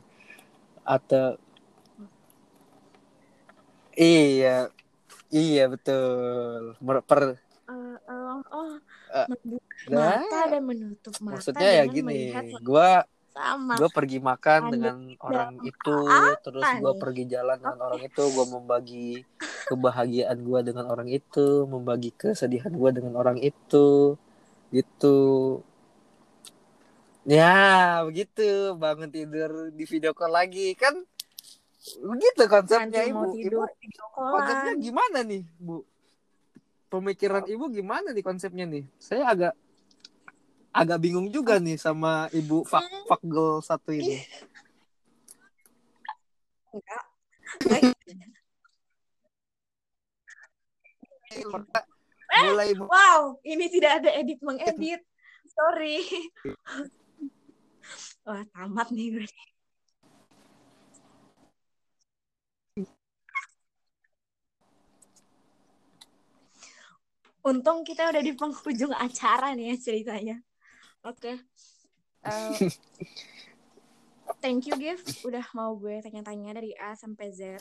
atau 0.87 1.35
iya 3.99 4.71
iya 5.27 5.63
betul 5.67 6.79
Mer- 6.79 7.03
per 7.03 7.35
Eh, 7.63 7.95
eh, 7.95 8.35
oh, 8.51 8.75
membuka 9.31 9.87
nah, 9.87 10.19
mata 10.19 10.39
dan 10.51 10.63
menutup 10.67 11.15
mata 11.19 11.35
maksudnya 11.39 11.69
ya 11.79 11.83
gini 11.87 12.31
melihat 12.31 12.43
gua 12.59 13.07
sama. 13.33 13.73
gue 13.81 13.89
pergi 13.89 14.21
makan 14.21 14.61
Anda 14.69 14.73
dengan 14.73 14.97
orang 15.25 15.53
itu 15.65 15.97
terus 16.45 16.63
gue 16.79 16.93
pergi 17.01 17.23
jalan 17.25 17.57
dengan 17.57 17.79
orang 17.81 18.01
itu 18.05 18.23
gue 18.29 18.45
membagi 18.45 19.09
kebahagiaan 19.67 20.37
gue 20.45 20.59
dengan 20.61 20.85
orang 20.87 21.09
itu 21.09 21.65
membagi 21.65 22.13
kesedihan 22.13 22.69
gue 22.69 22.89
dengan 22.93 23.17
orang 23.17 23.41
itu 23.41 24.15
gitu. 24.73 25.17
Ya 27.23 28.01
begitu. 28.03 28.75
Bangun 28.75 29.07
tidur 29.07 29.71
di 29.71 29.83
video 29.87 30.11
call 30.11 30.33
lagi. 30.33 30.75
Kan 30.75 31.05
begitu 32.03 32.43
konsepnya 32.47 33.05
Nanti 33.05 33.11
ibu. 33.11 33.23
Ibu 33.23 33.35
tidur 33.37 33.67
video 33.79 34.05
konsepnya 34.11 34.73
gimana 34.75 35.19
nih 35.23 35.41
bu? 35.61 35.85
Pemikiran 36.91 37.43
ibu 37.49 37.65
gimana 37.71 38.11
nih 38.11 38.23
konsepnya 38.25 38.65
nih? 38.67 38.83
Saya 38.99 39.29
agak 39.31 39.53
agak 40.73 40.97
bingung 40.99 41.29
juga 41.29 41.61
nih 41.61 41.77
sama 41.77 42.27
ibu 42.33 42.65
fuck 42.65 42.83
fuck 43.05 43.21
girl 43.21 43.61
satu 43.61 43.93
ini 43.93 44.25
Enggak. 46.73 47.03
mulai 52.33 52.73
Wow, 52.77 53.37
ini 53.45 53.69
tidak 53.69 54.01
ada 54.01 54.09
edit 54.17 54.41
mengedit. 54.41 55.01
Sorry. 55.53 56.01
Wah, 58.25 58.41
tamat 58.53 58.89
nih 58.89 59.07
gue. 59.13 59.27
Untung 67.43 67.83
kita 67.83 68.07
udah 68.07 68.23
di 68.23 68.33
penghujung 68.33 68.95
acara 68.95 69.51
nih 69.51 69.75
ya 69.75 69.77
ceritanya. 69.77 70.37
Oke. 71.03 71.33
Eh, 72.23 72.71
thank 74.39 74.63
you, 74.63 74.79
Gif. 74.79 75.03
Udah 75.27 75.43
mau 75.51 75.75
gue 75.75 75.99
tanya-tanya 75.99 76.55
dari 76.55 76.71
A 76.79 76.95
sampai 76.95 77.35
Z. 77.35 77.59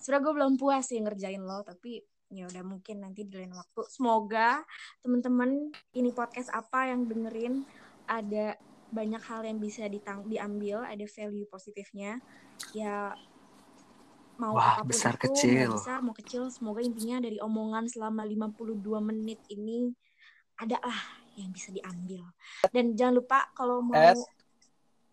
Sebenernya 0.00 0.24
gue 0.24 0.32
belum 0.32 0.52
puas 0.56 0.88
sih 0.88 0.96
ngerjain 0.96 1.44
lo, 1.44 1.60
tapi 1.60 2.00
ya 2.32 2.48
udah 2.48 2.64
mungkin 2.64 3.04
nanti 3.04 3.28
di 3.28 3.36
lain 3.36 3.52
waktu. 3.52 3.84
Semoga 3.92 4.64
teman-teman 5.04 5.68
ini 5.92 6.08
podcast 6.16 6.48
apa 6.56 6.88
yang 6.88 7.04
dengerin 7.04 7.68
ada 8.08 8.56
banyak 8.88 9.20
hal 9.20 9.44
yang 9.44 9.60
bisa 9.60 9.84
ditang 9.92 10.24
diambil, 10.24 10.88
ada 10.88 11.04
value 11.04 11.44
positifnya. 11.44 12.16
Ya 12.72 13.12
mau 14.40 14.56
Wah, 14.56 14.80
apa 14.80 14.88
pun 14.88 14.88
besar 14.88 15.20
itu, 15.20 15.28
kecil. 15.28 15.68
mau 15.68 15.76
besar 15.76 15.98
mau 16.00 16.14
kecil, 16.16 16.42
semoga 16.48 16.80
intinya 16.80 17.20
dari 17.20 17.36
omongan 17.42 17.90
selama 17.90 18.24
52 18.24 18.78
menit 19.04 19.42
ini 19.52 19.92
ada 20.56 20.78
lah 20.80 21.00
yang 21.38 21.52
bisa 21.54 21.70
diambil. 21.70 22.22
Dan 22.74 22.98
jangan 22.98 23.22
lupa 23.22 23.38
kalau 23.54 23.78
mau 23.78 23.94
At- 23.94 24.26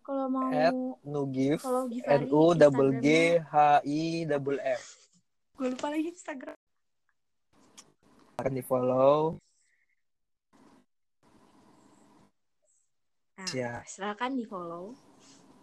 kalau 0.05 0.29
mau 0.29 0.53
at 0.53 0.73
nugif 1.01 1.65
kalau 1.65 1.89
n 1.89 2.23
u 2.29 2.53
double 2.53 3.01
g 3.01 3.41
h 3.41 3.55
i 3.81 4.21
double 4.29 4.61
f. 4.61 5.09
Gue 5.57 5.73
lupa 5.73 5.89
lagi 5.89 6.13
Instagram. 6.13 6.57
Akan 8.37 8.53
di 8.53 8.61
follow. 8.61 9.41
Nah 13.35 13.49
Siap. 13.49 13.81
silakan 13.89 14.31
di 14.37 14.45
follow. 14.45 14.93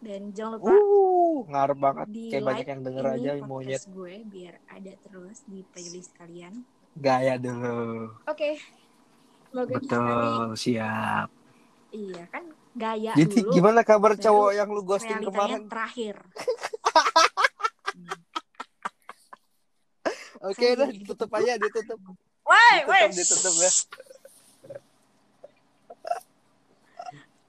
Dan 0.03 0.35
jangan 0.35 0.59
lupa 0.59 0.75
uh 0.75 1.37
ngarep 1.47 1.79
banget. 1.79 2.07
di 2.11 2.25
kayak 2.35 2.43
banyak 2.43 2.59
like 2.59 2.71
yang 2.75 2.83
denger 2.83 3.05
aja 3.07 3.31
monyet. 3.47 3.83
gue 3.87 4.15
biar 4.27 4.55
ada 4.67 4.93
terus 5.07 5.47
di 5.47 5.63
playlist 5.71 6.11
kalian. 6.19 6.67
Gaya 6.99 7.39
dulu. 7.39 8.11
Oke. 8.27 8.59
semoga 8.59 8.82
Givari 9.53 9.77
betul 9.77 10.57
siap. 10.57 11.29
Iya 11.93 12.25
kan 12.33 12.49
gaya 12.73 13.13
jadi 13.13 13.45
dulu 13.45 13.53
gimana 13.53 13.85
kabar 13.85 14.17
cowok 14.17 14.57
yang 14.57 14.73
lu 14.73 14.81
ghosting 14.81 15.21
kemarin? 15.21 15.69
terakhir. 15.69 16.17
Oke 20.43 20.67
Saya 20.73 20.75
dah 20.75 20.89
jadi 20.89 20.99
ditutup 21.05 21.31
aja 21.37 21.53
ditutup. 21.61 22.01
Woi, 22.43 22.77
woi, 22.89 23.13
ditutup 23.13 23.55
ya. 23.61 23.71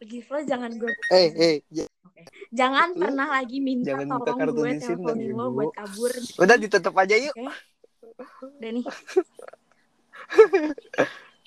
Giflo 0.03 0.43
jangan 0.43 0.75
gue 0.75 0.91
eh 1.15 1.31
eh 1.31 1.55
j- 1.71 1.87
jangan 2.51 2.91
Lu 2.91 3.07
pernah 3.07 3.31
lagi 3.31 3.63
minta 3.63 3.95
jangan 3.95 4.05
minta 4.05 4.27
tolong 4.27 4.39
kartu 4.43 4.59
gue 4.59 4.75
teleponin 4.75 5.31
lo 5.31 5.55
buat 5.55 5.71
kabur. 5.71 6.11
Udah 6.43 6.59
ditutup 6.59 6.91
aja 6.99 7.15
yuk. 7.15 7.31
Oke. 7.39 7.47
udah 8.59 8.71
nih 8.75 8.83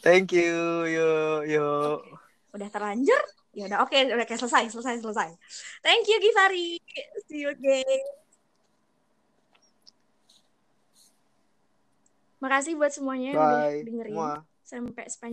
thank 0.06 0.30
you. 0.30 0.86
Yo 0.86 1.10
yo. 1.42 1.68
Udah 2.54 2.70
terlanjur? 2.70 3.22
Ya 3.56 3.66
udah 3.66 3.82
oke 3.82 3.96
udah 3.96 4.26
kayak 4.28 4.38
selesai 4.38 4.70
selesai 4.70 5.02
selesai. 5.02 5.34
Thank 5.82 6.06
you 6.06 6.22
Givari. 6.22 6.78
See 7.26 7.42
you 7.42 7.50
again. 7.50 8.04
Makasih 12.38 12.78
buat 12.78 12.92
semuanya 12.92 13.28
yang 13.32 13.40
udah 13.40 13.64
bye 13.66 13.80
dengerin 13.82 14.14
semua. 14.14 14.34
sampai 14.62 15.04
sepanjang 15.08 15.24